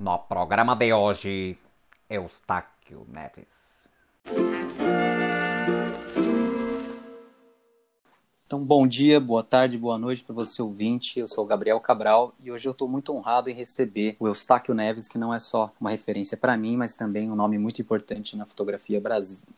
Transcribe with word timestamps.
No 0.00 0.18
programa 0.18 0.74
de 0.74 0.94
hoje, 0.94 1.58
Eustáquio 2.08 3.06
Neves. 3.06 3.86
Então, 8.46 8.64
bom 8.64 8.86
dia, 8.86 9.20
boa 9.20 9.44
tarde, 9.44 9.76
boa 9.76 9.98
noite 9.98 10.24
para 10.24 10.34
você 10.34 10.62
ouvinte. 10.62 11.20
Eu 11.20 11.28
sou 11.28 11.44
o 11.44 11.46
Gabriel 11.46 11.78
Cabral 11.80 12.34
e 12.42 12.50
hoje 12.50 12.66
eu 12.66 12.72
estou 12.72 12.88
muito 12.88 13.14
honrado 13.14 13.50
em 13.50 13.54
receber 13.54 14.16
o 14.18 14.26
Eustáquio 14.26 14.72
Neves, 14.72 15.06
que 15.06 15.18
não 15.18 15.34
é 15.34 15.38
só 15.38 15.70
uma 15.78 15.90
referência 15.90 16.34
para 16.34 16.56
mim, 16.56 16.78
mas 16.78 16.94
também 16.94 17.30
um 17.30 17.36
nome 17.36 17.58
muito 17.58 17.82
importante 17.82 18.38
na 18.38 18.46
fotografia 18.46 19.02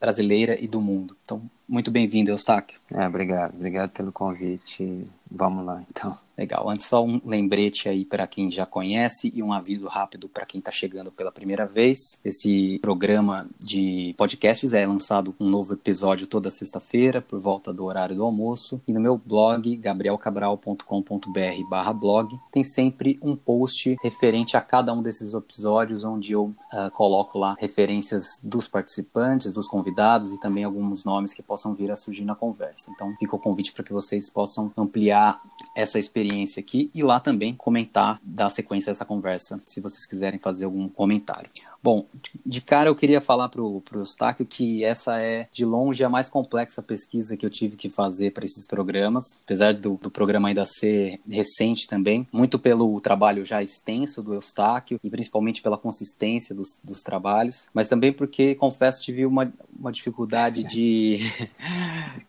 brasileira 0.01 0.61
e 0.61 0.67
do 0.67 0.81
mundo. 0.81 1.17
Então, 1.25 1.49
muito 1.73 1.91
bem-vindo, 1.91 2.31
Eustáquio. 2.31 2.79
É, 2.93 3.07
obrigado, 3.07 3.55
obrigado 3.55 3.91
pelo 3.93 4.13
convite. 4.13 5.09
Vamos 5.35 5.65
lá, 5.65 5.83
então. 5.91 6.15
Legal. 6.37 6.69
Antes, 6.69 6.87
só 6.87 7.05
um 7.05 7.21
lembrete 7.25 7.89
aí 7.89 8.05
para 8.05 8.27
quem 8.27 8.51
já 8.51 8.67
conhece 8.67 9.33
e 9.35 9.43
um 9.43 9.53
aviso 9.53 9.87
rápido 9.87 10.29
para 10.29 10.45
quem 10.45 10.59
está 10.59 10.71
chegando 10.71 11.13
pela 11.13 11.31
primeira 11.31 11.67
vez. 11.67 11.99
Esse 12.25 12.79
programa 12.81 13.49
de 13.61 14.15
podcasts 14.19 14.73
é 14.73 14.87
lançado 14.87 15.35
um 15.39 15.49
novo 15.49 15.75
episódio 15.75 16.27
toda 16.27 16.51
sexta-feira, 16.51 17.23
por 17.23 17.39
volta 17.39 17.73
do 17.73 17.85
horário 17.85 18.17
do 18.17 18.25
almoço. 18.25 18.81
E 18.89 18.93
no 18.93 19.01
meu 19.01 19.17
blog, 19.17 19.77
gabrielcabral.com.br 19.77 21.95
blog, 21.95 22.37
tem 22.51 22.65
sempre 22.65 23.19
um 23.23 23.37
post 23.37 23.97
referente 24.03 24.57
a 24.57 24.61
cada 24.61 24.93
um 24.93 25.03
desses 25.03 25.33
episódios, 25.33 26.03
onde 26.03 26.33
eu 26.33 26.55
uh, 26.73 26.91
coloco 26.93 27.39
lá 27.39 27.57
referências 27.59 28.25
dos 28.43 28.67
participantes, 28.67 29.53
dos 29.53 29.69
convidados 29.69 30.33
e 30.33 30.41
também 30.41 30.65
alguns 30.65 31.05
nomes 31.05 31.35
que 31.35 31.43
possam 31.43 31.62
vir 31.75 31.91
a 31.91 31.97
surgir 31.97 32.25
na 32.25 32.35
conversa. 32.35 32.91
Então, 32.91 33.15
fica 33.19 33.37
o 33.37 33.39
convite 33.39 33.73
para 33.73 33.85
que 33.85 33.93
vocês 33.93 34.29
possam 34.29 34.73
ampliar 34.77 35.41
essa 35.77 35.99
experiência 35.99 36.61
aqui 36.61 36.91
e 36.95 37.03
lá 37.03 37.21
também 37.21 37.55
comentar 37.55 38.21
da 38.23 38.51
sequência 38.51 38.93
dessa 38.93 39.05
conversa, 39.05 39.63
se 39.65 39.81
vocês 39.81 40.07
quiserem 40.07 40.39
fazer 40.39 40.65
algum 40.65 40.89
comentário. 40.89 41.51
Bom, 41.83 42.07
de 42.47 42.61
cara 42.61 42.89
eu 42.89 42.95
queria 42.95 43.21
falar 43.21 43.49
para 43.49 43.61
o 43.61 43.83
Eustáquio 43.93 44.47
que 44.47 44.85
essa 44.85 45.19
é, 45.19 45.49
de 45.53 45.65
longe, 45.65 46.05
a 46.05 46.09
mais 46.09 46.31
complexa 46.31 46.81
pesquisa 46.81 47.37
que 47.37 47.45
eu 47.45 47.51
tive 47.51 47.77
que 47.77 47.91
fazer 47.91 48.33
para 48.33 48.45
esses 48.45 48.69
programas, 48.69 49.25
apesar 49.43 49.75
do, 49.75 49.97
do, 49.97 50.11
programa 50.11 50.49
ainda 50.49 50.65
ser 50.65 51.19
recente 51.29 51.89
também, 51.89 52.25
muito 52.33 52.57
pelo 52.57 53.01
trabalho 53.01 53.45
já 53.45 53.61
extenso 53.61 54.23
do 54.23 54.33
Eustáquio 54.33 55.01
e 55.03 55.11
principalmente 55.11 55.61
pela 55.61 55.77
consistência 55.77 56.55
dos, 56.55 56.79
dos 56.85 57.03
trabalhos, 57.03 57.69
mas 57.75 57.89
também 57.89 58.13
porque, 58.13 58.55
confesso, 58.55 59.03
tive 59.03 59.27
uma, 59.27 59.53
uma 59.77 59.91
dificuldade 59.91 60.63
de, 60.71 61.19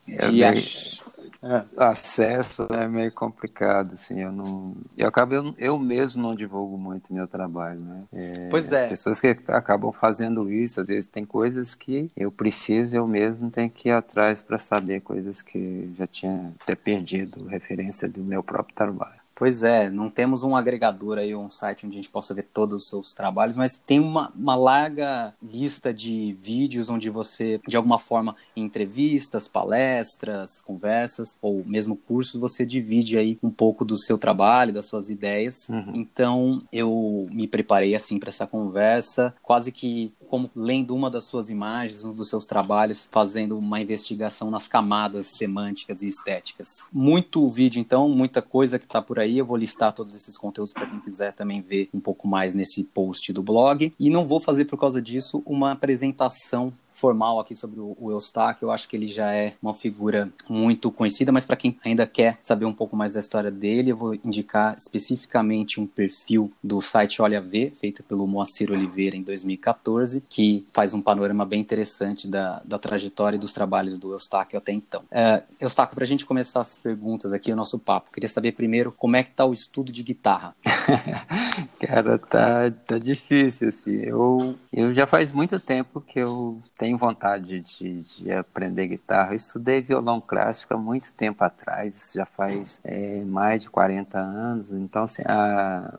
de 0.08 0.44
ach... 0.44 1.00
É, 1.44 1.84
acesso 1.84 2.64
é 2.72 2.88
meio 2.88 3.12
complicado, 3.12 3.96
assim, 3.96 4.22
eu 4.22 4.32
não... 4.32 4.74
Eu 4.98 5.10
acabo, 5.10 5.36
eu, 5.36 5.54
eu 5.58 5.78
mesmo 5.78 6.22
não 6.22 6.34
divulgo 6.34 6.78
muito 6.78 7.14
meu 7.14 7.28
trabalho, 7.28 7.82
né? 7.82 8.04
É, 8.14 8.48
pois 8.50 8.72
é. 8.72 8.76
As 8.76 8.86
pessoas 8.86 9.20
que 9.20 9.28
acabam 9.50 9.92
fazendo 9.92 10.50
isso, 10.50 10.80
às 10.80 10.88
vezes 10.88 11.06
tem 11.06 11.26
coisas 11.26 11.76
que 11.76 12.10
eu 12.16 12.32
preciso, 12.32 12.96
eu 12.96 13.06
mesmo 13.06 13.52
tenho 13.52 13.70
que 13.70 13.90
ir 13.90 13.92
atrás 13.92 14.42
para 14.42 14.58
saber 14.58 15.02
coisas 15.02 15.42
que 15.42 15.94
já 15.98 16.08
tinha 16.08 16.54
até 16.62 16.76
perdido 16.76 17.46
referência 17.46 18.08
do 18.08 18.24
meu 18.24 18.42
próprio 18.42 18.74
trabalho. 18.74 19.23
Pois 19.44 19.62
é, 19.62 19.90
não 19.90 20.10
temos 20.10 20.42
um 20.42 20.56
agregador 20.56 21.18
aí, 21.18 21.36
um 21.36 21.50
site 21.50 21.86
onde 21.86 21.96
a 21.96 22.02
gente 22.02 22.10
possa 22.10 22.34
ver 22.34 22.44
todos 22.44 22.84
os 22.84 22.88
seus 22.88 23.12
trabalhos, 23.12 23.58
mas 23.58 23.78
tem 23.78 24.00
uma, 24.00 24.32
uma 24.34 24.56
larga 24.56 25.34
lista 25.44 25.94
de 25.94 26.32
vídeos 26.40 26.90
onde 26.90 27.10
você, 27.10 27.60
de 27.68 27.76
alguma 27.76 28.00
forma, 28.00 28.38
em 28.56 28.64
entrevistas, 28.64 29.50
palestras, 29.50 30.62
conversas, 30.62 31.38
ou 31.42 31.62
mesmo 31.66 31.98
cursos, 31.98 32.40
você 32.40 32.66
divide 32.66 33.18
aí 33.18 33.38
um 33.44 33.50
pouco 33.50 33.84
do 33.84 33.98
seu 33.98 34.18
trabalho, 34.18 34.72
das 34.72 34.86
suas 34.86 35.10
ideias. 35.10 35.68
Uhum. 35.68 35.92
Então, 35.94 36.64
eu 36.72 37.28
me 37.30 37.46
preparei 37.46 37.96
assim 37.96 38.18
para 38.18 38.30
essa 38.30 38.48
conversa, 38.48 39.36
quase 39.44 39.74
que 39.74 40.14
como 40.34 40.50
lendo 40.56 40.96
uma 40.96 41.12
das 41.12 41.26
suas 41.26 41.48
imagens, 41.52 42.04
um 42.04 42.12
dos 42.12 42.28
seus 42.28 42.48
trabalhos, 42.48 43.08
fazendo 43.12 43.56
uma 43.56 43.80
investigação 43.80 44.50
nas 44.50 44.68
camadas 44.68 45.28
semânticas 45.38 46.02
e 46.02 46.08
estéticas. 46.08 46.70
Muito 46.92 47.48
vídeo, 47.48 47.80
então, 47.80 48.10
muita 48.10 48.42
coisa 48.42 48.80
que 48.80 48.86
está 48.86 49.00
por 49.00 49.20
aí. 49.20 49.38
Eu 49.38 49.46
vou 49.46 49.56
listar 49.56 49.94
todos 49.94 50.16
esses 50.16 50.36
conteúdos 50.36 50.74
para 50.74 50.88
quem 50.88 51.00
quiser 51.00 51.34
também 51.34 51.62
ver 51.62 51.88
um 51.94 52.00
pouco 52.00 52.28
mais 52.28 52.56
nesse 52.56 52.84
post 52.84 53.32
do 53.32 53.44
blog. 53.44 53.94
E 54.00 54.10
não 54.10 54.26
vou 54.26 54.40
fazer, 54.40 54.66
por 54.66 54.80
causa 54.80 55.00
disso, 55.00 55.44
uma 55.46 55.74
apresentação 55.74 56.74
formal 57.04 57.38
aqui 57.38 57.54
sobre 57.54 57.82
o, 57.82 58.12
Eustáquio. 58.12 58.68
Eu 58.68 58.72
acho 58.72 58.88
que 58.88 58.96
ele 58.96 59.10
já 59.10 59.30
é 59.34 59.56
uma 59.62 59.74
figura 59.74 60.32
muito 60.48 60.90
conhecida, 60.90 61.34
mas 61.34 61.46
para 61.46 61.58
quem 61.58 61.78
ainda 61.84 62.08
quer 62.08 62.40
saber 62.42 62.64
um 62.64 62.72
pouco 62.72 62.96
mais 62.96 63.12
da 63.12 63.20
história 63.20 63.52
dele, 63.52 63.92
eu 63.92 63.98
vou 63.98 64.16
indicar 64.16 64.74
especificamente 64.78 65.82
um 65.82 65.86
perfil 65.86 66.50
do 66.64 66.80
site 66.80 67.22
Olha 67.22 67.42
Ver, 67.42 67.72
feito 67.72 68.02
pelo 68.04 68.26
Moacir 68.26 68.72
Oliveira 68.72 69.18
em 69.18 69.22
2014, 69.22 70.24
que 70.30 70.66
faz 70.72 70.94
um 70.94 71.02
panorama 71.02 71.44
bem 71.44 71.60
interessante 71.60 72.26
da, 72.26 72.62
da 72.64 72.80
trajetória 72.80 73.36
e 73.36 73.40
dos 73.40 73.52
trabalhos 73.52 73.98
do 74.00 74.14
Eustáquio 74.14 74.58
até 74.58 74.72
então. 74.72 75.04
É, 75.12 75.44
Eustáquio, 75.60 75.96
para 75.96 76.06
a 76.06 76.08
gente 76.08 76.26
começar 76.26 76.62
as 76.62 76.78
perguntas 76.78 77.34
aqui, 77.34 77.52
o 77.52 77.56
nosso 77.56 77.78
papo, 77.78 78.14
queria 78.14 78.30
saber 78.30 78.54
primeiro 78.54 78.94
como 78.94 79.18
é 79.18 79.24
que 79.24 79.32
está 79.32 79.44
o 79.44 79.52
estudo 79.52 79.92
de 79.92 80.04
guitarra. 80.04 80.56
Cara, 81.86 82.18
tá, 82.18 82.72
tá 82.72 82.98
difícil, 82.98 83.68
assim. 83.68 83.98
Eu, 83.98 84.56
eu 84.72 84.94
já 84.94 85.06
faz 85.06 85.34
muito 85.34 85.60
tempo 85.60 86.00
que 86.00 86.20
eu 86.20 86.60
tenho 86.78 86.93
vontade 86.98 87.62
de, 87.62 88.02
de, 88.02 88.32
aprender 88.32 88.88
guitarra. 88.88 89.34
Eu 89.34 89.38
estudei 89.38 89.82
violão 89.82 90.22
clássico 90.22 90.74
há 90.74 90.78
muito 90.78 91.14
tempo 91.14 91.44
atrás, 91.44 92.12
já 92.14 92.26
faz 92.26 92.80
é, 92.84 93.24
mais 93.24 93.64
de 93.64 93.70
40 93.70 94.18
anos. 94.20 94.72
Então, 94.72 95.04
assim, 95.04 95.24
a, 95.26 95.98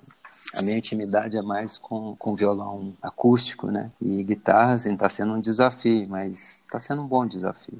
a 0.56 0.62
minha 0.62 0.78
intimidade 0.78 1.36
é 1.36 1.42
mais 1.42 1.78
com, 1.78 2.14
com 2.16 2.34
violão 2.34 2.94
acústico, 3.02 3.70
né? 3.70 3.90
E 4.00 4.22
guitarra, 4.22 4.74
assim, 4.74 4.96
tá 4.96 5.08
sendo 5.08 5.34
um 5.34 5.40
desafio, 5.40 6.08
mas 6.08 6.64
tá 6.70 6.78
sendo 6.78 7.02
um 7.02 7.06
bom 7.06 7.26
desafio. 7.26 7.78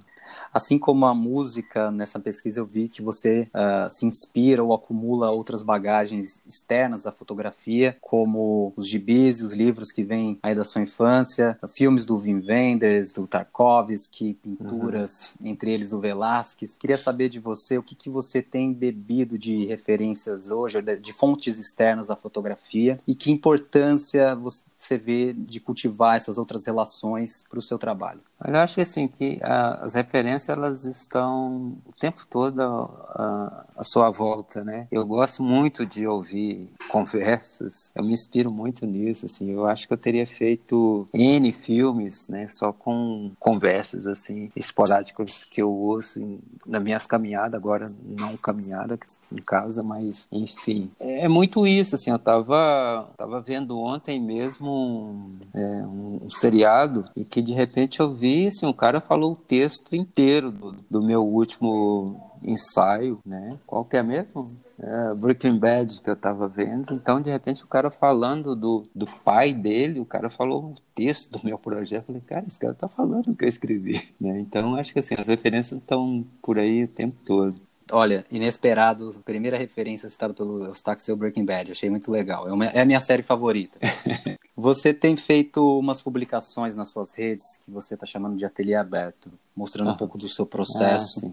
Assim 0.53 0.79
como 0.79 1.07
a 1.07 1.15
música, 1.15 1.91
nessa 1.91 2.21
pesquisa 2.21 2.61
eu 2.61 2.67
vi 2.67 2.89
que 2.89 3.03
você 3.03 3.49
uh, 3.55 3.91
se 3.91 4.07
inspira 4.07 4.63
ou 4.63 4.73
acumula 4.73 5.31
outras 5.31 5.63
bagagens 5.63 6.41
externas 6.47 7.07
à 7.07 7.13
fotografia, 7.13 7.97
como 8.01 8.73
os 8.77 8.89
gibis 8.89 9.41
e 9.41 9.45
os 9.45 9.55
livros 9.55 9.91
que 9.91 10.05
vêm 10.05 10.39
aí 10.43 10.55
da 10.55 10.65
sua 10.65 10.83
infância, 10.83 11.59
filmes 11.77 12.07
do 12.07 12.17
Wim 12.17 12.45
Wenders, 12.47 13.11
do 13.11 13.27
Tarkovsky, 13.27 14.35
pinturas, 14.35 15.37
uhum. 15.41 15.49
entre 15.49 15.73
eles 15.73 15.93
o 15.93 16.01
Velázquez. 16.01 16.77
Queria 16.77 16.99
saber 16.99 17.29
de 17.29 17.41
você 17.41 17.79
o 17.79 17.83
que, 17.83 17.95
que 17.95 18.11
você 18.11 18.43
tem 18.43 18.73
bebido 18.73 19.39
de 19.39 19.65
referências 19.67 20.51
hoje, 20.51 20.81
de 20.83 21.13
fontes 21.13 21.59
externas 21.59 22.11
à 22.11 22.17
fotografia, 22.17 23.01
e 23.07 23.15
que 23.15 23.31
importância 23.31 24.35
você 24.35 24.97
vê 24.97 25.33
de 25.33 25.61
cultivar 25.61 26.17
essas 26.17 26.39
outras 26.39 26.67
relações 26.67 27.45
para 27.49 27.59
o 27.59 27.63
seu 27.63 27.79
trabalho. 27.79 28.21
Eu 28.47 28.57
acho 28.57 28.77
que 28.77 28.81
assim 28.81 29.09
que 29.09 29.39
as 29.43 29.95
referências 29.95 30.49
elas 30.49 30.85
estão 30.85 31.77
o 31.87 31.95
tempo 31.99 32.27
todo 32.29 32.61
à, 32.61 33.65
à 33.77 33.85
sua 33.85 34.11
volta, 34.11 34.63
né? 34.65 34.87
Eu 34.91 35.07
gosto 35.07 35.43
muito 35.43 35.87
de 35.87 36.07
ouvir 36.07 36.69
conversos. 36.89 37.93
Eu 37.95 38.05
me 38.05 38.13
inspiro 38.13 38.51
muito 38.51 38.87
nisso, 38.87 39.27
assim. 39.27 39.51
Eu 39.51 39.67
acho 39.67 39.87
que 39.87 39.93
eu 39.93 39.99
teria 39.99 40.27
feito 40.27 41.09
n 41.13 41.53
filmes, 41.53 42.29
né? 42.29 42.49
Só 42.49 42.73
com 42.73 43.33
conversas 43.39 44.07
assim 44.07 44.51
esporádicas 44.55 45.45
que 45.45 45.63
eu 45.63 45.73
ouço 45.73 46.21
em, 46.21 46.39
nas 46.67 46.83
minhas 46.83 47.07
caminhadas. 47.07 47.55
Agora 47.55 47.91
não 48.05 48.37
caminhada 48.37 48.99
em 49.33 49.43
casa, 49.43 49.83
mas 49.83 50.29
enfim 50.31 50.91
é, 51.01 51.25
é 51.25 51.29
muito 51.29 51.67
isso, 51.67 51.95
assim. 51.95 52.11
Eu 52.11 52.19
tava 52.19 53.09
tava 53.17 53.41
vendo 53.41 53.79
ontem 53.79 54.21
mesmo 54.21 54.71
um, 54.71 55.39
é, 55.55 55.61
um, 55.87 56.21
um 56.25 56.31
seriado 56.31 57.05
e 57.17 57.25
que 57.25 57.41
de 57.41 57.53
repente 57.53 58.01
eu 58.01 58.13
vi 58.13 58.34
assim, 58.47 58.67
o 58.67 58.75
cara 58.75 59.01
falou 59.01 59.33
o 59.33 59.37
texto 59.37 59.95
inteiro 59.95 60.51
do, 60.51 60.77
do 60.91 61.07
meu 61.07 61.25
último 61.25 62.21
ensaio, 62.45 63.19
né? 63.25 63.59
Qual 63.67 63.85
que 63.85 63.97
é 63.97 64.03
mesmo? 64.03 64.51
É, 64.79 65.15
Breaking 65.15 65.59
Bad 65.59 66.01
que 66.01 66.11
eu 66.11 66.17
tava 66.17 66.47
vendo. 66.47 66.95
Então, 66.95 67.21
de 67.21 67.31
repente, 67.31 67.65
o 67.65 67.67
cara 67.67 67.91
falando 67.91 68.55
do, 68.55 68.87
do 68.95 69.07
pai 69.25 69.53
dele, 69.53 69.99
o 69.99 70.05
cara 70.05 70.29
falou 70.29 70.65
o 70.65 70.75
texto 70.95 71.31
do 71.33 71.45
meu 71.45 71.59
projeto. 71.59 72.03
Eu 72.03 72.07
falei, 72.07 72.23
cara, 72.23 72.45
esse 72.47 72.59
cara 72.59 72.75
tá 72.75 72.89
falando 72.89 73.29
o 73.29 73.35
que 73.35 73.45
eu 73.45 73.49
escrevi, 73.49 74.15
né? 74.21 74.39
Então, 74.39 74.75
acho 74.77 74.93
que 74.93 74.99
assim, 74.99 75.15
as 75.19 75.27
referências 75.27 75.81
estão 75.81 76.25
por 76.43 76.59
aí 76.59 76.85
o 76.85 76.89
tempo 76.89 77.17
todo. 77.25 77.55
Olha, 77.95 78.25
Inesperado, 78.29 79.23
primeira 79.25 79.57
referência 79.57 80.11
citada 80.11 80.35
pelo 80.35 80.65
Eustáquio 80.65 81.05
seu 81.05 81.17
Breaking 81.17 81.45
Bad, 81.45 81.71
achei 81.71 81.89
muito 81.89 82.11
legal. 82.11 82.49
É, 82.49 82.53
uma, 82.53 82.67
é 82.67 82.81
a 82.81 82.85
minha 82.85 82.99
série 82.99 83.23
favorita. 83.23 83.79
você 84.57 84.93
tem 84.93 85.17
feito 85.17 85.79
umas 85.79 86.03
publicações 86.03 86.75
nas 86.75 86.89
suas 86.89 87.17
redes 87.17 87.61
que 87.65 87.71
você 87.71 87.95
está 87.95 88.05
chamando 88.05 88.37
de 88.37 88.45
ateliê 88.45 88.75
aberto, 88.75 89.31
mostrando 89.55 89.91
ah. 89.91 89.93
um 89.93 89.97
pouco 89.97 90.19
do 90.19 90.29
seu 90.29 90.45
processo. 90.45 91.33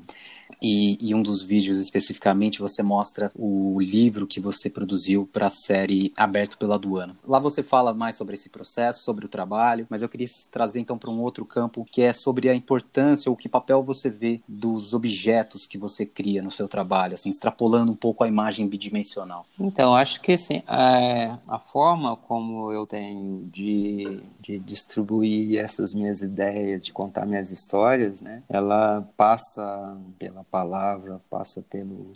E, 0.62 0.98
e, 1.02 1.16
um 1.16 1.24
dos 1.24 1.42
vídeos 1.42 1.80
especificamente 1.80 2.60
você 2.60 2.84
mostra 2.84 3.32
o 3.36 3.80
livro 3.80 4.28
que 4.28 4.40
você 4.40 4.70
produziu 4.70 5.28
para 5.32 5.48
a 5.48 5.50
série 5.50 6.14
Aberto 6.16 6.58
pela 6.58 6.76
Aduana. 6.76 7.16
Lá 7.28 7.40
você 7.40 7.64
fala 7.64 7.94
mais 7.94 8.16
sobre 8.16 8.36
esse 8.36 8.50
processo, 8.50 9.04
sobre 9.04 9.26
o 9.26 9.30
trabalho, 9.30 9.88
mas 9.90 10.02
eu 10.02 10.10
queria 10.10 10.28
trazer 10.52 10.80
então 10.80 10.98
para 10.98 11.10
um 11.10 11.22
outro 11.22 11.46
campo 11.46 11.86
que 11.90 12.02
é 12.02 12.14
sobre 12.14 12.50
a 12.50 12.56
importância 12.56 13.30
ou 13.30 13.36
que 13.36 13.50
papel 13.50 13.82
você 13.82 14.10
vê 14.10 14.42
dos 14.48 14.94
objetos 14.94 15.66
que 15.66 15.78
você 15.78 16.06
cria 16.06 16.42
no 16.42 16.52
seu 16.52 16.68
trabalho, 16.68 17.16
assim, 17.16 17.30
extrapolando 17.30 17.92
um 17.92 17.96
pouco 17.96 18.24
a 18.24 18.28
imagem 18.28 18.68
bidimensional. 18.68 19.46
Então, 19.60 19.96
acho 19.96 20.22
que 20.22 20.34
assim, 20.34 20.62
a, 20.68 21.40
a 21.48 21.60
forma 21.60 22.16
como 22.16 22.72
eu 22.72 22.86
tenho 22.86 23.50
de, 23.52 24.22
de 24.40 24.60
distribuir 24.60 25.60
essas 25.60 25.94
minhas 25.94 26.22
ideias, 26.22 26.84
de 26.84 26.94
contar 26.94 27.26
minhas 27.26 27.52
histórias, 27.52 28.22
né, 28.22 28.44
ela 28.48 29.08
passa 29.18 29.98
pela 30.20 30.44
palavra, 30.52 31.22
passa 31.30 31.64
pelo, 31.64 32.12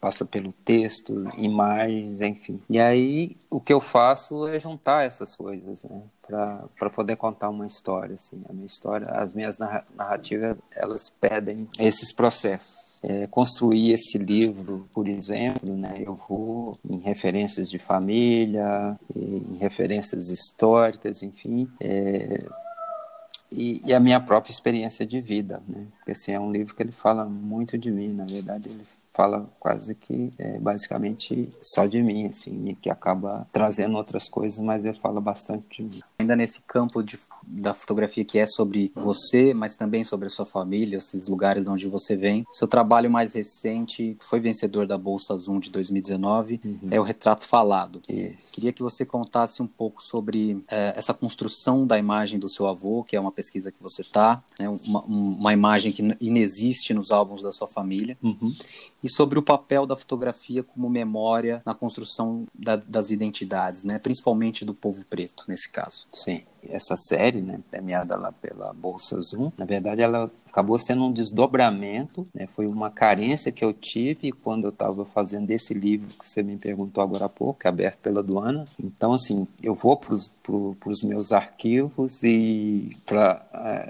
passa 0.00 0.24
pelo 0.24 0.52
texto, 0.52 1.28
imagens, 1.38 2.20
enfim. 2.20 2.60
E 2.68 2.80
aí 2.80 3.36
o 3.48 3.60
que 3.60 3.72
eu 3.72 3.80
faço 3.80 4.48
é 4.48 4.58
juntar 4.58 5.04
essas 5.04 5.36
coisas, 5.36 5.84
né? 5.84 6.02
para 6.76 6.88
poder 6.90 7.16
contar 7.16 7.50
uma 7.50 7.66
história 7.66 8.14
assim 8.14 8.40
a 8.48 8.52
minha 8.52 8.64
história 8.64 9.06
as 9.08 9.34
minhas 9.34 9.58
narrativas 9.58 10.56
elas 10.74 11.10
pedem 11.20 11.68
esses 11.78 12.12
processos 12.12 13.00
é, 13.02 13.26
construir 13.26 13.92
esse 13.92 14.16
livro 14.16 14.88
por 14.94 15.08
exemplo 15.08 15.76
né 15.76 15.96
eu 15.98 16.18
vou 16.28 16.78
em 16.88 17.00
referências 17.00 17.68
de 17.68 17.78
família 17.78 18.98
em 19.14 19.58
referências 19.58 20.30
históricas 20.30 21.22
enfim 21.22 21.68
é, 21.80 22.38
e, 23.54 23.82
e, 23.84 23.92
a 23.92 24.00
minha 24.00 24.18
própria 24.18 24.50
experiência 24.50 25.06
de 25.06 25.20
vida, 25.20 25.62
né? 25.68 25.86
Porque 26.02 26.12
assim, 26.12 26.32
é 26.32 26.40
um 26.40 26.50
livro 26.50 26.74
que 26.74 26.82
ele 26.82 26.90
fala 26.90 27.24
muito 27.24 27.78
de 27.78 27.88
mim, 27.88 28.08
na 28.08 28.24
verdade 28.24 28.68
ele 28.68 28.82
fala 29.12 29.48
quase 29.60 29.94
que 29.94 30.32
é, 30.36 30.58
basicamente 30.58 31.48
só 31.62 31.86
de 31.86 32.02
mim, 32.02 32.26
assim, 32.26 32.76
que 32.80 32.90
acaba 32.90 33.46
trazendo 33.52 33.96
outras 33.96 34.28
coisas, 34.28 34.58
mas 34.58 34.84
ele 34.84 34.98
fala 34.98 35.20
bastante 35.20 35.84
de 35.84 35.96
mim. 35.96 36.02
Ainda 36.18 36.34
nesse 36.34 36.62
campo 36.62 37.02
de, 37.02 37.18
da 37.46 37.72
fotografia 37.72 38.24
que 38.24 38.38
é 38.38 38.46
sobre 38.46 38.90
você, 38.96 39.54
mas 39.54 39.76
também 39.76 40.02
sobre 40.02 40.26
a 40.26 40.30
sua 40.30 40.46
família, 40.46 40.98
esses 40.98 41.28
lugares 41.28 41.62
de 41.62 41.70
onde 41.70 41.86
você 41.86 42.16
vem. 42.16 42.44
Seu 42.52 42.66
trabalho 42.66 43.10
mais 43.10 43.34
recente 43.34 44.16
foi 44.20 44.40
vencedor 44.40 44.86
da 44.86 44.98
Bolsa 44.98 45.36
Zoom 45.36 45.60
de 45.60 45.70
2019, 45.70 46.60
uhum. 46.64 46.78
é 46.90 46.98
o 46.98 47.04
Retrato 47.04 47.44
Falado. 47.44 48.00
Isso. 48.08 48.52
Queria 48.52 48.72
que 48.72 48.82
você 48.82 49.04
contasse 49.04 49.62
um 49.62 49.66
pouco 49.66 50.02
sobre 50.02 50.64
é, 50.68 50.94
essa 50.96 51.14
construção 51.14 51.86
da 51.86 51.98
imagem 51.98 52.38
do 52.38 52.48
seu 52.48 52.66
avô, 52.66 53.04
que 53.04 53.14
é 53.14 53.20
uma 53.20 53.32
pesquisa 53.32 53.70
que 53.70 53.80
você 53.80 54.00
está, 54.00 54.42
né, 54.58 54.68
uma, 54.68 55.02
uma 55.02 55.52
imagem 55.52 55.91
que 55.92 56.16
inexiste 56.20 56.94
nos 56.94 57.10
álbuns 57.10 57.42
da 57.42 57.52
sua 57.52 57.68
família. 57.68 58.16
Uhum 58.22 58.54
e 59.02 59.10
sobre 59.10 59.38
o 59.38 59.42
papel 59.42 59.84
da 59.84 59.96
fotografia 59.96 60.62
como 60.62 60.88
memória 60.88 61.60
na 61.66 61.74
construção 61.74 62.46
da, 62.54 62.76
das 62.76 63.10
identidades, 63.10 63.82
né? 63.82 63.98
principalmente 63.98 64.64
do 64.64 64.72
povo 64.72 65.04
preto, 65.04 65.44
nesse 65.48 65.68
caso. 65.68 66.06
Sim 66.12 66.42
essa 66.68 66.96
série, 66.96 67.40
né, 67.40 67.60
premiada 67.70 68.16
lá 68.16 68.32
pela 68.32 68.72
Bolsa 68.72 69.20
Zoom, 69.20 69.50
na 69.58 69.64
verdade 69.64 70.02
ela 70.02 70.30
acabou 70.48 70.78
sendo 70.78 71.04
um 71.04 71.12
desdobramento, 71.12 72.26
né, 72.34 72.46
foi 72.46 72.66
uma 72.66 72.90
carência 72.90 73.50
que 73.50 73.64
eu 73.64 73.72
tive 73.72 74.32
quando 74.32 74.64
eu 74.64 74.70
estava 74.70 75.04
fazendo 75.04 75.50
esse 75.50 75.72
livro 75.72 76.14
que 76.18 76.28
você 76.28 76.42
me 76.42 76.56
perguntou 76.56 77.02
agora 77.02 77.24
há 77.24 77.28
pouco, 77.28 77.60
que 77.60 77.66
é 77.66 77.70
aberto 77.70 77.98
pela 77.98 78.22
Duana. 78.22 78.66
Então, 78.78 79.12
assim, 79.12 79.46
eu 79.62 79.74
vou 79.74 79.96
para 79.96 80.14
os 80.14 81.02
meus 81.02 81.32
arquivos 81.32 82.22
e 82.22 82.96
para 83.06 83.44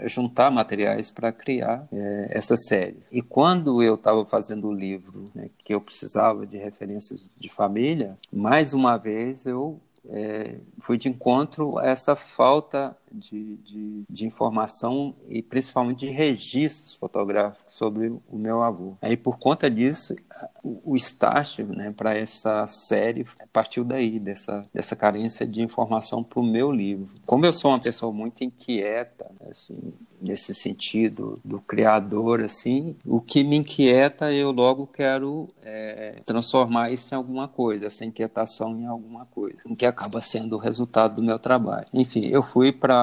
juntar 0.06 0.50
materiais 0.50 1.10
para 1.10 1.32
criar 1.32 1.86
é, 1.92 2.28
essa 2.30 2.56
série. 2.56 2.98
E 3.10 3.22
quando 3.22 3.82
eu 3.82 3.94
estava 3.94 4.24
fazendo 4.26 4.68
o 4.68 4.72
livro, 4.72 5.24
né, 5.34 5.48
que 5.58 5.74
eu 5.74 5.80
precisava 5.80 6.46
de 6.46 6.58
referências 6.58 7.28
de 7.36 7.48
família, 7.48 8.18
mais 8.32 8.72
uma 8.74 8.96
vez 8.96 9.46
eu 9.46 9.80
é, 10.08 10.56
fui 10.80 10.98
de 10.98 11.08
encontro 11.08 11.78
a 11.78 11.86
essa 11.86 12.16
falta 12.16 12.96
de, 13.14 13.56
de, 13.56 14.04
de, 14.08 14.26
informação 14.26 15.14
e 15.28 15.42
principalmente 15.42 16.00
de 16.00 16.10
registros 16.10 16.94
fotográficos 16.94 17.74
sobre 17.74 18.08
o 18.08 18.36
meu 18.36 18.62
avô. 18.62 18.96
Aí 19.00 19.16
por 19.16 19.38
conta 19.38 19.70
disso, 19.70 20.14
o, 20.62 20.92
o 20.92 20.96
start 20.96 21.60
né, 21.60 21.92
para 21.96 22.14
essa 22.14 22.66
série 22.66 23.24
partiu 23.52 23.84
daí, 23.84 24.18
dessa, 24.18 24.62
dessa 24.72 24.96
carência 24.96 25.46
de 25.46 25.62
informação 25.62 26.22
para 26.22 26.40
o 26.40 26.44
meu 26.44 26.70
livro. 26.70 27.08
Como 27.26 27.44
eu 27.44 27.52
sou 27.52 27.70
uma 27.70 27.80
pessoa 27.80 28.12
muito 28.12 28.42
inquieta, 28.42 29.30
né, 29.40 29.48
assim, 29.50 29.92
nesse 30.20 30.54
sentido 30.54 31.40
do 31.44 31.60
criador, 31.60 32.40
assim, 32.40 32.96
o 33.04 33.20
que 33.20 33.42
me 33.42 33.56
inquieta 33.56 34.32
eu 34.32 34.52
logo 34.52 34.86
quero 34.86 35.48
é, 35.62 36.16
transformar 36.24 36.90
isso 36.90 37.12
em 37.12 37.16
alguma 37.16 37.48
coisa, 37.48 37.88
essa 37.88 38.04
inquietação 38.04 38.78
em 38.78 38.86
alguma 38.86 39.26
coisa, 39.26 39.58
que 39.76 39.84
acaba 39.84 40.20
sendo 40.20 40.56
o 40.56 40.58
resultado 40.58 41.16
do 41.16 41.22
meu 41.22 41.38
trabalho. 41.38 41.86
Enfim, 41.92 42.26
eu 42.26 42.42
fui 42.42 42.70
para, 42.70 43.01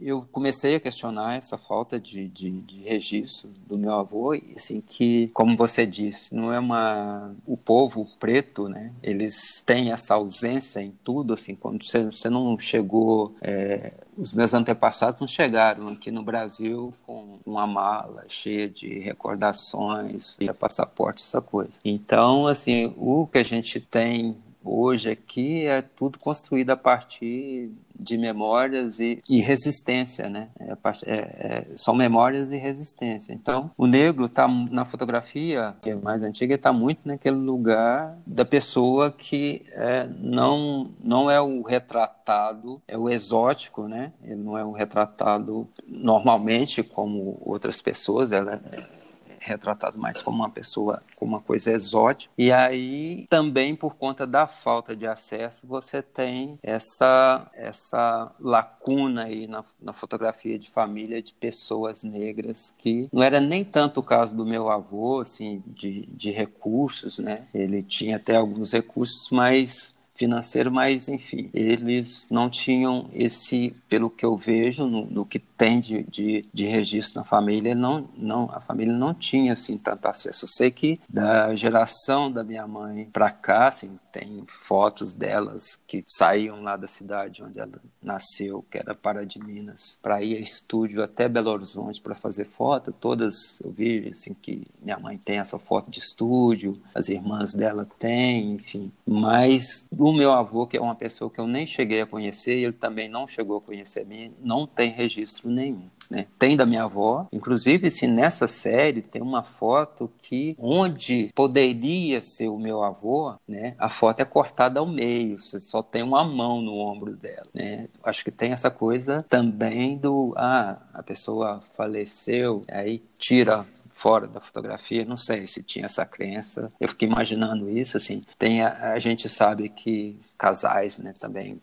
eu 0.00 0.26
comecei 0.30 0.76
a 0.76 0.80
questionar 0.80 1.36
essa 1.36 1.58
falta 1.58 1.98
de, 1.98 2.28
de, 2.28 2.50
de 2.62 2.82
registro 2.82 3.50
do 3.66 3.78
meu 3.78 3.94
avô, 3.94 4.34
e 4.34 4.54
assim 4.56 4.80
que, 4.80 5.28
como 5.28 5.56
você 5.56 5.86
disse, 5.86 6.34
não 6.34 6.52
é 6.52 6.58
uma, 6.58 7.34
o 7.46 7.56
povo 7.56 8.06
preto, 8.18 8.68
né? 8.68 8.92
Eles 9.02 9.62
têm 9.64 9.92
essa 9.92 10.14
ausência 10.14 10.80
em 10.80 10.92
tudo, 11.04 11.34
assim, 11.34 11.54
quando 11.54 11.84
você, 11.84 12.04
você 12.04 12.28
não 12.28 12.58
chegou 12.58 13.34
é, 13.40 13.92
os 14.20 14.32
meus 14.32 14.52
antepassados 14.52 15.20
não 15.20 15.28
chegaram 15.28 15.88
aqui 15.88 16.10
no 16.10 16.22
Brasil 16.22 16.92
com 17.06 17.38
uma 17.44 17.66
mala 17.66 18.24
cheia 18.28 18.68
de 18.68 18.98
recordações, 18.98 20.36
passaporte, 20.58 21.22
essa 21.22 21.40
coisa. 21.40 21.80
Então, 21.84 22.46
assim, 22.46 22.92
o 22.96 23.26
que 23.26 23.38
a 23.38 23.42
gente 23.42 23.80
tem 23.80 24.36
hoje 24.64 25.10
aqui 25.10 25.64
é 25.64 25.82
tudo 25.82 26.18
construído 26.18 26.70
a 26.70 26.76
partir 26.76 27.70
de 27.98 28.16
memórias 28.16 28.98
e, 28.98 29.20
e 29.28 29.40
resistência, 29.40 30.28
né? 30.28 30.48
É, 30.58 30.72
é, 31.04 31.14
é, 31.14 31.66
são 31.76 31.94
memórias 31.94 32.50
e 32.50 32.56
resistência. 32.56 33.32
Então, 33.32 33.70
o 33.76 33.86
negro 33.86 34.26
está 34.26 34.48
na 34.48 34.84
fotografia, 34.84 35.74
que 35.82 35.90
é 35.90 35.96
mais 35.96 36.22
antiga, 36.22 36.54
está 36.54 36.72
muito 36.72 37.00
naquele 37.04 37.36
lugar 37.36 38.16
da 38.26 38.44
pessoa 38.44 39.10
que 39.10 39.64
é, 39.72 40.08
não, 40.18 40.90
não 41.02 41.30
é 41.30 41.40
o 41.40 41.62
retratado, 41.62 42.80
é 42.88 42.96
o 42.96 43.08
exótico, 43.08 43.86
né? 43.86 44.12
Ele 44.22 44.42
não 44.42 44.56
é 44.56 44.64
o 44.64 44.72
retratado 44.72 45.68
normalmente 45.86 46.82
como 46.82 47.38
outras 47.44 47.82
pessoas, 47.82 48.32
ela 48.32 48.54
é 48.72 48.99
retratado 49.40 49.98
mais 49.98 50.22
como 50.22 50.38
uma 50.38 50.50
pessoa, 50.50 51.00
como 51.16 51.32
uma 51.32 51.40
coisa 51.40 51.70
exótica. 51.70 52.32
E 52.36 52.52
aí, 52.52 53.26
também 53.28 53.74
por 53.74 53.94
conta 53.94 54.26
da 54.26 54.46
falta 54.46 54.94
de 54.94 55.06
acesso, 55.06 55.66
você 55.66 56.02
tem 56.02 56.58
essa, 56.62 57.50
essa 57.54 58.32
lacuna 58.40 59.24
aí 59.24 59.46
na, 59.46 59.64
na 59.80 59.92
fotografia 59.92 60.58
de 60.58 60.70
família 60.70 61.22
de 61.22 61.34
pessoas 61.34 62.02
negras 62.02 62.74
que 62.78 63.08
não 63.12 63.22
era 63.22 63.40
nem 63.40 63.64
tanto 63.64 64.00
o 64.00 64.02
caso 64.02 64.36
do 64.36 64.46
meu 64.46 64.70
avô, 64.70 65.20
assim, 65.20 65.62
de, 65.66 66.06
de 66.06 66.30
recursos, 66.30 67.18
né? 67.18 67.46
Ele 67.54 67.82
tinha 67.82 68.16
até 68.16 68.36
alguns 68.36 68.72
recursos, 68.72 69.28
mas 69.30 69.94
financeiro, 70.20 70.70
mas 70.70 71.08
enfim, 71.08 71.48
eles 71.54 72.26
não 72.30 72.50
tinham 72.50 73.08
esse, 73.14 73.74
pelo 73.88 74.10
que 74.10 74.26
eu 74.26 74.36
vejo, 74.36 74.86
no, 74.86 75.06
no 75.06 75.24
que 75.24 75.38
tem 75.38 75.80
de, 75.80 76.02
de, 76.04 76.44
de, 76.52 76.66
registro 76.66 77.20
na 77.20 77.24
família, 77.24 77.74
não, 77.74 78.06
não, 78.16 78.50
a 78.52 78.60
família 78.60 78.94
não 78.94 79.14
tinha 79.14 79.54
assim 79.54 79.78
tanto 79.78 80.06
acesso. 80.06 80.44
Eu 80.44 80.48
sei 80.48 80.70
que 80.70 81.00
da 81.08 81.54
geração 81.54 82.30
da 82.30 82.44
minha 82.44 82.66
mãe 82.66 83.08
para 83.10 83.30
cá, 83.30 83.68
assim, 83.68 83.98
tem 84.12 84.44
fotos 84.46 85.14
delas 85.14 85.76
que 85.86 86.04
saíam 86.08 86.62
lá 86.62 86.76
da 86.76 86.88
cidade 86.88 87.42
onde 87.42 87.58
ela 87.58 87.80
nasceu, 88.02 88.64
que 88.70 88.78
era 88.78 88.94
Pará 88.94 89.24
de 89.24 89.38
Minas, 89.38 89.98
para 90.02 90.22
ir 90.22 90.36
a 90.36 90.40
estúdio 90.40 91.02
até 91.02 91.28
Belo 91.28 91.50
Horizonte 91.50 92.00
para 92.00 92.14
fazer 92.14 92.46
foto. 92.46 92.92
Todas 92.92 93.60
eu 93.60 93.70
vi 93.70 94.08
assim 94.08 94.34
que 94.34 94.64
minha 94.82 94.98
mãe 94.98 95.18
tem 95.18 95.38
essa 95.38 95.58
foto 95.58 95.90
de 95.90 95.98
estúdio, 95.98 96.80
as 96.94 97.08
irmãs 97.08 97.54
dela 97.54 97.86
têm, 97.98 98.54
enfim. 98.54 98.90
Mas 99.06 99.86
o 99.90 100.09
meu 100.12 100.32
avô, 100.32 100.66
que 100.66 100.76
é 100.76 100.80
uma 100.80 100.94
pessoa 100.94 101.30
que 101.30 101.40
eu 101.40 101.46
nem 101.46 101.66
cheguei 101.66 102.00
a 102.00 102.06
conhecer, 102.06 102.54
ele 102.54 102.72
também 102.72 103.08
não 103.08 103.26
chegou 103.26 103.58
a 103.58 103.60
conhecer 103.60 104.00
a 104.00 104.04
mim, 104.04 104.32
não 104.40 104.66
tem 104.66 104.90
registro 104.90 105.50
nenhum. 105.50 105.88
Né? 106.10 106.26
Tem 106.38 106.56
da 106.56 106.66
minha 106.66 106.82
avó, 106.82 107.28
inclusive 107.32 107.88
se 107.88 108.08
nessa 108.08 108.48
série 108.48 109.00
tem 109.00 109.22
uma 109.22 109.44
foto 109.44 110.10
que 110.18 110.56
onde 110.58 111.30
poderia 111.34 112.20
ser 112.20 112.48
o 112.48 112.58
meu 112.58 112.82
avô, 112.82 113.34
né? 113.46 113.76
A 113.78 113.88
foto 113.88 114.18
é 114.18 114.24
cortada 114.24 114.80
ao 114.80 114.86
meio, 114.86 115.38
você 115.38 115.60
só 115.60 115.82
tem 115.82 116.02
uma 116.02 116.24
mão 116.24 116.60
no 116.60 116.74
ombro 116.74 117.14
dela, 117.14 117.46
né? 117.54 117.86
Acho 118.02 118.24
que 118.24 118.32
tem 118.32 118.50
essa 118.50 118.72
coisa 118.72 119.24
também 119.28 119.96
do 119.96 120.34
ah, 120.36 120.78
a 120.92 121.02
pessoa 121.02 121.62
faleceu, 121.76 122.62
aí 122.68 123.00
tira 123.16 123.64
fora 124.00 124.26
da 124.26 124.40
fotografia, 124.40 125.04
não 125.04 125.18
sei 125.18 125.46
se 125.46 125.62
tinha 125.62 125.84
essa 125.84 126.06
crença. 126.06 126.70
Eu 126.80 126.88
fiquei 126.88 127.06
imaginando 127.06 127.68
isso, 127.68 127.98
assim. 127.98 128.24
Tem 128.38 128.62
a, 128.62 128.94
a 128.94 128.98
gente 128.98 129.28
sabe 129.28 129.68
que 129.68 130.18
casais, 130.38 130.96
né, 130.96 131.12
também 131.20 131.60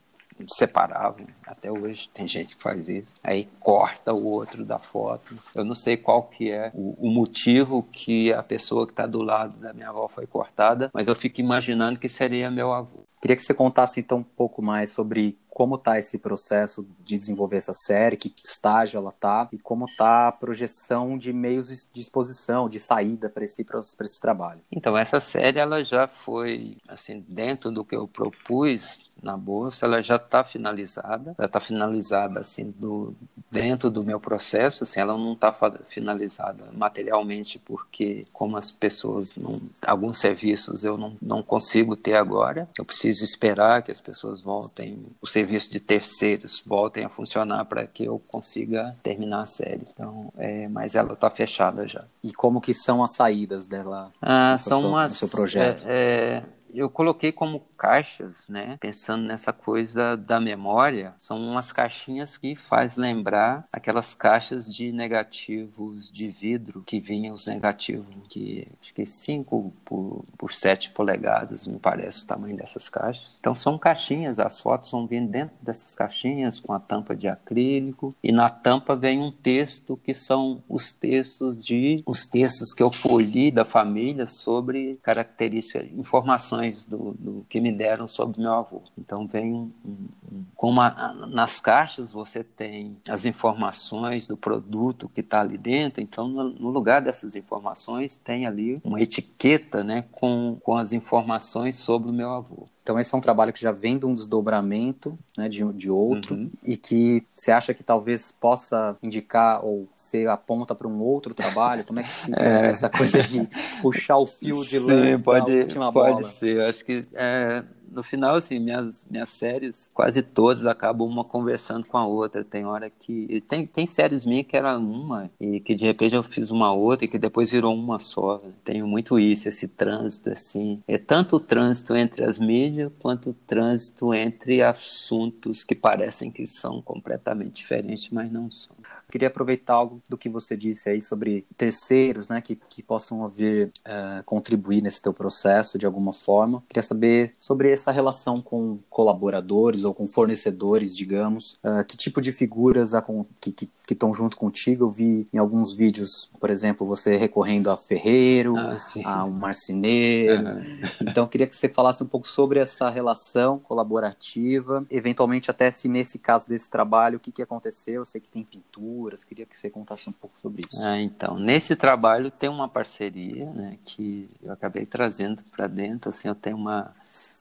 separavam. 0.48 1.26
Até 1.48 1.72
hoje 1.72 2.12
tem 2.14 2.28
gente 2.28 2.56
que 2.56 2.62
faz 2.62 2.90
isso. 2.90 3.16
Aí 3.24 3.50
corta 3.60 4.14
o 4.14 4.24
outro 4.24 4.64
da 4.64 4.78
foto. 4.78 5.36
Eu 5.56 5.66
não 5.66 5.74
sei 5.74 5.98
qual 5.98 6.22
que 6.24 6.52
é 6.52 6.72
o, 6.76 7.08
o 7.08 7.10
motivo 7.10 7.82
que 7.92 8.32
a 8.32 8.44
pessoa 8.44 8.86
que 8.86 8.94
está 8.94 9.08
do 9.08 9.24
lado 9.24 9.58
da 9.58 9.74
minha 9.74 9.90
avó 9.90 10.08
foi 10.08 10.28
cortada, 10.28 10.92
mas 10.94 11.08
eu 11.08 11.16
fico 11.16 11.42
imaginando 11.42 11.98
que 11.98 12.08
seria 12.08 12.52
meu 12.52 12.72
avô. 12.72 13.08
Queria 13.20 13.36
que 13.36 13.42
você 13.42 13.54
contasse 13.54 14.00
então 14.00 14.20
um 14.20 14.24
pouco 14.24 14.62
mais 14.62 14.92
sobre 14.92 15.36
como 15.58 15.74
está 15.74 15.98
esse 15.98 16.20
processo 16.20 16.88
de 17.00 17.18
desenvolver 17.18 17.58
essa 17.58 17.74
série, 17.74 18.16
que 18.16 18.32
estágio 18.46 19.00
ela 19.00 19.10
está 19.10 19.50
e 19.52 19.58
como 19.58 19.86
está 19.86 20.28
a 20.28 20.32
projeção 20.32 21.18
de 21.18 21.34
meios 21.34 21.90
de 21.92 22.00
exposição, 22.00 22.70
de 22.70 22.80
saída 22.80 23.28
para 23.28 23.44
esse, 23.44 23.66
esse 24.02 24.20
trabalho. 24.20 24.62
Então, 24.72 24.96
essa 24.96 25.20
série 25.20 25.58
ela 25.58 25.84
já 25.84 26.08
foi, 26.08 26.78
assim, 26.88 27.26
dentro 27.28 27.72
do 27.72 27.84
que 27.84 27.96
eu 27.96 28.08
propus 28.08 29.07
na 29.22 29.36
bolsa, 29.36 29.86
ela 29.86 30.02
já 30.02 30.16
está 30.16 30.44
finalizada, 30.44 31.36
ela 31.38 31.46
está 31.48 31.60
finalizada 31.60 32.40
assim 32.40 32.74
do, 32.78 33.14
dentro 33.52 33.90
do 33.90 34.04
meu 34.04 34.20
processo, 34.20 34.84
assim, 34.84 35.00
ela 35.00 35.18
não 35.18 35.34
está 35.34 35.54
finalizada 35.88 36.66
materialmente 36.74 37.60
porque 37.60 38.26
como 38.32 38.58
as 38.58 38.72
pessoas, 38.72 39.36
não, 39.36 39.62
alguns 39.86 40.20
serviços 40.20 40.84
eu 40.84 40.98
não, 40.98 41.16
não 41.22 41.42
consigo 41.42 41.96
ter 41.96 42.16
agora, 42.16 42.68
eu 42.78 42.86
preciso 42.86 43.24
esperar 43.24 43.82
que 43.82 43.92
as 43.92 44.02
pessoas 44.02 44.42
voltem, 44.42 45.06
o 45.22 45.28
serviço 45.28 45.72
de 45.72 45.80
terceiros 45.80 46.62
voltem 46.66 47.06
a 47.06 47.10
funcionar 47.10 47.66
para 47.66 47.86
que 47.86 48.06
eu 48.06 48.22
consiga 48.28 48.96
terminar 49.02 49.42
a 49.42 49.46
série. 49.46 49.88
Então, 49.94 50.32
é, 50.38 50.68
mas 50.68 50.96
ela 50.96 51.14
está 51.14 51.30
fechada 51.30 51.88
já. 51.88 52.04
E 52.24 52.32
como 52.32 52.62
que 52.62 52.74
são 52.74 53.04
as 53.04 53.16
saídas 53.16 53.68
dela? 53.68 54.12
Ah, 54.22 54.58
são 54.58 54.82
sua, 54.82 54.90
umas, 54.90 55.14
seu 55.14 55.28
projeto? 55.30 55.84
É, 55.86 55.98
é, 55.98 56.44
eu 56.78 56.90
coloquei 56.90 57.32
como 57.32 57.62
caixas, 57.78 58.48
né? 58.50 58.78
Pensando 58.80 59.24
nessa 59.24 59.54
coisa 59.54 60.16
da 60.16 60.40
memória, 60.40 61.14
são 61.18 61.38
umas 61.38 61.72
caixinhas 61.72 62.38
que 62.38 62.56
faz 62.56 62.98
lembrar 62.98 63.66
aquelas 63.72 64.14
caixas 64.14 64.66
de 64.66 64.92
negativos 64.92 66.12
de 66.12 66.30
vidro 66.30 66.84
que 66.86 67.00
vinham 67.00 67.36
os 67.36 67.46
negativos 67.46 68.08
que 68.30 68.68
acho 68.82 68.94
que 68.94 69.06
5 69.06 69.74
por, 69.86 70.26
por 70.38 70.52
7 70.52 70.92
polegadas, 70.92 71.68
me 71.68 71.80
parece 71.80 72.24
o 72.24 72.28
tamanho 72.28 72.58
dessas 72.58 72.90
caixas. 72.90 73.38
Então 73.40 73.56
são 73.56 73.78
caixinhas, 73.78 74.40
as 74.40 74.60
fotos 74.60 74.92
vão 74.92 75.08
vir 75.08 75.26
dentro 75.28 75.56
dessas 75.62 75.96
caixinhas 75.96 76.60
com 76.60 76.74
a 76.74 76.80
tampa 76.80 77.16
de 77.16 77.28
acrílico 77.28 78.14
e 78.24 78.32
na 78.32 78.50
tampa 78.50 78.96
vem 78.96 79.20
um 79.20 79.32
texto 79.32 79.98
que 79.98 80.14
são 80.14 80.64
os 80.68 80.94
textos 80.94 81.58
de 81.64 82.02
os 82.06 82.26
textos 82.26 82.74
que 82.74 82.84
eu 82.84 82.92
colhi 82.92 83.52
da 83.52 83.66
família 83.66 84.28
sobre 84.28 85.00
características, 85.02 85.88
informações 85.92 86.67
do, 86.86 87.14
do 87.20 87.46
que 87.50 87.60
me 87.60 87.72
deram 87.72 88.08
sobre 88.08 88.42
meu 88.42 88.54
avô. 88.54 88.82
Então 88.98 89.28
vem 89.28 89.54
um, 89.54 89.72
um, 89.86 90.44
como 90.56 90.82
a, 90.82 91.14
nas 91.30 91.60
caixas 91.60 92.12
você 92.12 92.44
tem 92.44 92.98
as 93.10 93.26
informações 93.26 94.28
do 94.28 94.38
produto 94.38 95.10
que 95.10 95.22
está 95.22 95.42
ali 95.42 95.58
dentro, 95.58 96.02
então 96.02 96.28
no, 96.28 96.50
no, 96.50 96.70
lugar 96.70 97.02
dessas 97.02 97.36
informações 97.36 98.18
tem 98.18 98.46
ali 98.46 98.80
uma 98.84 99.02
etiqueta, 99.02 99.84
né, 99.84 100.06
com, 100.12 100.58
com 100.62 100.76
as 100.76 100.94
informações 100.94 101.78
sobre 101.78 102.10
o 102.10 102.14
meu 102.14 102.32
avô. 102.32 102.66
Então 102.88 102.98
esse 102.98 103.14
é 103.14 103.18
um 103.18 103.22
trabalho 103.22 103.52
que 103.52 103.60
já 103.60 103.74
vem 103.74 104.00
de 104.00 104.06
um 104.06 104.16
desdobramento 104.16 105.20
né, 105.38 105.50
de, 105.50 105.62
de 105.74 105.92
outro 105.92 106.36
uhum. 106.36 106.50
e 106.64 106.78
que 106.78 107.22
você 107.34 107.52
acha 107.52 107.74
que 107.74 107.84
talvez 107.84 108.32
possa 108.32 108.96
indicar 109.04 109.62
ou 109.62 109.90
ser 109.94 110.30
aponta 110.30 110.74
para 110.74 110.88
um 110.88 111.02
outro 111.02 111.34
trabalho? 111.34 111.84
Como 111.84 112.00
é 112.00 112.04
que 112.04 112.10
fica 112.10 112.40
é. 112.42 112.68
essa 112.68 112.90
coisa 112.90 113.22
de 113.22 113.46
puxar 113.82 114.16
o 114.16 114.26
fio 114.26 114.64
de 114.64 114.80
lã 114.80 115.20
pode, 115.20 115.52
última 115.52 115.92
pode 115.92 116.22
bola? 116.22 116.30
ser. 116.30 116.62
Acho 116.62 116.86
que 116.86 117.06
é, 117.14 117.66
no 117.92 118.04
final, 118.04 118.36
assim, 118.36 118.60
minhas, 118.60 119.06
minhas 119.10 119.30
séries, 119.30 119.90
quase 119.94 120.22
todas 120.22 120.66
acabam 120.66 121.08
uma 121.08 121.24
conversando 121.24 121.86
com 121.86 121.98
a 121.98 122.06
outra. 122.06 122.44
Tem 122.44 122.66
hora 122.66 122.90
que. 122.90 123.42
Tem, 123.48 123.66
tem 123.66 123.88
séries 123.88 124.26
minhas 124.26 124.48
que 124.48 124.58
era 124.58 124.78
uma, 124.78 125.30
e 125.40 125.60
que 125.60 125.76
de 125.76 125.86
repente 125.86 126.16
eu 126.16 126.24
fiz 126.24 126.52
uma 126.52 126.74
outra 126.74 127.06
e 127.06 127.08
que 127.08 127.20
depois 127.20 127.52
virou 127.52 127.74
uma 127.76 128.00
só. 128.00 128.40
Tenho 128.64 128.88
muito 128.88 129.20
isso, 129.20 129.50
esse 129.50 129.68
trânsito, 129.68 130.30
assim. 130.30 130.82
É 130.88 130.98
tanto 130.98 131.38
o 131.38 131.40
trânsito 131.40 131.96
entre 131.96 132.24
as 132.24 132.40
mídias 132.40 132.92
quanto 133.00 133.32
o 133.32 133.34
trânsito 133.34 134.14
entre 134.14 134.62
assuntos 134.62 135.64
que 135.64 135.76
parecem 135.76 136.32
que 136.32 136.46
são 136.48 136.82
completamente 136.82 137.54
diferentes, 137.54 138.10
mas 138.10 138.32
não 138.32 138.50
são. 138.52 138.76
Queria 139.10 139.30
aproveitar 139.30 139.74
algo 139.74 140.02
do 140.08 140.18
que 140.18 140.28
você 140.28 140.56
disse 140.56 140.90
aí 140.90 141.02
sobre 141.02 141.46
terceiros, 141.56 142.28
né, 142.28 142.42
que, 142.42 142.56
que 142.56 142.84
possam 142.84 143.28
vir 143.30 143.72
uh, 143.88 144.24
contribuir 144.26 144.82
nesse 144.82 145.02
teu 145.02 145.14
processo 145.14 145.78
de 145.78 145.86
alguma 145.86 146.14
forma. 146.14 146.64
Queria 146.68 146.84
saber 146.84 147.34
sobre 147.38 147.72
essa 147.72 147.92
relação 147.92 148.42
com 148.42 148.80
colaboradores 148.90 149.84
ou 149.84 149.94
com 149.94 150.08
fornecedores, 150.08 150.96
digamos. 150.96 151.54
Uh, 151.64 151.84
que 151.88 151.96
tipo 151.96 152.22
de 152.22 152.32
figuras 152.32 152.92
que, 153.40 153.52
que, 153.52 153.70
que 153.88 153.94
estão 153.94 154.14
junto 154.14 154.36
contigo? 154.36 154.86
Eu 154.86 154.90
vi 154.90 155.28
em 155.34 155.38
alguns 155.38 155.74
vídeos, 155.74 156.30
por 156.40 156.50
exemplo, 156.50 156.86
você 156.86 157.16
recorrendo 157.16 157.72
a 157.72 157.78
ferreiro, 157.78 158.56
ah, 158.58 158.78
a 159.06 159.24
um 159.24 159.32
marceneiro. 159.32 160.44
Uhum. 160.44 160.78
Então, 161.02 161.28
queria 161.28 161.48
que 161.48 161.56
você 161.56 161.70
falasse 161.70 162.04
um 162.04 162.08
pouco 162.08 162.28
sobre 162.28 162.60
essa 162.60 162.90
relação 162.90 163.60
colaborativa, 163.60 164.86
eventualmente 164.90 165.50
até 165.50 165.72
se 165.72 165.88
nesse 165.88 166.20
caso 166.20 166.48
desse 166.48 166.70
trabalho, 166.70 167.18
o 167.18 167.20
que, 167.20 167.32
que 167.32 167.42
aconteceu? 167.42 167.96
Eu 167.96 168.06
sei 168.06 168.20
que 168.20 168.30
tem 168.30 168.44
pintura, 168.44 168.97
Queria 169.24 169.46
que 169.46 169.58
você 169.58 169.70
contasse 169.70 170.10
um 170.10 170.14
pouco 170.14 170.38
sobre 170.40 170.62
isso. 170.62 170.82
Ah, 170.82 171.00
então, 171.00 171.38
nesse 171.38 171.76
trabalho 171.76 172.32
tem 172.32 172.50
uma 172.50 172.68
parceria, 172.68 173.46
né, 173.52 173.78
que 173.86 174.30
eu 174.42 174.52
acabei 174.52 174.86
trazendo 174.86 175.42
para 175.52 175.68
dentro. 175.68 176.10
Assim, 176.10 176.28
eu 176.28 176.36
tenho 176.36 176.58
uma, 176.58 176.94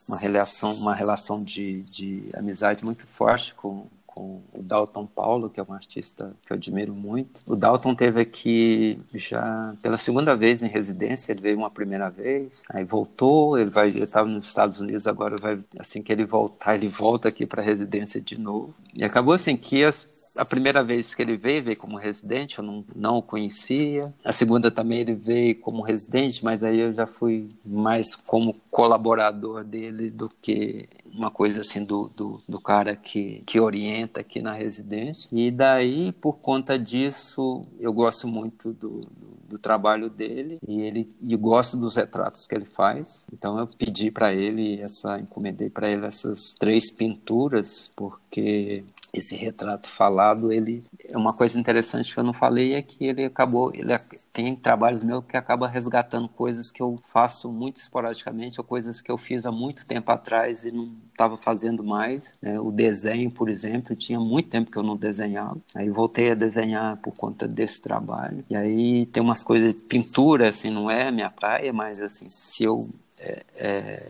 uma 0.07 0.17
relação, 0.17 0.73
uma 0.73 0.93
relação 0.93 1.43
de, 1.43 1.83
de 1.83 2.29
amizade 2.33 2.83
muito 2.83 3.05
forte 3.07 3.53
com, 3.55 3.87
com 4.17 4.41
o 4.51 4.63
Dalton 4.63 5.05
Paulo, 5.05 5.49
que 5.49 5.59
é 5.59 5.63
um 5.63 5.73
artista 5.73 6.35
que 6.45 6.51
eu 6.51 6.57
admiro 6.57 6.93
muito. 6.93 7.41
O 7.47 7.55
Dalton 7.55 7.93
teve 7.93 8.19
aqui 8.19 8.99
já 9.13 9.75
pela 9.81 9.97
segunda 9.97 10.35
vez 10.35 10.63
em 10.63 10.67
residência, 10.67 11.31
ele 11.31 11.41
veio 11.41 11.57
uma 11.57 11.69
primeira 11.69 12.09
vez, 12.09 12.51
aí 12.67 12.83
voltou, 12.83 13.59
ele 13.59 13.69
vai, 13.69 13.89
estava 13.89 14.27
nos 14.27 14.47
Estados 14.47 14.79
Unidos, 14.79 15.05
agora 15.05 15.35
vai, 15.39 15.59
assim 15.77 16.01
que 16.01 16.11
ele 16.11 16.25
voltar, 16.25 16.75
ele 16.75 16.87
volta 16.87 17.27
aqui 17.27 17.45
para 17.45 17.61
residência 17.61 18.19
de 18.19 18.39
novo. 18.39 18.73
E 18.93 19.03
acabou 19.03 19.35
assim 19.35 19.55
que 19.55 19.83
as 19.83 20.16
a 20.37 20.45
primeira 20.45 20.83
vez 20.83 21.13
que 21.13 21.21
ele 21.21 21.37
veio, 21.37 21.63
veio 21.63 21.77
como 21.77 21.97
residente, 21.97 22.59
eu 22.59 22.63
não, 22.63 22.85
não 22.95 23.17
o 23.17 23.21
conhecia. 23.21 24.13
A 24.23 24.31
segunda 24.31 24.71
também 24.71 24.99
ele 24.99 25.15
veio 25.15 25.59
como 25.59 25.81
residente, 25.81 26.43
mas 26.43 26.63
aí 26.63 26.79
eu 26.79 26.93
já 26.93 27.07
fui 27.07 27.49
mais 27.65 28.15
como 28.15 28.55
colaborador 28.69 29.63
dele 29.63 30.09
do 30.09 30.29
que 30.41 30.87
uma 31.13 31.31
coisa 31.31 31.61
assim 31.61 31.83
do, 31.83 32.11
do, 32.15 32.37
do 32.47 32.59
cara 32.59 32.95
que, 32.95 33.41
que 33.45 33.59
orienta 33.59 34.21
aqui 34.21 34.41
na 34.41 34.53
residência. 34.53 35.27
E 35.31 35.49
daí, 35.49 36.11
por 36.11 36.37
conta 36.37 36.77
disso, 36.77 37.63
eu 37.79 37.91
gosto 37.91 38.27
muito 38.27 38.73
do, 38.73 39.01
do 39.01 39.37
do 39.47 39.57
trabalho 39.57 40.09
dele 40.09 40.59
e 40.67 40.81
ele 40.81 41.15
e 41.21 41.35
gosto 41.35 41.77
dos 41.77 41.95
retratos 41.95 42.45
que 42.45 42.53
ele 42.53 42.65
faz. 42.65 43.25
Então 43.31 43.57
eu 43.57 43.67
pedi 43.67 44.11
para 44.11 44.33
ele 44.33 44.81
essa 44.81 45.19
encomendei 45.19 45.69
para 45.69 45.89
ele 45.89 46.05
essas 46.05 46.53
três 46.59 46.91
pinturas 46.91 47.91
porque 47.95 48.83
esse 49.19 49.35
retrato 49.35 49.87
falado, 49.87 50.51
ele 50.51 50.83
uma 51.15 51.33
coisa 51.33 51.59
interessante 51.59 52.13
que 52.13 52.19
eu 52.19 52.23
não 52.23 52.33
falei 52.33 52.73
é 52.73 52.81
que 52.81 53.05
ele 53.05 53.23
acabou, 53.23 53.71
ele 53.73 53.97
tem 54.33 54.55
trabalhos 54.55 55.03
meus 55.03 55.25
que 55.25 55.37
acaba 55.37 55.67
resgatando 55.67 56.27
coisas 56.27 56.71
que 56.71 56.81
eu 56.81 56.99
faço 57.07 57.51
muito 57.51 57.77
esporadicamente 57.77 58.59
ou 58.59 58.65
coisas 58.65 59.01
que 59.01 59.11
eu 59.11 59.17
fiz 59.17 59.45
há 59.45 59.51
muito 59.51 59.85
tempo 59.85 60.11
atrás 60.11 60.63
e 60.63 60.71
não 60.71 60.91
estava 61.11 61.37
fazendo 61.37 61.83
mais. 61.83 62.33
Né? 62.41 62.59
O 62.59 62.71
desenho, 62.71 63.31
por 63.31 63.49
exemplo, 63.49 63.95
tinha 63.95 64.19
muito 64.19 64.49
tempo 64.49 64.71
que 64.71 64.77
eu 64.77 64.83
não 64.83 64.97
desenhava. 64.97 65.57
Aí 65.75 65.89
voltei 65.89 66.31
a 66.31 66.35
desenhar 66.35 66.97
por 66.97 67.13
conta 67.15 67.47
desse 67.47 67.81
trabalho. 67.81 68.43
E 68.49 68.55
aí 68.55 69.05
tem 69.07 69.23
umas 69.23 69.43
coisas, 69.43 69.73
pintura, 69.87 70.49
assim, 70.49 70.69
não 70.69 70.91
é 70.91 71.11
minha 71.11 71.29
praia, 71.29 71.71
mas 71.71 71.99
assim, 71.99 72.27
se 72.29 72.63
eu 72.63 72.85
é, 73.19 73.43
é, 73.55 74.07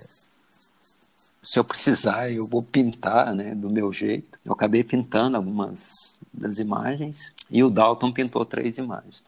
se 1.48 1.58
eu 1.58 1.64
precisar, 1.64 2.30
eu 2.30 2.46
vou 2.46 2.62
pintar, 2.62 3.34
né, 3.34 3.56
do 3.56 3.70
meu 3.70 3.94
jeito. 3.94 4.38
Eu 4.44 4.52
acabei 4.52 4.84
pintando 4.84 5.38
algumas 5.38 6.20
das 6.34 6.58
imagens 6.58 7.34
e 7.50 7.64
o 7.64 7.70
Dalton 7.70 8.12
pintou 8.12 8.44
três 8.46 8.78
imagens. 8.78 9.24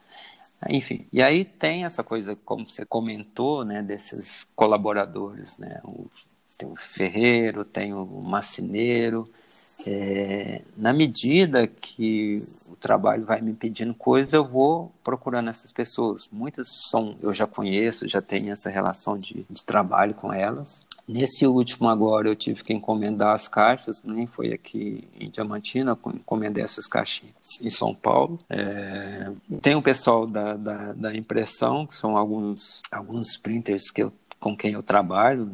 Enfim, 0.69 1.07
e 1.13 1.23
aí 1.23 1.45
tem 1.45 1.85
essa 1.85 2.03
coisa, 2.03 2.35
como 2.35 2.69
você 2.69 2.85
comentou, 2.85 3.63
né, 3.63 3.81
desses 3.81 4.45
colaboradores, 4.53 5.57
né, 5.57 5.79
o, 5.85 6.07
tem 6.57 6.67
o 6.67 6.75
ferreiro, 6.75 7.63
tem 7.63 7.93
o 7.93 8.05
macineiro. 8.05 9.25
É, 9.87 10.61
na 10.75 10.91
medida 10.91 11.67
que 11.67 12.43
o 12.67 12.75
trabalho 12.75 13.23
vai 13.23 13.39
me 13.39 13.53
pedindo 13.53 13.93
coisas, 13.93 14.33
eu 14.33 14.45
vou 14.45 14.91
procurando 15.05 15.49
essas 15.49 15.71
pessoas. 15.71 16.27
Muitas 16.29 16.67
são, 16.89 17.15
eu 17.21 17.33
já 17.33 17.47
conheço, 17.47 18.09
já 18.09 18.21
tenho 18.21 18.51
essa 18.51 18.69
relação 18.69 19.17
de, 19.17 19.45
de 19.49 19.63
trabalho 19.63 20.13
com 20.13 20.33
elas. 20.33 20.85
Nesse 21.11 21.47
último 21.47 21.89
agora 21.89 22.29
eu 22.29 22.35
tive 22.35 22.63
que 22.63 22.71
encomendar 22.71 23.31
as 23.31 23.47
caixas, 23.47 24.03
nem 24.03 24.27
foi 24.27 24.53
aqui 24.53 25.07
em 25.19 25.27
Diamantina, 25.27 25.97
encomendei 26.13 26.63
essas 26.63 26.85
caixinhas 26.85 27.33
em 27.59 27.69
São 27.71 27.95
Paulo. 27.95 28.37
É... 28.47 29.31
Tem 29.59 29.73
o 29.73 29.81
pessoal 29.81 30.27
da, 30.27 30.55
da, 30.55 30.93
da, 30.93 31.15
impressão, 31.15 31.87
que 31.87 31.95
são 31.95 32.15
alguns, 32.15 32.83
alguns 32.91 33.37
printers 33.37 33.89
que 33.89 34.03
eu, 34.03 34.13
com 34.39 34.55
quem 34.55 34.73
eu 34.73 34.83
trabalho, 34.83 35.49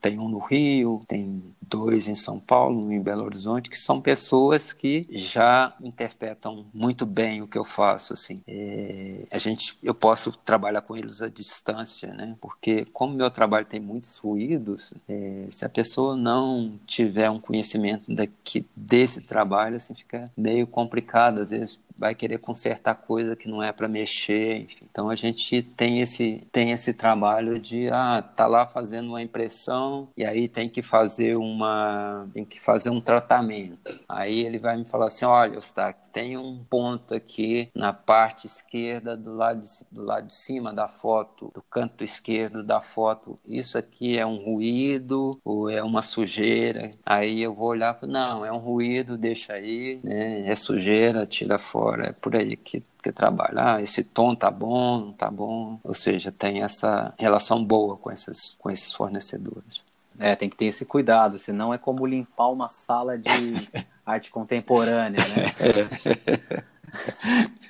tem 0.00 0.18
um 0.18 0.28
no 0.28 0.38
Rio, 0.38 1.02
tem 1.06 1.42
dois 1.60 2.08
em 2.08 2.16
São 2.16 2.40
Paulo, 2.40 2.80
um 2.80 2.92
em 2.92 3.00
Belo 3.00 3.24
Horizonte, 3.24 3.70
que 3.70 3.78
são 3.78 4.00
pessoas 4.00 4.72
que 4.72 5.06
já 5.10 5.74
interpretam 5.80 6.66
muito 6.74 7.06
bem 7.06 7.42
o 7.42 7.46
que 7.46 7.56
eu 7.56 7.64
faço, 7.64 8.12
assim. 8.12 8.40
É, 8.46 9.24
a 9.30 9.38
gente, 9.38 9.78
eu 9.82 9.94
posso 9.94 10.32
trabalhar 10.32 10.80
com 10.80 10.96
eles 10.96 11.22
à 11.22 11.28
distância, 11.28 12.12
né? 12.12 12.36
Porque 12.40 12.86
como 12.86 13.14
meu 13.14 13.30
trabalho 13.30 13.66
tem 13.66 13.78
muitos 13.78 14.18
ruídos, 14.18 14.92
é, 15.08 15.46
se 15.50 15.64
a 15.64 15.68
pessoa 15.68 16.16
não 16.16 16.78
tiver 16.86 17.30
um 17.30 17.38
conhecimento 17.38 18.12
daqui, 18.12 18.66
desse 18.74 19.20
trabalho, 19.20 19.76
assim, 19.76 19.94
fica 19.94 20.30
meio 20.36 20.66
complicado, 20.66 21.40
às 21.40 21.50
vezes 21.50 21.78
vai 22.00 22.14
querer 22.14 22.38
consertar 22.38 22.94
coisa 22.94 23.36
que 23.36 23.46
não 23.46 23.62
é 23.62 23.70
para 23.70 23.86
mexer, 23.86 24.62
enfim. 24.62 24.86
Então 24.90 25.10
a 25.10 25.14
gente 25.14 25.62
tem 25.62 26.00
esse 26.00 26.48
tem 26.50 26.72
esse 26.72 26.94
trabalho 26.94 27.58
de 27.58 27.90
ah, 27.90 28.22
tá 28.22 28.46
lá 28.46 28.66
fazendo 28.66 29.10
uma 29.10 29.22
impressão 29.22 30.08
e 30.16 30.24
aí 30.24 30.48
tem 30.48 30.68
que 30.68 30.82
fazer 30.82 31.36
uma 31.36 32.26
tem 32.32 32.44
que 32.44 32.58
fazer 32.58 32.88
um 32.88 33.02
tratamento. 33.02 34.00
Aí 34.08 34.46
ele 34.46 34.58
vai 34.58 34.78
me 34.78 34.86
falar 34.86 35.08
assim, 35.08 35.26
olha, 35.26 35.56
Eustáquio, 35.56 36.10
tem 36.10 36.38
um 36.38 36.64
ponto 36.64 37.14
aqui 37.14 37.68
na 37.74 37.92
parte 37.92 38.46
esquerda 38.46 39.14
do 39.14 39.34
lado 39.36 39.60
de, 39.60 39.68
do 39.92 40.02
lado 40.02 40.26
de 40.26 40.34
cima 40.34 40.72
da 40.72 40.88
foto, 40.88 41.50
do 41.54 41.62
canto 41.62 42.02
esquerdo 42.02 42.64
da 42.64 42.80
foto. 42.80 43.38
Isso 43.44 43.76
aqui 43.76 44.18
é 44.18 44.24
um 44.24 44.36
ruído 44.38 45.38
ou 45.44 45.68
é 45.68 45.82
uma 45.82 46.00
sujeira? 46.00 46.90
Aí 47.04 47.42
eu 47.42 47.54
vou 47.54 47.68
olhar, 47.68 47.98
não, 48.02 48.44
é 48.44 48.50
um 48.50 48.58
ruído, 48.58 49.18
deixa 49.18 49.52
aí, 49.52 50.00
né? 50.02 50.48
É 50.50 50.56
sujeira, 50.56 51.26
tira 51.26 51.58
fora 51.58 51.89
fora, 51.90 52.08
é 52.08 52.12
por 52.12 52.36
aí 52.36 52.56
que, 52.56 52.82
que 53.02 53.12
trabalha. 53.12 53.74
Ah, 53.74 53.82
esse 53.82 54.04
tom 54.04 54.34
tá 54.34 54.50
bom, 54.50 55.06
não 55.06 55.12
tá 55.12 55.30
bom. 55.30 55.78
Ou 55.82 55.94
seja, 55.94 56.30
tem 56.30 56.62
essa 56.62 57.12
relação 57.18 57.62
boa 57.64 57.96
com 57.96 58.10
esses, 58.10 58.56
com 58.58 58.70
esses 58.70 58.92
fornecedores. 58.92 59.84
É, 60.18 60.36
tem 60.36 60.48
que 60.48 60.56
ter 60.56 60.66
esse 60.66 60.84
cuidado, 60.84 61.38
senão 61.38 61.72
é 61.72 61.78
como 61.78 62.06
limpar 62.06 62.48
uma 62.48 62.68
sala 62.68 63.18
de 63.18 63.30
arte 64.04 64.30
contemporânea, 64.30 65.20
né? 65.28 66.64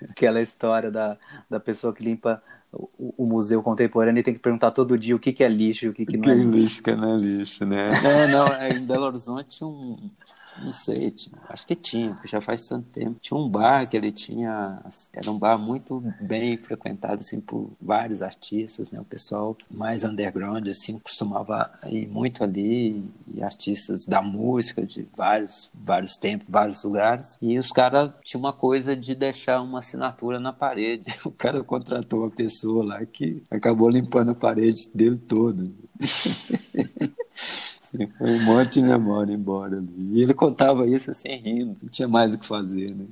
Aquela 0.11 0.41
história 0.41 0.91
da, 0.91 1.17
da 1.49 1.61
pessoa 1.61 1.93
que 1.93 2.03
limpa 2.03 2.43
o, 2.73 2.89
o, 3.19 3.27
museu 3.27 3.63
contemporâneo 3.63 4.21
e 4.21 4.23
tem 4.23 4.33
que 4.33 4.41
perguntar 4.41 4.71
todo 4.71 4.97
dia 4.97 5.15
o 5.15 5.19
que, 5.19 5.33
que 5.33 5.45
é 5.45 5.49
lixo 5.49 5.87
e 5.87 5.89
o 5.89 5.93
que, 5.93 6.07
que 6.07 6.17
não 6.17 6.23
que 6.23 6.31
é 6.31 6.35
lixo. 6.35 6.51
lixo 6.51 6.83
que 6.83 6.95
não 6.95 7.15
é 7.15 7.17
lixo, 7.17 7.67
né? 7.67 7.91
É, 8.05 8.27
não, 8.29 8.47
é, 8.47 8.71
em 8.71 8.81
Belo 8.81 9.07
Horizonte 9.07 9.63
um, 9.63 10.11
não 10.59 10.73
sei, 10.73 11.11
tinha, 11.11 11.37
acho 11.49 11.67
que 11.67 11.75
tinha, 11.75 12.15
porque 12.15 12.29
já 12.29 12.41
faz 12.41 12.67
tanto 12.67 12.89
tempo. 12.89 13.17
Tinha 13.21 13.39
um 13.39 13.49
bar 13.49 13.89
que 13.89 13.97
ele 13.97 14.13
tinha, 14.13 14.83
era 15.13 15.31
um 15.31 15.39
bar 15.39 15.59
muito 15.59 16.03
bem 16.21 16.57
frequentado 16.57 17.21
assim 17.21 17.41
por 17.41 17.71
vários 17.81 18.23
artistas, 18.23 18.91
né? 18.91 19.01
O 19.01 19.05
pessoal 19.05 19.57
mais 19.71 20.05
underground 20.05 20.67
assim 20.69 20.99
costumava 20.99 21.71
ir 21.87 22.09
muito 22.09 22.45
ali 22.45 23.05
e 23.33 23.43
artistas 23.43 24.05
da 24.07 24.21
música 24.21 24.85
de 24.85 25.09
vários 25.17 25.71
vários 25.75 26.17
tempos, 26.17 26.49
vários 26.49 26.83
lugares. 26.85 27.39
E 27.41 27.59
os 27.59 27.71
caras 27.71 28.11
tinham 28.25 28.41
uma 28.41 28.53
coisa 28.53 28.97
de 28.97 29.15
deixar 29.15 29.61
uma 29.63 29.79
assinatura 29.79 30.39
na 30.39 30.53
parede. 30.53 31.05
O 31.31 31.31
cara 31.31 31.63
contratou 31.63 32.21
uma 32.21 32.31
pessoa 32.31 32.85
lá 32.85 33.07
que 33.07 33.43
acabou 33.51 33.89
limpando 33.89 34.33
a 34.33 34.35
parede 34.35 34.91
dele 34.93 35.17
toda. 35.17 35.71
Foi 37.91 38.31
um 38.31 38.43
monte 38.45 38.75
de 38.75 38.83
memória 38.83 39.33
embora. 39.33 39.83
E 39.97 40.23
ele 40.23 40.35
contava 40.35 40.87
isso 40.87 41.11
assim, 41.11 41.37
rindo, 41.37 41.77
não 41.83 41.89
tinha 41.89 42.09
mais 42.09 42.35
o 42.35 42.39
que 42.39 42.47
fazer, 42.47 42.95
né? 42.95 43.07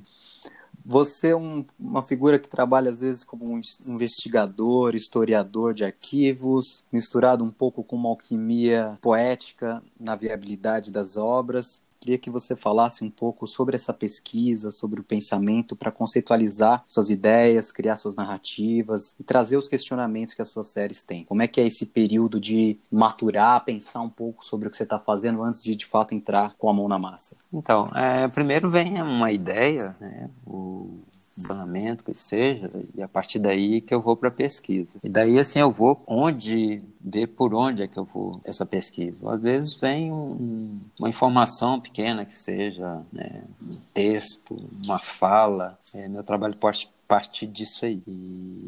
Você 0.85 1.29
é 1.29 1.35
um, 1.35 1.63
uma 1.79 2.01
figura 2.01 2.39
que 2.39 2.47
trabalha 2.47 2.89
às 2.89 2.99
vezes 2.99 3.23
como 3.23 3.45
um 3.45 3.61
investigador, 3.85 4.95
historiador 4.95 5.73
de 5.73 5.83
arquivos, 5.83 6.83
misturado 6.91 7.43
um 7.43 7.51
pouco 7.51 7.83
com 7.83 7.95
uma 7.95 8.09
alquimia 8.09 8.97
poética 9.01 9.83
na 9.99 10.15
viabilidade 10.15 10.91
das 10.91 11.15
obras. 11.15 11.81
Queria 11.99 12.17
que 12.17 12.29
você 12.29 12.55
falasse 12.55 13.03
um 13.03 13.09
pouco 13.09 13.45
sobre 13.45 13.75
essa 13.75 13.93
pesquisa, 13.93 14.71
sobre 14.71 15.01
o 15.01 15.03
pensamento, 15.03 15.75
para 15.75 15.91
conceitualizar 15.91 16.83
suas 16.87 17.09
ideias, 17.09 17.71
criar 17.71 17.97
suas 17.97 18.15
narrativas 18.15 19.15
e 19.19 19.23
trazer 19.23 19.57
os 19.57 19.67
questionamentos 19.67 20.33
que 20.33 20.41
as 20.41 20.49
suas 20.49 20.67
séries 20.67 21.03
têm. 21.03 21.25
Como 21.25 21.41
é 21.41 21.47
que 21.47 21.59
é 21.59 21.67
esse 21.67 21.85
período 21.85 22.39
de 22.39 22.79
maturar, 22.91 23.65
pensar 23.65 24.01
um 24.01 24.09
pouco 24.09 24.45
sobre 24.45 24.67
o 24.67 24.71
que 24.71 24.77
você 24.77 24.83
está 24.83 24.99
fazendo 24.99 25.43
antes 25.43 25.61
de 25.61 25.75
de 25.75 25.85
fato 25.85 26.13
entrar 26.13 26.55
com 26.57 26.69
a 26.69 26.73
mão 26.73 26.87
na 26.87 26.97
massa? 26.97 27.35
Então, 27.51 27.89
é, 27.95 28.27
primeiro 28.27 28.69
vem 28.69 29.01
uma 29.01 29.31
ideia, 29.31 29.95
né? 29.99 30.29
O 30.45 31.01
planejamento 31.43 32.03
que 32.03 32.13
seja, 32.13 32.69
e 32.95 33.01
a 33.01 33.07
partir 33.07 33.39
daí 33.39 33.81
que 33.81 33.93
eu 33.93 34.01
vou 34.01 34.15
para 34.15 34.29
a 34.29 34.31
pesquisa. 34.31 34.99
E 35.03 35.09
daí 35.09 35.39
assim 35.39 35.59
eu 35.59 35.71
vou 35.71 36.01
onde 36.07 36.81
ver 36.99 37.27
por 37.27 37.53
onde 37.53 37.83
é 37.83 37.87
que 37.87 37.97
eu 37.97 38.05
vou 38.05 38.39
essa 38.43 38.65
pesquisa. 38.65 39.17
Às 39.31 39.41
vezes 39.41 39.73
vem 39.75 40.11
um, 40.11 40.79
uma 40.99 41.09
informação 41.09 41.79
pequena 41.79 42.25
que 42.25 42.35
seja, 42.35 43.01
né, 43.11 43.43
um 43.61 43.77
texto, 43.93 44.55
uma 44.83 44.99
fala. 44.99 45.77
É, 45.93 46.07
meu 46.07 46.23
trabalho 46.23 46.55
pode 46.55 46.89
partir 47.09 47.47
disso 47.47 47.85
aí. 47.85 48.03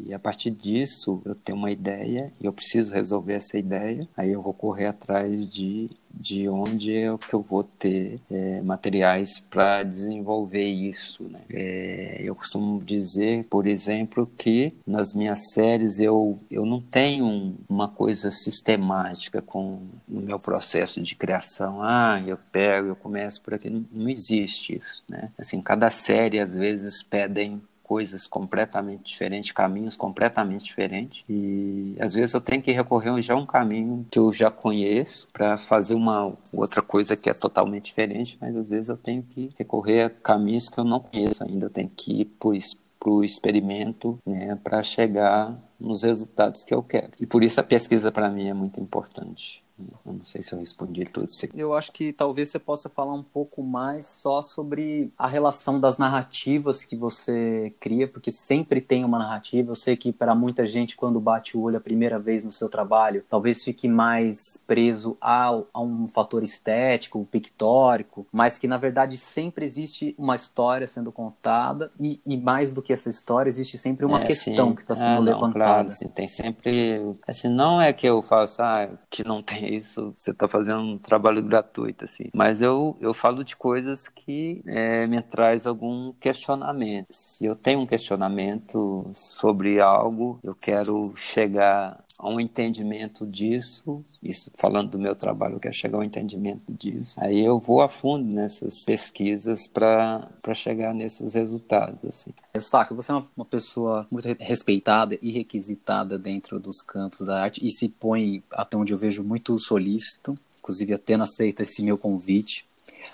E 0.04 0.12
a 0.12 0.18
partir 0.18 0.50
disso 0.50 1.22
eu 1.24 1.36
tenho 1.36 1.56
uma 1.56 1.70
ideia 1.70 2.32
e 2.40 2.44
eu 2.44 2.52
preciso 2.52 2.92
resolver 2.92 3.34
essa 3.34 3.56
ideia. 3.56 4.08
Aí 4.16 4.32
eu 4.32 4.42
vou 4.42 4.52
correr 4.52 4.86
atrás 4.86 5.48
de 5.48 5.88
de 6.14 6.48
onde 6.48 6.94
é 6.94 7.16
que 7.16 7.34
eu 7.34 7.40
vou 7.40 7.64
ter 7.64 8.20
é, 8.30 8.60
materiais 8.60 9.40
para 9.40 9.82
desenvolver 9.82 10.64
isso. 10.64 11.24
Né? 11.24 11.40
É, 11.50 12.20
eu 12.22 12.34
costumo 12.34 12.82
dizer, 12.82 13.46
por 13.48 13.66
exemplo, 13.66 14.30
que 14.36 14.74
nas 14.86 15.14
minhas 15.14 15.52
séries 15.52 15.98
eu, 15.98 16.38
eu 16.50 16.66
não 16.66 16.80
tenho 16.80 17.56
uma 17.68 17.88
coisa 17.88 18.30
sistemática 18.30 19.40
com 19.40 19.80
o 20.08 20.20
meu 20.20 20.38
processo 20.38 21.00
de 21.00 21.14
criação. 21.14 21.82
Ah, 21.82 22.22
eu 22.26 22.38
pego, 22.50 22.88
eu 22.88 22.96
começo 22.96 23.40
por 23.40 23.54
aqui. 23.54 23.70
Não, 23.70 23.84
não 23.90 24.08
existe 24.08 24.76
isso. 24.76 25.02
Né? 25.08 25.30
Assim, 25.38 25.60
cada 25.62 25.88
série 25.90 26.38
às 26.38 26.54
vezes 26.54 27.02
pedem 27.02 27.60
coisas 27.92 28.26
completamente 28.26 29.04
diferentes, 29.04 29.52
caminhos 29.52 29.98
completamente 29.98 30.64
diferentes. 30.64 31.22
E 31.28 31.94
às 32.00 32.14
vezes 32.14 32.32
eu 32.32 32.40
tenho 32.40 32.62
que 32.62 32.72
recorrer 32.72 33.20
já 33.20 33.34
a 33.34 33.36
um 33.36 33.44
caminho 33.44 34.06
que 34.10 34.18
eu 34.18 34.32
já 34.32 34.50
conheço 34.50 35.28
para 35.30 35.58
fazer 35.58 35.94
uma 35.94 36.32
outra 36.54 36.80
coisa 36.80 37.14
que 37.14 37.28
é 37.28 37.34
totalmente 37.34 37.84
diferente, 37.84 38.38
mas 38.40 38.56
às 38.56 38.70
vezes 38.70 38.88
eu 38.88 38.96
tenho 38.96 39.22
que 39.22 39.50
recorrer 39.58 40.04
a 40.04 40.08
caminhos 40.08 40.70
que 40.70 40.80
eu 40.80 40.84
não 40.84 41.00
conheço 41.00 41.44
ainda. 41.44 41.66
Eu 41.66 41.70
tenho 41.70 41.90
que 41.94 42.22
ir 42.22 42.24
para 42.24 43.10
o 43.10 43.22
experimento 43.22 44.18
né, 44.24 44.58
para 44.64 44.82
chegar 44.82 45.54
nos 45.78 46.02
resultados 46.02 46.64
que 46.64 46.72
eu 46.72 46.82
quero. 46.82 47.10
E 47.20 47.26
por 47.26 47.44
isso 47.44 47.60
a 47.60 47.62
pesquisa 47.62 48.10
para 48.10 48.30
mim 48.30 48.48
é 48.48 48.54
muito 48.54 48.80
importante. 48.80 49.61
Eu 49.78 50.12
não 50.12 50.24
sei 50.24 50.42
se 50.42 50.52
eu 50.52 50.58
respondi 50.58 51.04
tudo. 51.04 51.28
Eu 51.54 51.72
acho 51.74 51.92
que 51.92 52.12
talvez 52.12 52.50
você 52.50 52.58
possa 52.58 52.88
falar 52.88 53.14
um 53.14 53.22
pouco 53.22 53.62
mais 53.62 54.06
só 54.06 54.42
sobre 54.42 55.10
a 55.18 55.26
relação 55.26 55.80
das 55.80 55.98
narrativas 55.98 56.84
que 56.84 56.96
você 56.96 57.74
cria, 57.80 58.06
porque 58.06 58.30
sempre 58.30 58.80
tem 58.80 59.04
uma 59.04 59.18
narrativa. 59.18 59.70
Eu 59.70 59.76
sei 59.76 59.96
que 59.96 60.12
para 60.12 60.34
muita 60.34 60.66
gente, 60.66 60.96
quando 60.96 61.20
bate 61.20 61.56
o 61.56 61.62
olho 61.62 61.78
a 61.78 61.80
primeira 61.80 62.18
vez 62.18 62.44
no 62.44 62.52
seu 62.52 62.68
trabalho, 62.68 63.24
talvez 63.28 63.64
fique 63.64 63.88
mais 63.88 64.62
preso 64.66 65.16
a, 65.20 65.48
a 65.72 65.80
um 65.80 66.08
fator 66.08 66.42
estético, 66.42 67.26
pictórico, 67.30 68.26
mas 68.32 68.58
que 68.58 68.68
na 68.68 68.76
verdade 68.76 69.16
sempre 69.16 69.64
existe 69.64 70.14
uma 70.18 70.36
história 70.36 70.86
sendo 70.86 71.10
contada 71.10 71.90
e, 71.98 72.20
e 72.26 72.36
mais 72.36 72.72
do 72.72 72.82
que 72.82 72.92
essa 72.92 73.08
história, 73.08 73.48
existe 73.48 73.78
sempre 73.78 74.04
uma 74.04 74.22
é, 74.22 74.26
questão 74.26 74.68
sim. 74.68 74.74
que 74.74 74.82
está 74.82 74.96
sendo 74.96 75.16
ah, 75.16 75.18
levantada. 75.18 75.46
Não, 75.46 75.52
claro, 75.52 75.90
sim, 75.90 76.08
tem 76.08 76.28
sempre. 76.28 77.16
Assim, 77.26 77.48
não 77.48 77.80
é 77.80 77.92
que 77.92 78.06
eu 78.06 78.22
faço, 78.22 78.62
ah, 78.62 78.88
que 79.10 79.24
não 79.24 79.42
tem 79.42 79.61
isso, 79.70 80.14
você 80.16 80.30
está 80.30 80.48
fazendo 80.48 80.80
um 80.80 80.98
trabalho 80.98 81.42
gratuito, 81.42 82.04
assim. 82.04 82.24
Mas 82.34 82.62
eu, 82.62 82.96
eu 83.00 83.14
falo 83.14 83.44
de 83.44 83.56
coisas 83.56 84.08
que 84.08 84.62
é, 84.66 85.06
me 85.06 85.20
traz 85.20 85.66
algum 85.66 86.12
questionamento. 86.14 87.06
Se 87.10 87.44
eu 87.44 87.54
tenho 87.56 87.80
um 87.80 87.86
questionamento 87.86 89.10
sobre 89.14 89.80
algo, 89.80 90.38
eu 90.42 90.54
quero 90.54 91.12
chegar 91.16 92.01
a 92.18 92.28
um 92.28 92.38
entendimento 92.38 93.26
disso, 93.26 94.04
isso 94.22 94.50
falando 94.56 94.90
do 94.90 94.98
meu 94.98 95.14
trabalho, 95.14 95.56
eu 95.56 95.60
quero 95.60 95.74
chegar 95.74 95.98
ao 95.98 96.04
entendimento 96.04 96.72
disso. 96.72 97.14
Aí 97.18 97.44
eu 97.44 97.58
vou 97.58 97.80
a 97.80 97.88
fundo 97.88 98.24
nessas 98.24 98.84
pesquisas 98.84 99.66
para 99.66 100.30
chegar 100.54 100.94
nesses 100.94 101.34
resultados. 101.34 101.98
Assim. 102.08 102.32
Saca, 102.60 102.94
você 102.94 103.12
é 103.12 103.14
uma, 103.14 103.44
pessoa 103.44 104.06
muito 104.10 104.28
respeitada 104.40 105.18
e 105.20 105.30
requisitada 105.30 106.18
dentro 106.18 106.60
dos 106.60 106.80
campos 106.80 107.26
da 107.26 107.42
arte 107.42 107.64
e 107.64 107.70
se 107.70 107.88
põe, 107.88 108.42
até 108.52 108.76
onde 108.76 108.92
eu 108.92 108.98
vejo, 108.98 109.24
muito 109.24 109.58
solícito, 109.58 110.38
inclusive 110.58 110.94
até 110.94 111.16
não 111.16 111.24
aceita 111.24 111.62
esse 111.62 111.82
meu 111.82 111.98
convite. 111.98 112.64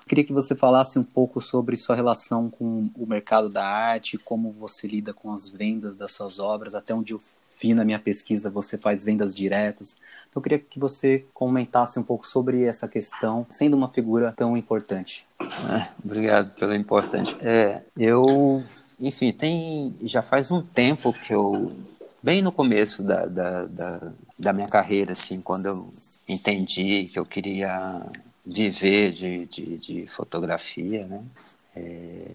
Queria 0.06 0.24
que 0.24 0.32
você 0.32 0.54
falasse 0.54 0.98
um 0.98 1.04
pouco 1.04 1.40
sobre 1.40 1.76
sua 1.76 1.96
relação 1.96 2.50
com 2.50 2.90
o 2.94 3.06
mercado 3.06 3.48
da 3.48 3.64
arte, 3.64 4.18
como 4.18 4.52
você 4.52 4.86
lida 4.86 5.14
com 5.14 5.32
as 5.32 5.48
vendas 5.48 5.96
das 5.96 6.12
suas 6.12 6.38
obras, 6.38 6.74
até 6.74 6.94
onde 6.94 7.14
eu 7.58 7.68
vi 7.68 7.74
na 7.74 7.84
minha 7.84 7.98
pesquisa, 7.98 8.50
você 8.50 8.78
faz 8.78 9.04
vendas 9.04 9.34
diretas. 9.34 9.96
Então, 10.28 10.40
eu 10.40 10.42
queria 10.42 10.58
que 10.58 10.78
você 10.78 11.24
comentasse 11.34 11.98
um 11.98 12.02
pouco 12.02 12.26
sobre 12.26 12.64
essa 12.64 12.86
questão, 12.86 13.46
sendo 13.50 13.76
uma 13.76 13.88
figura 13.88 14.32
tão 14.36 14.56
importante. 14.56 15.26
É, 15.40 15.88
obrigado 16.04 16.54
pelo 16.54 16.74
importante. 16.74 17.36
É, 17.40 17.82
eu, 17.96 18.62
enfim, 19.00 19.32
tem 19.32 19.96
já 20.02 20.22
faz 20.22 20.50
um 20.50 20.62
tempo 20.62 21.12
que 21.12 21.34
eu, 21.34 21.72
bem 22.22 22.42
no 22.42 22.52
começo 22.52 23.02
da, 23.02 23.26
da, 23.26 23.64
da, 23.66 24.12
da 24.38 24.52
minha 24.52 24.68
carreira, 24.68 25.12
assim, 25.12 25.40
quando 25.40 25.66
eu 25.66 25.92
entendi 26.28 27.04
que 27.12 27.18
eu 27.18 27.24
queria 27.24 28.02
viver 28.44 29.12
de, 29.12 29.46
de, 29.46 29.76
de 29.76 30.06
fotografia, 30.06 31.06
né? 31.06 31.22
É, 31.76 32.28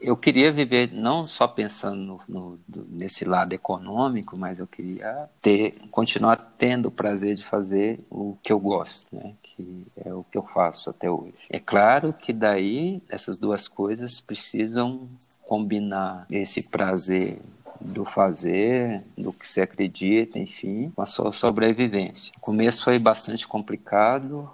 eu 0.00 0.16
queria 0.16 0.52
viver 0.52 0.92
não 0.92 1.24
só 1.24 1.46
pensando 1.46 2.20
no, 2.28 2.58
no, 2.68 2.86
nesse 2.88 3.24
lado 3.24 3.52
econômico, 3.52 4.36
mas 4.36 4.58
eu 4.58 4.66
queria 4.66 5.28
ter, 5.40 5.72
continuar 5.90 6.36
tendo 6.58 6.86
o 6.86 6.90
prazer 6.90 7.36
de 7.36 7.44
fazer 7.44 8.00
o 8.10 8.36
que 8.42 8.52
eu 8.52 8.58
gosto, 8.58 9.06
né? 9.12 9.34
que 9.42 9.86
é 10.04 10.12
o 10.12 10.24
que 10.24 10.36
eu 10.36 10.42
faço 10.42 10.90
até 10.90 11.10
hoje. 11.10 11.34
É 11.48 11.58
claro 11.58 12.12
que 12.12 12.32
daí 12.32 13.02
essas 13.08 13.38
duas 13.38 13.68
coisas 13.68 14.20
precisam 14.20 15.08
combinar 15.46 16.26
esse 16.30 16.62
prazer 16.68 17.40
do 17.80 18.04
fazer, 18.04 19.02
do 19.18 19.32
que 19.32 19.46
se 19.46 19.60
acredita, 19.60 20.38
enfim, 20.38 20.90
com 20.94 21.02
a 21.02 21.06
sua 21.06 21.32
sobrevivência. 21.32 22.32
O 22.38 22.40
começo 22.40 22.84
foi 22.84 22.98
bastante 22.98 23.46
complicado, 23.46 24.48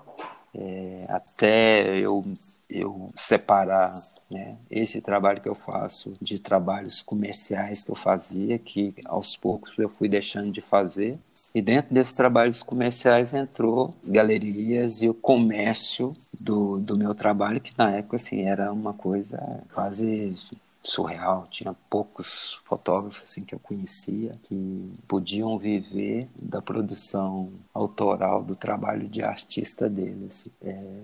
é, 0.55 1.05
até 1.09 1.99
eu, 1.99 2.25
eu 2.69 3.13
separar 3.15 3.93
né, 4.31 4.57
esse 4.71 5.01
trabalho 5.01 5.41
que 5.41 5.49
eu 5.49 5.55
faço 5.55 6.13
de 6.21 6.39
trabalhos 6.39 7.03
comerciais 7.03 7.85
que 7.85 7.91
eu 7.91 7.97
fazia, 7.97 8.59
que 8.59 8.95
aos 9.07 9.37
poucos 9.37 9.79
eu 9.79 9.89
fui 9.89 10.09
deixando 10.09 10.51
de 10.51 10.61
fazer. 10.61 11.19
E 11.55 11.63
dentro 11.63 11.95
desses 11.95 12.15
trabalhos 12.15 12.63
comerciais 12.63 13.33
entrou 13.33 13.95
galerias 14.05 15.01
e 15.01 15.09
o 15.09 15.15
comércio 15.15 16.15
do, 16.39 16.79
do 16.79 16.97
meu 16.97 17.15
trabalho, 17.15 17.61
que 17.61 17.73
na 17.77 17.91
época 17.91 18.17
assim, 18.17 18.43
era 18.43 18.71
uma 18.73 18.93
coisa 18.93 19.65
quase 19.73 20.35
surreal. 20.83 21.47
Tinha 21.51 21.75
poucos 21.89 22.61
fotógrafos 22.65 23.23
assim, 23.23 23.43
que 23.43 23.55
eu 23.55 23.59
conhecia 23.59 24.37
que 24.45 24.93
podiam 25.07 25.59
viver 25.59 26.29
da 26.37 26.61
produção 26.61 27.51
autoral 27.73 28.43
do 28.43 28.55
trabalho 28.55 29.09
de 29.09 29.23
artista 29.23 29.89
deles. 29.89 30.49
É, 30.63 31.03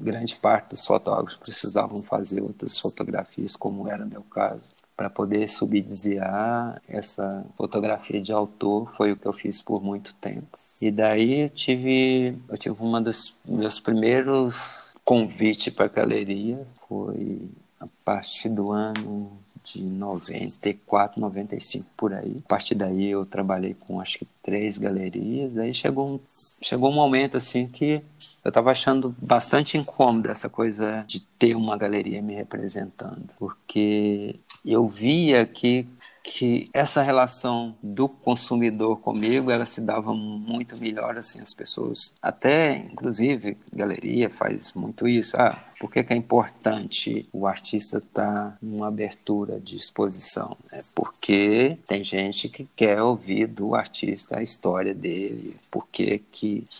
grande 0.00 0.34
parte 0.36 0.70
dos 0.70 0.84
fotógrafos 0.84 1.38
precisavam 1.38 2.02
fazer 2.02 2.40
outras 2.42 2.78
fotografias, 2.78 3.56
como 3.56 3.88
era 3.88 4.04
meu 4.04 4.22
caso. 4.22 4.68
Para 4.96 5.08
poder 5.08 5.48
subsidiar 5.48 6.80
essa 6.88 7.44
fotografia 7.56 8.20
de 8.20 8.32
autor, 8.32 8.92
foi 8.94 9.12
o 9.12 9.16
que 9.16 9.26
eu 9.26 9.32
fiz 9.32 9.62
por 9.62 9.82
muito 9.82 10.14
tempo. 10.14 10.58
E 10.80 10.90
daí 10.90 11.42
eu 11.42 11.50
tive, 11.50 12.36
eu 12.48 12.58
tive 12.58 12.76
uma 12.80 13.00
dos 13.00 13.34
meus 13.44 13.80
primeiros 13.80 14.94
convites 15.04 15.72
para 15.72 15.86
a 15.86 15.88
galeria, 15.88 16.66
foi 16.88 17.50
a 17.78 17.86
partir 18.04 18.48
do 18.48 18.70
ano 18.70 19.30
de 19.62 19.82
94, 19.82 21.20
95 21.20 21.86
por 21.96 22.12
aí. 22.12 22.40
A 22.44 22.48
partir 22.48 22.74
daí 22.74 23.08
eu 23.08 23.24
trabalhei 23.24 23.74
com 23.74 24.00
acho 24.00 24.18
que 24.18 24.26
três 24.42 24.78
galerias. 24.78 25.56
Aí 25.58 25.72
chegou 25.74 26.14
um, 26.14 26.20
chegou 26.62 26.90
um 26.90 26.94
momento 26.94 27.36
assim 27.36 27.66
que 27.66 28.02
eu 28.44 28.48
estava 28.48 28.70
achando 28.70 29.14
bastante 29.20 29.76
incômodo 29.76 30.30
essa 30.30 30.48
coisa 30.48 31.04
de 31.06 31.20
ter 31.20 31.54
uma 31.54 31.76
galeria 31.76 32.22
me 32.22 32.34
representando, 32.34 33.28
porque 33.38 34.36
eu 34.64 34.88
via 34.88 35.44
que 35.46 35.86
que 36.30 36.70
essa 36.72 37.02
relação 37.02 37.74
do 37.82 38.08
consumidor 38.08 39.00
comigo 39.00 39.50
ela 39.50 39.66
se 39.66 39.80
dava 39.80 40.14
muito 40.14 40.76
melhor 40.76 41.18
assim 41.18 41.40
as 41.40 41.52
pessoas 41.52 42.12
até 42.22 42.76
inclusive 42.76 43.58
galeria 43.72 44.30
faz 44.30 44.72
muito 44.72 45.08
isso 45.08 45.36
ah 45.36 45.64
por 45.80 45.90
que, 45.90 46.04
que 46.04 46.12
é 46.12 46.16
importante 46.16 47.26
o 47.32 47.46
artista 47.46 47.98
estar 47.98 48.34
tá 48.34 48.58
numa 48.62 48.86
abertura 48.86 49.58
de 49.58 49.74
exposição 49.74 50.56
é 50.72 50.82
porque 50.94 51.76
tem 51.88 52.04
gente 52.04 52.48
que 52.48 52.68
quer 52.76 53.02
ouvir 53.02 53.48
do 53.48 53.74
artista 53.74 54.38
a 54.38 54.42
história 54.42 54.94
dele 54.94 55.56
por 55.68 55.88
que 55.88 56.22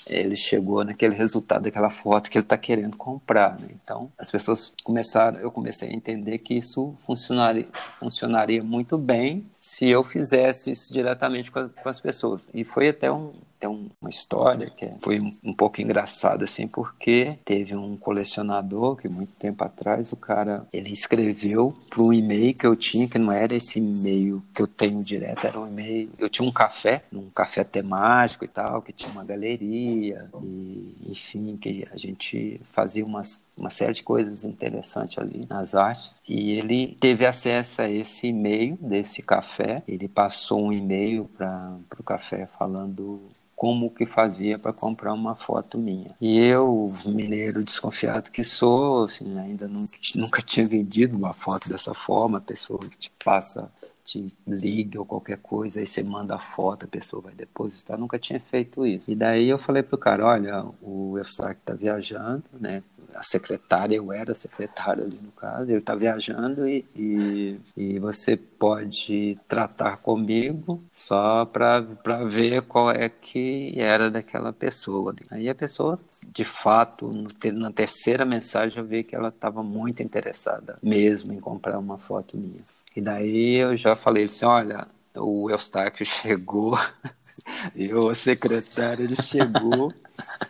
ele 0.07 0.37
chegou 0.37 0.85
naquele 0.85 1.17
resultado 1.17 1.65
daquela 1.65 1.91
foto 1.91 2.31
que 2.31 2.39
ele 2.39 2.45
está 2.45 2.57
querendo 2.57 2.97
comprar 2.97 3.59
né? 3.59 3.69
então 3.83 4.13
as 4.17 4.31
pessoas 4.31 4.73
começaram 4.85 5.41
eu 5.41 5.51
comecei 5.51 5.89
a 5.89 5.93
entender 5.93 6.39
que 6.39 6.55
isso 6.55 6.95
funcionaria 7.05 7.67
funcionaria 7.99 8.63
muito 8.63 8.97
bem 8.97 9.40
se 9.71 9.89
eu 9.89 10.03
fizesse 10.03 10.73
isso 10.73 10.93
diretamente 10.93 11.51
com, 11.51 11.61
a, 11.61 11.69
com 11.69 11.89
as 11.89 12.01
pessoas. 12.01 12.43
E 12.53 12.65
foi 12.65 12.89
até 12.89 13.11
um, 13.11 13.33
tem 13.61 13.69
uma 14.01 14.11
história 14.11 14.71
que 14.71 14.91
foi 15.03 15.21
um 15.45 15.53
pouco 15.53 15.81
engraçada 15.81 16.45
assim 16.45 16.67
porque 16.67 17.39
teve 17.45 17.77
um 17.77 17.97
colecionador 17.97 18.97
que 18.97 19.09
muito 19.09 19.35
tempo 19.35 19.63
atrás 19.63 20.13
o 20.13 20.17
cara 20.17 20.67
ele 20.73 20.91
escreveu 20.93 21.75
para 21.91 22.03
um 22.03 22.13
e-mail 22.13 22.55
que 22.55 22.67
eu 22.67 22.75
tinha 22.75 23.07
que 23.07 23.19
não 23.19 23.31
era 23.31 23.55
esse 23.55 23.79
e-mail 23.79 24.43
que 24.55 24.63
eu 24.63 24.67
tenho 24.67 25.05
direto 25.05 25.47
era 25.47 25.61
um 25.61 25.69
e-mail 25.69 26.11
eu 26.19 26.31
tinha 26.31 26.49
um 26.49 26.53
café 26.53 27.05
um 27.13 27.29
café 27.29 27.63
temático 27.63 28.45
e 28.45 28.49
tal 28.49 28.81
que 28.81 28.93
tinha 28.93 29.13
uma 29.13 29.25
galeria 29.25 30.31
e 30.43 30.97
enfim 31.07 31.59
que 31.59 31.87
a 31.93 31.97
gente 31.97 32.61
fazia 32.73 33.05
umas 33.05 33.39
uma 33.61 33.69
série 33.69 33.93
de 33.93 34.03
coisas 34.03 34.45
interessantes 34.45 35.19
ali 35.19 35.45
nas 35.49 35.75
artes. 35.75 36.11
E 36.27 36.53
ele 36.53 36.97
teve 36.99 37.27
acesso 37.27 37.83
a 37.83 37.91
esse 37.91 38.29
e-mail 38.29 38.79
desse 38.81 39.21
café 39.21 39.83
ele 39.87 40.09
passou 40.09 40.65
um 40.65 40.73
e-mail 40.73 41.29
para 41.37 41.79
o 41.99 42.03
café 42.03 42.49
falando 42.59 43.21
como 43.61 43.91
que 43.91 44.07
fazia 44.07 44.59
para 44.59 44.73
comprar 44.73 45.13
uma 45.13 45.35
foto 45.35 45.77
minha. 45.77 46.17
E 46.19 46.39
eu, 46.39 46.95
mineiro 47.05 47.63
desconfiado 47.63 48.31
que 48.31 48.43
sou, 48.43 49.05
assim, 49.05 49.39
ainda 49.39 49.69
nunca, 49.69 49.99
nunca 50.15 50.41
tinha 50.41 50.67
vendido 50.67 51.15
uma 51.15 51.35
foto 51.35 51.69
dessa 51.69 51.93
forma, 51.93 52.39
a 52.39 52.41
pessoa 52.41 52.81
te 52.99 53.13
passa 53.23 53.71
te 54.11 54.35
liga 54.47 54.99
ou 54.99 55.07
qualquer 55.07 55.39
coisa, 55.39 55.81
aí 55.81 55.87
você 55.87 56.03
manda 56.03 56.35
a 56.35 56.39
foto, 56.39 56.85
a 56.85 56.89
pessoa 56.89 57.23
vai 57.23 57.35
depositar, 57.35 57.99
nunca 57.99 58.19
tinha 58.19 58.41
feito 58.41 58.85
isso. 58.85 59.11
E 59.11 59.15
daí 59.15 59.49
eu 59.49 59.59
falei 59.59 59.83
pro 59.83 59.97
cara, 59.97 60.27
olha, 60.27 60.65
o 60.83 61.17
Eustáquio 61.17 61.63
tá 61.65 61.75
viajando, 61.75 62.43
né, 62.59 62.83
a 63.15 63.23
secretária, 63.23 63.97
eu 63.97 64.13
era 64.13 64.35
secretária 64.35 65.05
ali 65.05 65.19
no 65.21 65.33
caso, 65.33 65.71
ele 65.71 65.79
está 65.79 65.95
viajando 65.95 66.69
e, 66.69 66.85
e, 66.95 67.61
e, 67.77 67.99
você 67.99 68.37
pode 68.37 69.39
tratar 69.49 69.97
comigo 69.99 70.83
só 70.93 71.45
para 71.45 71.81
ver 72.29 72.63
qual 72.63 72.91
é 72.91 73.09
que 73.09 73.73
era 73.77 74.11
daquela 74.11 74.53
pessoa. 74.53 75.15
Aí 75.31 75.49
a 75.49 75.55
pessoa, 75.55 75.99
de 76.33 76.45
fato, 76.45 77.11
na 77.53 77.71
terceira 77.71 78.25
mensagem 78.25 78.79
eu 78.79 78.85
vi 78.85 79.03
que 79.03 79.15
ela 79.15 79.29
estava 79.29 79.63
muito 79.63 80.03
interessada 80.03 80.77
mesmo 80.83 81.33
em 81.33 81.41
comprar 81.41 81.79
uma 81.79 81.99
foto 81.99 82.39
minha. 82.39 82.63
E 82.95 83.01
daí 83.01 83.57
eu 83.57 83.77
já 83.77 83.95
falei 83.95 84.25
assim, 84.25 84.45
olha, 84.45 84.87
o 85.17 85.51
Eustáquio 85.51 86.05
chegou, 86.05 86.79
e 87.75 87.93
o 87.93 88.15
secretário 88.15 89.05
ele 89.05 89.21
chegou 89.23 89.93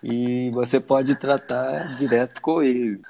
e 0.02 0.50
você 0.50 0.80
pode 0.80 1.14
tratar 1.16 1.94
direto 1.96 2.40
com 2.40 2.62
ele. 2.62 3.00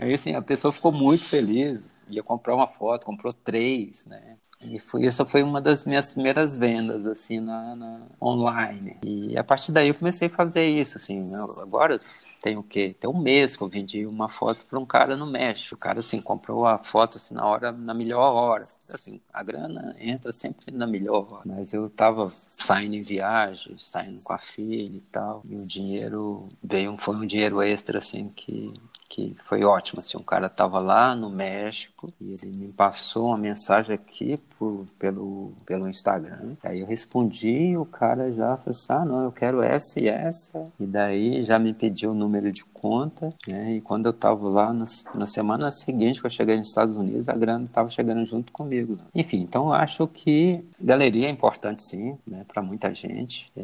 Aí 0.00 0.14
assim, 0.14 0.34
a 0.34 0.42
pessoa 0.42 0.72
ficou 0.72 0.92
muito 0.92 1.24
feliz, 1.24 1.94
ia 2.08 2.22
comprar 2.22 2.54
uma 2.54 2.68
foto, 2.68 3.06
comprou 3.06 3.32
três, 3.32 4.04
né? 4.06 4.36
E 4.60 4.78
foi, 4.78 5.04
essa 5.04 5.24
foi 5.24 5.42
uma 5.42 5.60
das 5.60 5.84
minhas 5.84 6.12
primeiras 6.12 6.56
vendas, 6.56 7.06
assim, 7.06 7.40
na, 7.40 7.76
na 7.76 8.00
online. 8.20 8.96
E 9.04 9.36
a 9.36 9.44
partir 9.44 9.72
daí 9.72 9.88
eu 9.88 9.94
comecei 9.94 10.28
a 10.28 10.30
fazer 10.30 10.66
isso, 10.66 10.96
assim, 10.96 11.34
agora 11.60 12.00
tem 12.42 12.56
o 12.56 12.62
quê? 12.62 12.94
Tem 12.98 13.08
um 13.10 13.18
mês 13.18 13.56
que 13.56 13.62
eu 13.62 13.68
vendi 13.68 14.06
uma 14.06 14.28
foto 14.28 14.64
para 14.66 14.78
um 14.78 14.86
cara 14.86 15.16
no 15.16 15.26
México. 15.26 15.74
O 15.74 15.78
cara, 15.78 16.00
assim, 16.00 16.20
comprou 16.20 16.66
a 16.66 16.78
foto, 16.78 17.16
assim, 17.18 17.34
na 17.34 17.44
hora, 17.46 17.72
na 17.72 17.94
melhor 17.94 18.32
hora. 18.32 18.66
Assim, 18.90 19.20
a 19.32 19.42
grana 19.42 19.96
entra 19.98 20.32
sempre 20.32 20.70
na 20.70 20.86
melhor 20.86 21.26
hora. 21.32 21.42
Mas 21.44 21.72
eu 21.72 21.90
tava 21.90 22.30
saindo 22.50 22.94
em 22.94 23.02
viagem, 23.02 23.76
saindo 23.78 24.22
com 24.22 24.32
a 24.32 24.38
filha 24.38 24.96
e 24.96 25.00
tal. 25.12 25.42
E 25.48 25.56
o 25.56 25.62
dinheiro 25.62 26.48
veio, 26.62 26.96
foi 26.98 27.16
um 27.16 27.26
dinheiro 27.26 27.60
extra, 27.62 27.98
assim, 27.98 28.28
que 28.28 28.72
que 29.08 29.34
foi 29.44 29.64
ótimo. 29.64 30.00
Assim, 30.00 30.16
um 30.16 30.22
cara 30.22 30.46
estava 30.46 30.78
lá 30.78 31.14
no 31.14 31.30
México 31.30 32.12
e 32.20 32.32
ele 32.32 32.56
me 32.56 32.72
passou 32.72 33.28
uma 33.28 33.38
mensagem 33.38 33.94
aqui 33.94 34.38
por, 34.58 34.86
pelo, 34.98 35.52
pelo 35.64 35.88
Instagram. 35.88 36.56
Aí 36.62 36.80
eu 36.80 36.86
respondi 36.86 37.48
e 37.48 37.76
o 37.76 37.84
cara 37.84 38.32
já 38.32 38.56
falou 38.56 38.70
assim, 38.70 38.86
ah, 38.92 39.04
não, 39.04 39.24
eu 39.24 39.32
quero 39.32 39.62
essa 39.62 40.00
e 40.00 40.08
essa. 40.08 40.64
E 40.78 40.86
daí 40.86 41.44
já 41.44 41.58
me 41.58 41.72
pediu 41.72 42.10
o 42.10 42.14
número 42.14 42.50
de 42.50 42.64
conta, 42.80 43.30
né? 43.46 43.74
E 43.74 43.80
quando 43.80 44.06
eu 44.06 44.10
estava 44.10 44.48
lá 44.48 44.72
na, 44.72 44.84
na, 45.14 45.26
semana 45.26 45.70
seguinte 45.70 46.20
que 46.20 46.26
eu 46.26 46.30
cheguei 46.30 46.56
nos 46.56 46.68
Estados 46.68 46.96
Unidos, 46.96 47.28
a 47.28 47.34
grana 47.34 47.64
estava 47.64 47.88
chegando 47.90 48.24
junto 48.26 48.52
comigo. 48.52 48.94
Né? 48.94 49.02
Enfim, 49.14 49.38
então 49.38 49.66
eu 49.66 49.72
acho 49.72 50.06
que 50.06 50.62
galeria 50.80 51.26
é 51.26 51.30
importante 51.30 51.82
sim, 51.82 52.16
né? 52.26 52.44
Para 52.46 52.62
muita 52.62 52.94
gente. 52.94 53.50
É, 53.56 53.62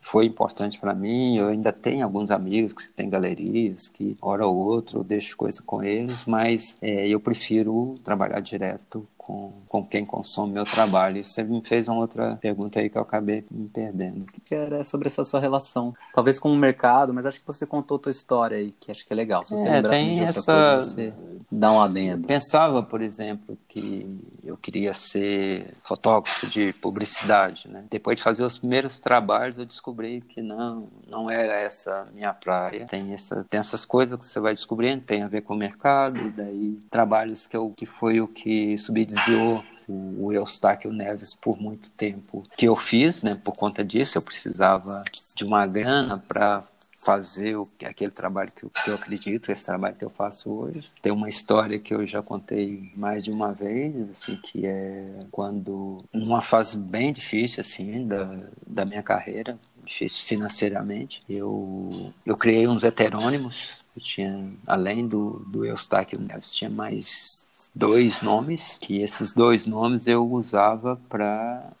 foi 0.00 0.26
importante 0.26 0.78
para 0.78 0.94
mim. 0.94 1.36
Eu 1.36 1.48
ainda 1.48 1.72
tenho 1.72 2.04
alguns 2.04 2.30
amigos 2.30 2.72
que 2.72 2.90
têm 2.90 3.08
galerias, 3.08 3.88
que 3.88 4.16
hora 4.20 4.46
ou 4.46 4.56
outra 4.56 4.98
eu 4.98 5.04
deixo 5.04 5.36
coisa 5.36 5.62
com 5.62 5.82
eles, 5.82 6.24
mas 6.26 6.76
é, 6.82 7.08
eu 7.08 7.20
prefiro 7.20 7.94
trabalhar 8.02 8.40
direto 8.40 9.06
com, 9.30 9.52
com 9.68 9.84
quem 9.84 10.04
consome 10.04 10.52
meu 10.52 10.64
trabalho. 10.64 11.24
Você 11.24 11.44
me 11.44 11.62
fez 11.64 11.86
uma 11.86 11.98
outra 11.98 12.36
pergunta 12.36 12.80
aí 12.80 12.90
que 12.90 12.98
eu 12.98 13.02
acabei 13.02 13.44
me 13.48 13.68
perdendo. 13.68 14.24
Que 14.44 14.54
era 14.54 14.82
sobre 14.82 15.06
essa 15.06 15.24
sua 15.24 15.38
relação, 15.38 15.94
talvez 16.12 16.38
com 16.38 16.50
o 16.52 16.56
mercado, 16.56 17.14
mas 17.14 17.24
acho 17.24 17.40
que 17.40 17.46
você 17.46 17.64
contou 17.64 17.96
a 17.96 18.00
tua 18.00 18.12
história 18.12 18.56
aí, 18.56 18.74
que 18.80 18.90
acho 18.90 19.06
que 19.06 19.12
é 19.12 19.16
legal. 19.16 19.46
Se 19.46 19.56
você 19.56 19.68
é, 19.68 19.82
tem 19.82 20.20
essa, 20.24 20.42
coisa, 20.42 20.90
você... 20.90 21.14
dar 21.50 21.72
um 21.72 21.80
adendo. 21.80 22.26
Pensava, 22.26 22.82
por 22.82 23.00
exemplo, 23.00 23.56
que 23.68 24.04
eu 24.44 24.56
queria 24.56 24.94
ser 24.94 25.74
fotógrafo 25.82 26.46
de 26.46 26.72
publicidade, 26.74 27.68
né? 27.68 27.84
Depois 27.90 28.16
de 28.16 28.22
fazer 28.22 28.44
os 28.44 28.58
primeiros 28.58 28.98
trabalhos, 28.98 29.58
eu 29.58 29.66
descobri 29.66 30.20
que 30.20 30.40
não, 30.40 30.88
não 31.08 31.30
era 31.30 31.54
essa 31.56 32.06
minha 32.12 32.32
praia. 32.32 32.86
Tem, 32.86 33.12
essa, 33.12 33.44
tem 33.48 33.60
essas 33.60 33.84
coisas 33.84 34.18
que 34.18 34.24
você 34.24 34.40
vai 34.40 34.52
descobrindo, 34.52 35.02
tem 35.02 35.22
a 35.22 35.28
ver 35.28 35.42
com 35.42 35.54
o 35.54 35.56
mercado, 35.56 36.30
daí 36.30 36.78
trabalhos 36.90 37.46
que, 37.46 37.56
eu, 37.56 37.70
que 37.70 37.86
foi 37.86 38.20
o 38.20 38.28
que 38.28 38.76
subsidiou 38.78 39.62
o 39.88 40.32
Eustáquio 40.32 40.92
Neves 40.92 41.34
por 41.34 41.60
muito 41.60 41.90
tempo 41.90 42.44
que 42.56 42.66
eu 42.66 42.76
fiz, 42.76 43.22
né? 43.22 43.34
Por 43.34 43.54
conta 43.54 43.84
disso, 43.84 44.16
eu 44.16 44.22
precisava 44.22 45.02
de 45.34 45.44
uma 45.44 45.66
grana 45.66 46.22
para 46.28 46.62
fazer 47.02 47.56
o, 47.56 47.68
aquele 47.84 48.10
trabalho 48.10 48.52
que 48.54 48.64
eu, 48.64 48.70
que 48.70 48.90
eu 48.90 48.94
acredito, 48.94 49.50
esse 49.50 49.64
trabalho 49.64 49.96
que 49.96 50.04
eu 50.04 50.10
faço 50.10 50.50
hoje. 50.50 50.92
Tem 51.00 51.12
uma 51.12 51.28
história 51.28 51.78
que 51.78 51.94
eu 51.94 52.06
já 52.06 52.22
contei 52.22 52.92
mais 52.94 53.24
de 53.24 53.30
uma 53.30 53.52
vez, 53.52 54.10
assim, 54.10 54.36
que 54.36 54.66
é 54.66 55.18
quando, 55.30 55.98
numa 56.12 56.42
fase 56.42 56.76
bem 56.76 57.12
difícil, 57.12 57.60
assim, 57.60 58.06
da, 58.06 58.38
da 58.66 58.84
minha 58.84 59.02
carreira, 59.02 59.58
difícil 59.84 60.26
financeiramente, 60.26 61.22
eu, 61.28 62.12
eu 62.24 62.36
criei 62.36 62.68
uns 62.68 62.84
heterônimos, 62.84 63.82
eu 63.96 64.02
tinha, 64.02 64.52
além 64.66 65.06
do, 65.08 65.42
do 65.48 65.64
Eustáquio 65.64 66.20
Neves, 66.20 66.52
tinha 66.52 66.70
mais 66.70 67.46
dois 67.74 68.20
nomes, 68.20 68.76
que 68.80 69.00
esses 69.00 69.32
dois 69.32 69.66
nomes 69.66 70.06
eu 70.06 70.26
usava 70.30 71.00
para 71.08 71.72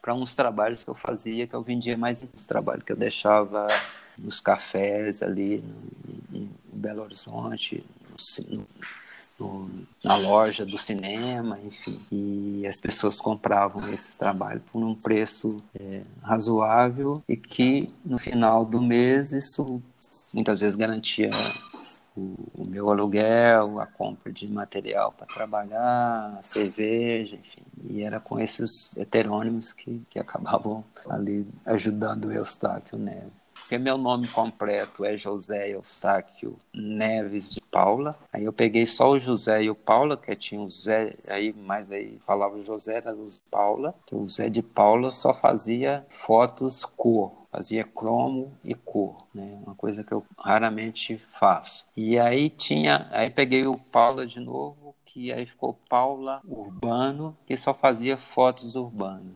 para 0.00 0.14
uns 0.14 0.32
trabalhos 0.32 0.82
que 0.82 0.88
eu 0.88 0.94
fazia, 0.94 1.46
que 1.46 1.54
eu 1.54 1.60
vendia 1.60 1.94
mais 1.94 2.22
uns 2.22 2.46
trabalhos 2.46 2.82
que 2.82 2.92
eu 2.92 2.96
deixava 2.96 3.66
nos 4.18 4.40
cafés 4.40 5.22
ali 5.22 5.62
no, 6.30 6.38
em 6.38 6.50
Belo 6.72 7.02
Horizonte, 7.02 7.84
no, 8.48 8.66
no, 9.38 9.70
na 10.02 10.16
loja 10.16 10.64
do 10.66 10.78
cinema, 10.78 11.58
enfim. 11.64 12.00
E 12.10 12.66
as 12.66 12.80
pessoas 12.80 13.20
compravam 13.20 13.92
esses 13.92 14.16
trabalhos 14.16 14.62
por 14.72 14.82
um 14.82 14.94
preço 14.94 15.62
é, 15.78 16.02
razoável 16.22 17.22
e 17.28 17.36
que 17.36 17.92
no 18.04 18.18
final 18.18 18.64
do 18.64 18.82
mês 18.82 19.32
isso 19.32 19.82
muitas 20.32 20.60
vezes 20.60 20.76
garantia 20.76 21.30
o, 22.16 22.68
meu 22.68 22.90
aluguel, 22.90 23.80
a 23.80 23.86
compra 23.86 24.32
de 24.32 24.50
material 24.52 25.12
para 25.12 25.26
trabalhar, 25.26 26.36
a 26.38 26.42
cerveja, 26.42 27.36
enfim. 27.36 27.62
E 27.88 28.02
era 28.02 28.18
com 28.18 28.40
esses 28.40 28.96
heterônimos 28.96 29.72
que, 29.72 30.02
que 30.10 30.18
acabavam 30.18 30.84
ali 31.08 31.46
ajudando 31.64 32.26
o 32.26 32.32
Eustáquio 32.32 32.98
Neves 32.98 33.38
porque 33.68 33.76
meu 33.76 33.98
nome 33.98 34.26
completo 34.28 35.04
é 35.04 35.14
José 35.14 35.74
Eustáquio 35.74 36.56
Neves 36.72 37.52
de 37.52 37.60
Paula. 37.60 38.18
Aí 38.32 38.44
eu 38.44 38.52
peguei 38.52 38.86
só 38.86 39.10
o 39.10 39.18
José 39.18 39.64
e 39.64 39.68
o 39.68 39.74
Paula, 39.74 40.16
que 40.16 40.34
tinha 40.34 40.58
o 40.58 40.70
Zé, 40.70 41.14
aí, 41.28 41.52
mas 41.52 41.92
aí 41.92 42.18
falava 42.24 42.62
José, 42.62 42.96
era 42.96 43.14
o 43.14 43.28
Paula, 43.50 43.94
que 44.06 44.14
o 44.14 44.26
Zé 44.26 44.48
de 44.48 44.62
Paula 44.62 45.10
só 45.10 45.34
fazia 45.34 46.06
fotos 46.08 46.86
cor, 46.86 47.30
fazia 47.52 47.84
cromo 47.84 48.56
e 48.64 48.74
cor, 48.74 49.16
né? 49.34 49.58
Uma 49.62 49.74
coisa 49.74 50.02
que 50.02 50.12
eu 50.12 50.24
raramente 50.38 51.22
faço. 51.38 51.86
E 51.94 52.18
aí 52.18 52.48
tinha, 52.48 53.06
aí 53.10 53.28
peguei 53.28 53.66
o 53.66 53.76
Paula 53.92 54.26
de 54.26 54.40
novo, 54.40 54.96
que 55.04 55.30
aí 55.30 55.44
ficou 55.44 55.78
Paula 55.90 56.40
Urbano, 56.48 57.36
que 57.46 57.54
só 57.54 57.74
fazia 57.74 58.16
fotos 58.16 58.76
urbanas. 58.76 59.34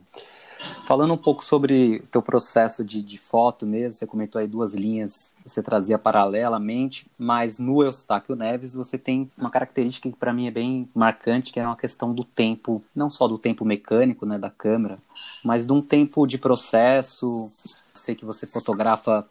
Falando 0.84 1.14
um 1.14 1.18
pouco 1.18 1.44
sobre 1.44 2.02
o 2.04 2.06
teu 2.08 2.22
processo 2.22 2.84
de, 2.84 3.02
de 3.02 3.18
foto 3.18 3.66
mesmo, 3.66 3.92
você 3.92 4.06
comentou 4.06 4.40
aí 4.40 4.46
duas 4.46 4.74
linhas 4.74 5.32
que 5.42 5.50
você 5.50 5.62
trazia 5.62 5.98
paralelamente, 5.98 7.06
mas 7.18 7.58
no 7.58 7.82
Eustáquio 7.82 8.36
Neves 8.36 8.74
você 8.74 8.98
tem 8.98 9.30
uma 9.36 9.50
característica 9.50 10.10
que 10.10 10.16
para 10.16 10.32
mim 10.32 10.46
é 10.46 10.50
bem 10.50 10.88
marcante, 10.94 11.52
que 11.52 11.60
é 11.60 11.66
uma 11.66 11.76
questão 11.76 12.14
do 12.14 12.24
tempo, 12.24 12.82
não 12.94 13.10
só 13.10 13.26
do 13.26 13.38
tempo 13.38 13.64
mecânico 13.64 14.26
né, 14.26 14.38
da 14.38 14.50
câmera, 14.50 14.98
mas 15.42 15.66
de 15.66 15.72
um 15.72 15.80
tempo 15.80 16.26
de 16.26 16.38
processo. 16.38 17.50
Sei 17.94 18.14
que 18.14 18.24
você 18.24 18.46
fotografa 18.46 19.26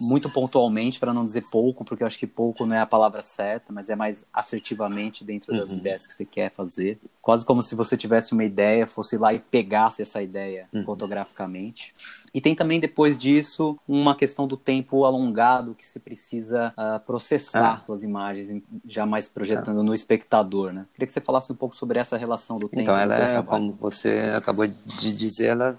muito 0.00 0.30
pontualmente, 0.30 0.98
para 0.98 1.12
não 1.12 1.26
dizer 1.26 1.44
pouco, 1.50 1.84
porque 1.84 2.02
eu 2.02 2.06
acho 2.06 2.18
que 2.18 2.26
pouco 2.26 2.64
não 2.64 2.74
é 2.74 2.80
a 2.80 2.86
palavra 2.86 3.22
certa, 3.22 3.72
mas 3.72 3.90
é 3.90 3.96
mais 3.96 4.24
assertivamente 4.32 5.24
dentro 5.24 5.54
das 5.56 5.70
uhum. 5.70 5.76
ideias 5.76 6.06
que 6.06 6.14
você 6.14 6.24
quer 6.24 6.50
fazer. 6.52 6.98
Quase 7.20 7.44
como 7.44 7.62
se 7.62 7.74
você 7.74 7.96
tivesse 7.96 8.32
uma 8.32 8.44
ideia, 8.44 8.86
fosse 8.86 9.18
lá 9.18 9.34
e 9.34 9.38
pegasse 9.38 10.00
essa 10.00 10.22
ideia 10.22 10.66
uhum. 10.72 10.84
fotograficamente. 10.84 11.94
E 12.32 12.40
tem 12.40 12.54
também, 12.54 12.78
depois 12.78 13.18
disso, 13.18 13.76
uma 13.86 14.14
questão 14.14 14.46
do 14.46 14.56
tempo 14.56 15.04
alongado 15.04 15.74
que 15.74 15.84
se 15.84 15.98
precisa 15.98 16.72
uh, 16.78 17.00
processar 17.04 17.84
ah. 17.86 17.92
as 17.92 18.02
imagens, 18.04 18.62
já 18.86 19.04
mais 19.04 19.28
projetando 19.28 19.80
ah. 19.80 19.82
no 19.82 19.92
espectador, 19.92 20.72
né? 20.72 20.86
Queria 20.94 21.06
que 21.06 21.12
você 21.12 21.20
falasse 21.20 21.50
um 21.52 21.56
pouco 21.56 21.74
sobre 21.74 21.98
essa 21.98 22.16
relação 22.16 22.56
do 22.56 22.68
tempo. 22.68 22.82
Então, 22.82 22.96
ela 22.96 23.16
é, 23.16 23.42
como 23.42 23.72
você 23.72 24.32
acabou 24.34 24.66
de 24.66 25.12
dizer, 25.12 25.48
ela 25.48 25.76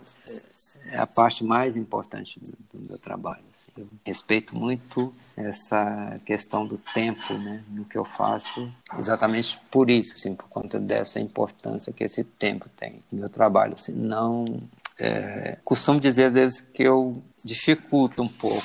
é 0.88 0.98
a 0.98 1.06
parte 1.08 1.44
mais 1.44 1.78
importante 1.78 2.39
do, 2.39 2.52
do 2.74 2.88
meu 2.89 2.98
trabalho. 2.98 3.44
Assim. 3.52 3.72
Eu 3.78 3.88
respeito 4.06 4.56
muito 4.56 5.13
essa 5.36 6.20
questão 6.26 6.65
do 6.65 6.78
tempo 6.78 7.34
né, 7.36 7.63
no 7.70 7.86
que 7.86 7.98
eu 7.98 8.06
faço, 8.06 8.72
exatamente 8.98 9.60
por 9.70 9.89
isso, 9.89 10.13
assim, 10.15 10.36
por 10.36 10.48
conta 10.50 10.80
dessa 10.80 11.20
importância 11.20 11.94
que 11.94 12.04
esse 12.04 12.24
tempo 12.24 12.67
tem 12.78 13.04
no 13.12 13.20
meu 13.20 13.30
trabalho. 13.30 13.76
Assim, 13.76 13.94
não, 13.94 14.46
é, 15.00 15.58
costumo 15.63 16.00
dizer 16.00 16.26
às 16.26 16.34
vezes 16.34 16.62
que 16.62 16.84
eu 16.84 17.22
dificulto 17.44 18.22
um 18.22 18.28
pouco 18.28 18.62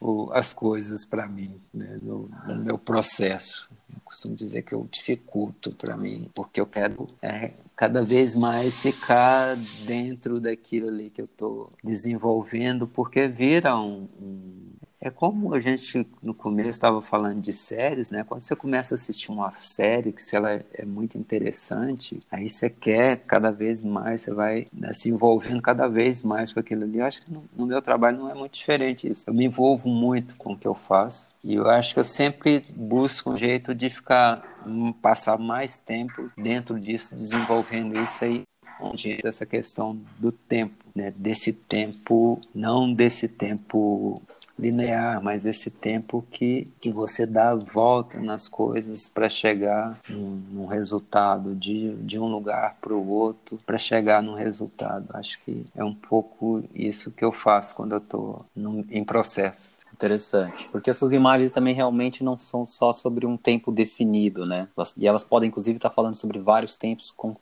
o, 0.00 0.30
as 0.32 0.52
coisas 0.52 1.04
para 1.04 1.26
mim, 1.26 1.60
né, 1.72 1.98
no, 2.02 2.28
no, 2.46 2.56
meu 2.56 2.78
processo. 2.78 3.70
Costumo 4.14 4.36
dizer 4.36 4.62
que 4.62 4.72
eu 4.72 4.86
dificulto 4.88 5.72
para 5.72 5.96
mim, 5.96 6.30
porque 6.32 6.60
eu 6.60 6.66
quero 6.66 7.08
é, 7.20 7.50
cada 7.74 8.04
vez 8.04 8.36
mais 8.36 8.80
ficar 8.80 9.56
dentro 9.84 10.38
daquilo 10.38 10.86
ali 10.86 11.10
que 11.10 11.20
eu 11.20 11.24
estou 11.24 11.72
desenvolvendo, 11.82 12.86
porque 12.86 13.26
vira 13.26 13.76
um, 13.76 14.08
um 14.22 14.63
é 15.04 15.10
como 15.10 15.52
a 15.54 15.60
gente 15.60 16.06
no 16.22 16.32
começo 16.32 16.70
estava 16.70 17.02
falando 17.02 17.38
de 17.42 17.52
séries, 17.52 18.10
né? 18.10 18.24
Quando 18.24 18.40
você 18.40 18.56
começa 18.56 18.94
a 18.94 18.96
assistir 18.96 19.30
uma 19.30 19.52
série 19.58 20.12
que 20.12 20.22
se 20.22 20.34
ela 20.34 20.64
é 20.72 20.84
muito 20.86 21.18
interessante, 21.18 22.18
aí 22.32 22.48
você 22.48 22.70
quer 22.70 23.18
cada 23.18 23.50
vez 23.50 23.82
mais, 23.82 24.22
você 24.22 24.32
vai 24.32 24.64
né, 24.72 24.94
se 24.94 25.10
envolvendo 25.10 25.60
cada 25.60 25.86
vez 25.88 26.22
mais 26.22 26.54
com 26.54 26.60
aquilo 26.60 26.84
ali. 26.84 27.00
Eu 27.00 27.04
acho 27.04 27.22
que 27.22 27.30
no, 27.30 27.44
no, 27.54 27.66
meu 27.66 27.82
trabalho 27.82 28.16
não 28.16 28.30
é 28.30 28.34
muito 28.34 28.54
diferente 28.54 29.06
isso. 29.06 29.28
Eu 29.28 29.34
me 29.34 29.44
envolvo 29.44 29.90
muito 29.90 30.36
com 30.36 30.54
o 30.54 30.56
que 30.56 30.66
eu 30.66 30.74
faço 30.74 31.28
e 31.44 31.54
eu 31.54 31.68
acho 31.68 31.92
que 31.92 32.00
eu 32.00 32.04
sempre 32.04 32.64
busco 32.74 33.30
um 33.30 33.36
jeito 33.36 33.74
de 33.74 33.90
ficar 33.90 34.42
hum, 34.66 34.90
passar 34.90 35.38
mais 35.38 35.78
tempo 35.78 36.30
dentro 36.34 36.80
disso, 36.80 37.14
desenvolvendo 37.14 38.00
isso 38.00 38.24
aí 38.24 38.42
onde 38.80 39.20
essa 39.22 39.44
questão 39.44 40.00
do 40.18 40.32
tempo, 40.32 40.82
né? 40.94 41.12
Desse 41.14 41.52
tempo, 41.52 42.40
não 42.54 42.92
desse 42.92 43.28
tempo 43.28 44.22
linear, 44.58 45.22
mas 45.22 45.44
esse 45.44 45.70
tempo 45.70 46.24
que, 46.30 46.72
que 46.80 46.90
você 46.90 47.26
dá 47.26 47.50
a 47.50 47.54
volta 47.54 48.20
nas 48.20 48.48
coisas 48.48 49.08
para 49.08 49.28
chegar 49.28 49.98
num, 50.08 50.42
num, 50.50 50.66
resultado, 50.66 51.54
de, 51.54 51.94
de 51.96 52.18
um 52.18 52.26
lugar 52.26 52.76
para 52.80 52.94
o 52.94 53.08
outro, 53.08 53.58
para 53.66 53.78
chegar 53.78 54.22
num 54.22 54.34
resultado. 54.34 55.08
Acho 55.14 55.38
que 55.44 55.64
é 55.74 55.84
um 55.84 55.94
pouco 55.94 56.62
isso 56.74 57.10
que 57.10 57.24
eu 57.24 57.32
faço 57.32 57.74
quando 57.74 57.92
eu 57.92 57.98
estou 57.98 58.44
em 58.90 59.04
processo. 59.04 59.74
Interessante, 59.92 60.68
porque 60.72 60.90
essas 60.90 61.12
imagens 61.12 61.52
também 61.52 61.72
realmente 61.72 62.24
não 62.24 62.36
são 62.36 62.66
só 62.66 62.92
sobre 62.92 63.26
um 63.26 63.36
tempo 63.36 63.70
definido, 63.70 64.44
né? 64.44 64.66
E 64.96 65.06
elas 65.06 65.22
podem, 65.22 65.48
inclusive, 65.48 65.76
estar 65.76 65.90
falando 65.90 66.16
sobre 66.16 66.40
vários 66.40 66.76
tempos 66.76 67.12
com 67.16 67.36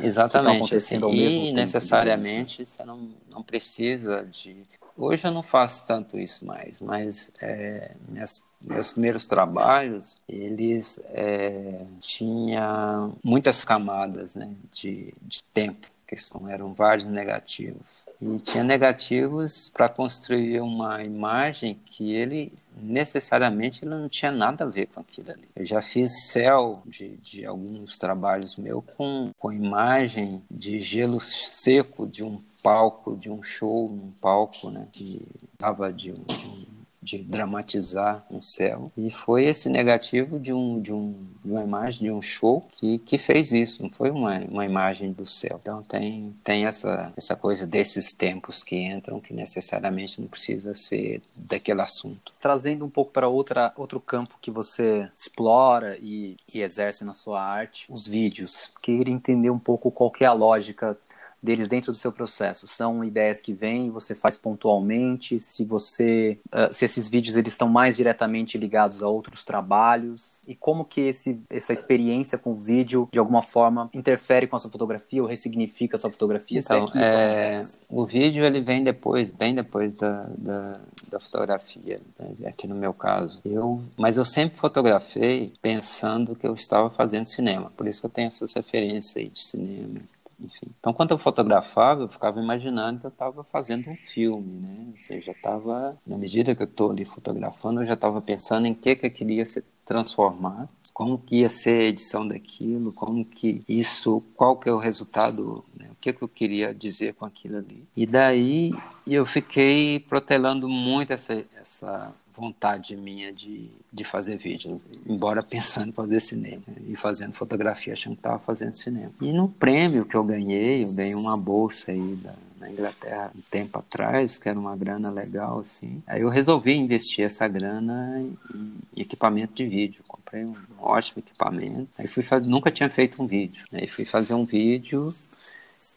Exatamente. 0.00 0.56
Acontecendo 0.58 1.08
assim, 1.08 1.16
e 1.16 1.44
tempo, 1.44 1.56
necessariamente 1.56 2.64
você 2.64 2.84
não, 2.84 3.10
não 3.28 3.42
precisa 3.42 4.24
de 4.24 4.64
Hoje 4.98 5.28
eu 5.28 5.30
não 5.30 5.44
faço 5.44 5.86
tanto 5.86 6.18
isso 6.18 6.44
mais, 6.44 6.80
mas 6.80 7.30
é, 7.40 7.92
minhas, 8.08 8.42
meus 8.66 8.90
primeiros 8.90 9.28
trabalhos, 9.28 10.20
eles 10.28 11.00
é, 11.10 11.86
tinham 12.00 13.16
muitas 13.22 13.64
camadas 13.64 14.34
né, 14.34 14.50
de, 14.72 15.14
de 15.22 15.40
tempo 15.54 15.86
que 16.04 16.16
são, 16.16 16.48
eram 16.48 16.72
vários 16.72 17.06
negativos. 17.06 18.06
E 18.20 18.38
tinha 18.40 18.64
negativos 18.64 19.70
para 19.72 19.90
construir 19.90 20.60
uma 20.60 21.04
imagem 21.04 21.78
que 21.84 22.12
ele 22.14 22.50
necessariamente 22.80 23.84
ele 23.84 23.90
não 23.90 24.08
tinha 24.08 24.32
nada 24.32 24.64
a 24.64 24.68
ver 24.68 24.86
com 24.86 25.00
aquilo 25.00 25.30
ali. 25.30 25.48
Eu 25.54 25.66
já 25.66 25.82
fiz 25.82 26.30
céu 26.30 26.82
de, 26.86 27.16
de 27.18 27.44
alguns 27.44 27.98
trabalhos 27.98 28.56
meus 28.56 28.82
com, 28.96 29.30
com 29.38 29.52
imagem 29.52 30.42
de 30.50 30.80
gelo 30.80 31.20
seco 31.20 32.06
de 32.06 32.24
um 32.24 32.40
palco, 32.68 33.16
de 33.16 33.30
um 33.30 33.42
show 33.42 33.88
num 33.88 34.12
palco, 34.20 34.70
né? 34.70 34.86
Que 34.92 35.26
tava 35.56 35.90
de 35.90 36.12
um, 36.12 36.66
de 37.00 37.22
dramatizar 37.22 38.26
um 38.30 38.42
céu. 38.42 38.90
E 38.94 39.10
foi 39.10 39.46
esse 39.46 39.70
negativo 39.70 40.38
de, 40.38 40.52
um, 40.52 40.78
de, 40.78 40.92
um, 40.92 41.14
de 41.42 41.50
uma 41.50 41.64
imagem, 41.64 42.02
de 42.02 42.10
um 42.10 42.20
show, 42.20 42.60
que, 42.72 42.98
que 42.98 43.16
fez 43.16 43.52
isso, 43.52 43.82
não 43.82 43.90
foi 43.90 44.10
uma, 44.10 44.38
uma 44.40 44.66
imagem 44.66 45.12
do 45.12 45.24
céu. 45.24 45.58
Então 45.62 45.82
tem, 45.82 46.36
tem 46.44 46.66
essa, 46.66 47.10
essa 47.16 47.34
coisa 47.34 47.66
desses 47.66 48.12
tempos 48.12 48.62
que 48.62 48.76
entram, 48.76 49.18
que 49.18 49.32
necessariamente 49.32 50.20
não 50.20 50.28
precisa 50.28 50.74
ser 50.74 51.22
daquele 51.38 51.80
assunto. 51.80 52.34
Trazendo 52.38 52.84
um 52.84 52.90
pouco 52.90 53.12
para 53.12 53.28
outra, 53.28 53.72
outro 53.76 53.98
campo 53.98 54.36
que 54.42 54.50
você 54.50 55.10
explora 55.16 55.96
e, 56.02 56.36
e 56.52 56.60
exerce 56.60 57.02
na 57.02 57.14
sua 57.14 57.42
arte, 57.42 57.86
os 57.88 58.06
vídeos. 58.06 58.70
Queria 58.82 59.14
entender 59.14 59.48
um 59.48 59.58
pouco 59.58 59.90
qual 59.90 60.10
que 60.10 60.24
é 60.24 60.26
a 60.26 60.34
lógica 60.34 60.98
deles 61.42 61.68
dentro 61.68 61.92
do 61.92 61.98
seu 61.98 62.12
processo? 62.12 62.66
São 62.66 63.04
ideias 63.04 63.40
que 63.40 63.52
vêm, 63.52 63.90
você 63.90 64.14
faz 64.14 64.36
pontualmente? 64.36 65.40
Se 65.40 65.64
você, 65.64 66.38
uh, 66.46 66.72
se 66.72 66.84
esses 66.84 67.08
vídeos 67.08 67.36
eles 67.36 67.52
estão 67.52 67.68
mais 67.68 67.96
diretamente 67.96 68.58
ligados 68.58 69.02
a 69.02 69.08
outros 69.08 69.44
trabalhos? 69.44 70.40
E 70.46 70.54
como 70.54 70.84
que 70.84 71.00
esse, 71.02 71.40
essa 71.50 71.72
experiência 71.72 72.38
com 72.38 72.52
o 72.52 72.56
vídeo 72.56 73.08
de 73.12 73.18
alguma 73.18 73.42
forma 73.42 73.90
interfere 73.94 74.46
com 74.46 74.56
a 74.56 74.58
sua 74.58 74.70
fotografia 74.70 75.22
ou 75.22 75.28
ressignifica 75.28 75.96
a 75.96 75.98
sua 75.98 76.10
fotografia? 76.10 76.60
Então, 76.60 76.86
é, 76.94 77.64
o 77.88 78.04
vídeo 78.04 78.44
ele 78.44 78.60
vem 78.60 78.82
depois, 78.82 79.32
bem 79.32 79.54
depois 79.54 79.94
da, 79.94 80.28
da, 80.36 80.80
da 81.10 81.20
fotografia, 81.20 82.00
né? 82.18 82.48
aqui 82.48 82.66
no 82.66 82.74
meu 82.74 82.92
caso. 82.92 83.40
Eu, 83.44 83.82
mas 83.96 84.16
eu 84.16 84.24
sempre 84.24 84.58
fotografei 84.58 85.52
pensando 85.60 86.34
que 86.34 86.46
eu 86.46 86.54
estava 86.54 86.90
fazendo 86.90 87.26
cinema, 87.26 87.72
por 87.76 87.86
isso 87.86 88.00
que 88.00 88.06
eu 88.06 88.10
tenho 88.10 88.28
essas 88.28 88.52
referências 88.54 89.16
aí 89.16 89.28
de 89.28 89.42
cinema 89.42 90.00
enfim. 90.40 90.66
Então, 90.78 90.92
quando 90.92 91.10
eu 91.10 91.18
fotografava, 91.18 92.02
eu 92.02 92.08
ficava 92.08 92.40
imaginando 92.40 93.00
que 93.00 93.06
eu 93.06 93.10
estava 93.10 93.44
fazendo 93.44 93.90
um 93.90 93.96
filme, 93.96 94.60
né? 94.60 94.86
Ou 94.94 95.02
seja, 95.02 95.32
estava, 95.32 95.96
na 96.06 96.16
medida 96.16 96.54
que 96.54 96.62
eu 96.62 96.66
estou 96.66 96.90
ali 96.90 97.04
fotografando, 97.04 97.82
eu 97.82 97.86
já 97.86 97.94
estava 97.94 98.20
pensando 98.20 98.66
em 98.66 98.74
que 98.74 98.96
que 98.96 99.06
eu 99.06 99.10
queria 99.10 99.44
se 99.44 99.62
transformar, 99.84 100.68
como 100.92 101.18
que 101.18 101.36
ia 101.36 101.48
ser 101.48 101.80
a 101.80 101.84
edição 101.84 102.26
daquilo, 102.26 102.92
como 102.92 103.24
que 103.24 103.62
isso, 103.68 104.20
qual 104.34 104.56
que 104.56 104.68
é 104.68 104.72
o 104.72 104.78
resultado, 104.78 105.64
né? 105.76 105.86
o 105.92 105.96
que 106.00 106.12
que 106.12 106.22
eu 106.22 106.28
queria 106.28 106.74
dizer 106.74 107.14
com 107.14 107.24
aquilo 107.24 107.58
ali. 107.58 107.86
E 107.96 108.04
daí 108.04 108.72
eu 109.06 109.24
fiquei 109.24 110.00
protelando 110.00 110.68
muito 110.68 111.12
essa, 111.12 111.44
essa 111.60 112.12
vontade 112.38 112.96
minha 112.96 113.32
de, 113.32 113.68
de 113.92 114.04
fazer 114.04 114.36
vídeo, 114.36 114.80
embora 115.06 115.42
pensando 115.42 115.88
em 115.88 115.92
fazer 115.92 116.20
cinema 116.20 116.62
e 116.86 116.94
fazendo 116.94 117.34
fotografia, 117.34 117.92
achando 117.92 118.14
que 118.14 118.20
estava 118.20 118.38
fazendo 118.38 118.74
cinema. 118.74 119.12
E 119.20 119.32
no 119.32 119.48
prêmio 119.48 120.04
que 120.04 120.14
eu 120.14 120.24
ganhei, 120.24 120.84
eu 120.84 120.92
ganhei 120.92 121.14
uma 121.14 121.36
bolsa 121.36 121.90
aí 121.92 122.16
da, 122.16 122.34
na 122.60 122.70
Inglaterra 122.70 123.30
um 123.36 123.40
tempo 123.50 123.78
atrás, 123.78 124.38
que 124.38 124.48
era 124.48 124.58
uma 124.58 124.76
grana 124.76 125.10
legal, 125.10 125.60
assim. 125.60 126.02
Aí 126.06 126.20
eu 126.20 126.28
resolvi 126.28 126.74
investir 126.74 127.24
essa 127.24 127.46
grana 127.48 128.22
em 128.54 128.76
equipamento 128.96 129.54
de 129.54 129.66
vídeo. 129.66 130.02
Comprei 130.06 130.44
um 130.44 130.54
ótimo 130.78 131.22
equipamento. 131.26 131.88
Aí 131.96 132.06
fui 132.06 132.22
fazer, 132.22 132.46
nunca 132.46 132.70
tinha 132.70 132.90
feito 132.90 133.22
um 133.22 133.26
vídeo. 133.26 133.64
Aí 133.72 133.88
fui 133.88 134.04
fazer 134.04 134.34
um 134.34 134.44
vídeo 134.44 135.12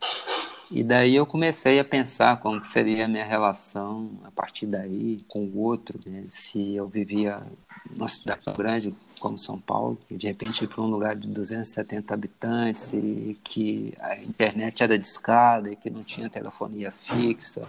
E 0.74 0.82
daí 0.82 1.14
eu 1.14 1.26
comecei 1.26 1.78
a 1.78 1.84
pensar 1.84 2.40
como 2.40 2.64
seria 2.64 3.04
a 3.04 3.08
minha 3.08 3.26
relação 3.26 4.10
a 4.24 4.30
partir 4.30 4.64
daí 4.64 5.22
com 5.28 5.40
o 5.40 5.58
outro, 5.58 6.00
né? 6.06 6.24
se 6.30 6.74
eu 6.74 6.88
vivia 6.88 7.42
numa 7.94 8.08
cidade 8.08 8.40
grande 8.56 8.94
como 9.20 9.38
São 9.38 9.58
Paulo, 9.58 9.98
e 10.10 10.16
de 10.16 10.26
repente 10.26 10.64
ir 10.64 10.68
para 10.68 10.82
um 10.82 10.86
lugar 10.86 11.14
de 11.14 11.28
270 11.28 12.14
habitantes 12.14 12.92
e 12.94 13.38
que 13.44 13.92
a 14.00 14.16
internet 14.16 14.82
era 14.82 14.98
discada 14.98 15.70
e 15.70 15.76
que 15.76 15.90
não 15.90 16.02
tinha 16.02 16.30
telefonia 16.30 16.90
fixa, 16.90 17.68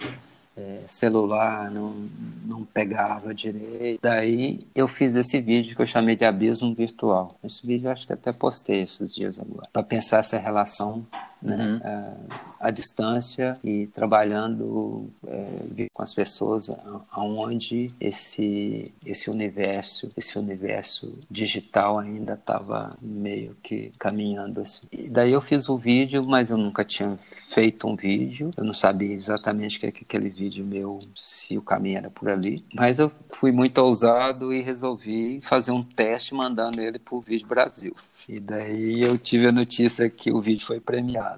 é, 0.55 0.79
celular 0.87 1.69
não, 1.69 2.07
não 2.45 2.63
pegava 2.63 3.33
direito. 3.33 3.99
Daí 4.01 4.65
eu 4.73 4.87
fiz 4.87 5.15
esse 5.15 5.41
vídeo 5.41 5.75
que 5.75 5.81
eu 5.81 5.87
chamei 5.87 6.15
de 6.15 6.23
Abismo 6.23 6.73
Virtual. 6.73 7.37
Esse 7.43 7.67
vídeo 7.67 7.87
eu 7.87 7.91
acho 7.91 8.07
que 8.07 8.13
até 8.13 8.31
postei 8.31 8.81
esses 8.83 9.13
dias 9.13 9.39
agora, 9.39 9.67
para 9.73 9.83
pensar 9.83 10.19
essa 10.19 10.39
relação 10.39 11.05
né, 11.43 11.57
uhum. 11.57 11.81
à, 12.59 12.67
à, 12.67 12.71
distância 12.71 13.57
e 13.63 13.87
trabalhando 13.87 15.09
é, 15.27 15.87
com 15.93 16.01
as 16.01 16.13
pessoas 16.13 16.71
aonde 17.11 17.93
esse 17.99 18.91
esse 19.05 19.29
universo 19.29 20.11
esse 20.15 20.37
universo 20.39 21.13
digital 21.29 21.99
ainda 21.99 22.33
estava 22.33 22.95
meio 23.01 23.55
que 23.61 23.91
caminhando 23.99 24.61
assim. 24.61 24.87
E 24.91 25.09
daí 25.09 25.31
eu 25.31 25.41
fiz 25.41 25.67
o 25.67 25.77
vídeo, 25.77 26.23
mas 26.23 26.49
eu 26.49 26.57
nunca 26.57 26.85
tinha 26.85 27.19
feito 27.49 27.87
um 27.87 27.95
vídeo, 27.95 28.51
eu 28.55 28.63
não 28.63 28.73
sabia 28.73 29.13
exatamente 29.13 29.79
que, 29.79 29.91
que 29.91 30.03
aquele 30.03 30.29
vídeo 30.29 30.65
meu 30.65 30.99
se 31.15 31.57
o 31.57 31.61
caminho 31.61 31.97
era 31.97 32.09
por 32.09 32.29
ali, 32.29 32.63
mas 32.73 32.99
eu 32.99 33.11
fui 33.29 33.51
muito 33.51 33.77
ousado 33.79 34.53
e 34.53 34.61
resolvi 34.61 35.41
fazer 35.41 35.71
um 35.71 35.83
teste 35.83 36.33
mandando 36.33 36.81
ele 36.81 36.97
para 36.97 37.15
o 37.15 37.21
Vídeo 37.21 37.47
Brasil. 37.47 37.95
E 38.27 38.39
daí 38.39 39.01
eu 39.01 39.17
tive 39.17 39.47
a 39.47 39.51
notícia 39.51 40.09
que 40.09 40.31
o 40.31 40.41
vídeo 40.41 40.65
foi 40.65 40.79
premiado. 40.79 41.32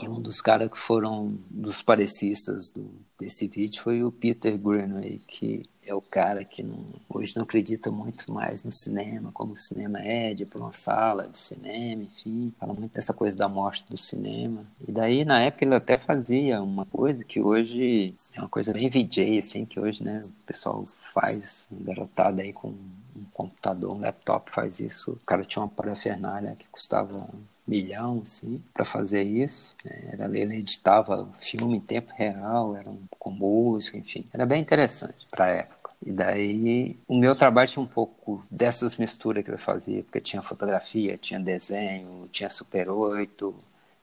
E 0.00 0.08
um 0.08 0.20
dos 0.20 0.40
caras 0.40 0.70
que 0.70 0.78
foram 0.78 1.38
dos 1.50 1.82
parecistas 1.82 2.70
do, 2.70 2.90
desse 3.18 3.46
vídeo 3.46 3.80
foi 3.80 4.02
o 4.02 4.10
Peter 4.10 4.58
Greenway, 4.58 5.20
que 5.26 5.62
é 5.84 5.94
o 5.94 6.00
cara 6.00 6.44
que 6.44 6.62
não, 6.62 6.86
hoje 7.08 7.34
não 7.34 7.42
acredita 7.42 7.90
muito 7.90 8.32
mais 8.32 8.62
no 8.62 8.70
cinema, 8.70 9.30
como 9.32 9.52
o 9.52 9.56
cinema 9.56 9.98
é, 10.00 10.32
de 10.32 10.44
ir 10.44 10.46
para 10.46 10.60
uma 10.60 10.72
sala 10.72 11.28
de 11.28 11.38
cinema, 11.38 12.04
enfim, 12.04 12.52
fala 12.58 12.72
muito 12.72 12.92
dessa 12.92 13.12
coisa 13.12 13.36
da 13.36 13.48
morte 13.48 13.84
do 13.88 13.96
cinema. 13.96 14.64
E 14.86 14.92
daí, 14.92 15.24
na 15.24 15.40
época, 15.40 15.64
ele 15.64 15.74
até 15.74 15.98
fazia 15.98 16.62
uma 16.62 16.86
coisa 16.86 17.24
que 17.24 17.40
hoje 17.40 18.14
é 18.34 18.40
uma 18.40 18.48
coisa 18.48 18.72
bem 18.72 18.88
VJ, 18.88 19.38
assim, 19.38 19.64
que 19.64 19.80
hoje, 19.80 20.02
né, 20.02 20.22
o 20.24 20.46
pessoal 20.46 20.84
faz, 21.12 21.66
um 21.70 21.82
garotado 21.82 22.40
aí 22.40 22.52
com 22.52 22.68
um 22.68 23.24
computador, 23.32 23.92
um 23.94 24.00
laptop 24.00 24.50
faz 24.52 24.78
isso. 24.78 25.12
O 25.12 25.26
cara 25.26 25.44
tinha 25.44 25.62
uma 25.62 25.68
parafernália 25.68 26.56
que 26.56 26.66
custava 26.70 27.28
milhão, 27.66 28.20
assim, 28.22 28.62
para 28.72 28.84
fazer 28.84 29.22
isso. 29.22 29.74
É, 29.84 30.14
era, 30.14 30.38
ele 30.38 30.56
editava 30.56 31.22
o 31.22 31.32
filme 31.34 31.76
em 31.76 31.80
tempo 31.80 32.12
real, 32.16 32.76
era 32.76 32.88
um, 32.90 33.02
com 33.18 33.30
música, 33.30 33.98
enfim. 33.98 34.26
Era 34.32 34.46
bem 34.46 34.60
interessante 34.60 35.26
para 35.30 35.44
a 35.46 35.48
época. 35.48 35.82
E 36.04 36.10
daí 36.10 36.98
o 37.06 37.16
meu 37.16 37.34
trabalho 37.36 37.68
tinha 37.68 37.82
um 37.82 37.86
pouco 37.86 38.44
dessas 38.50 38.96
misturas 38.96 39.44
que 39.44 39.50
eu 39.50 39.58
fazia, 39.58 40.02
porque 40.02 40.20
tinha 40.20 40.42
fotografia, 40.42 41.16
tinha 41.16 41.38
desenho, 41.38 42.28
tinha 42.32 42.50
Super 42.50 42.88
8, 42.90 43.54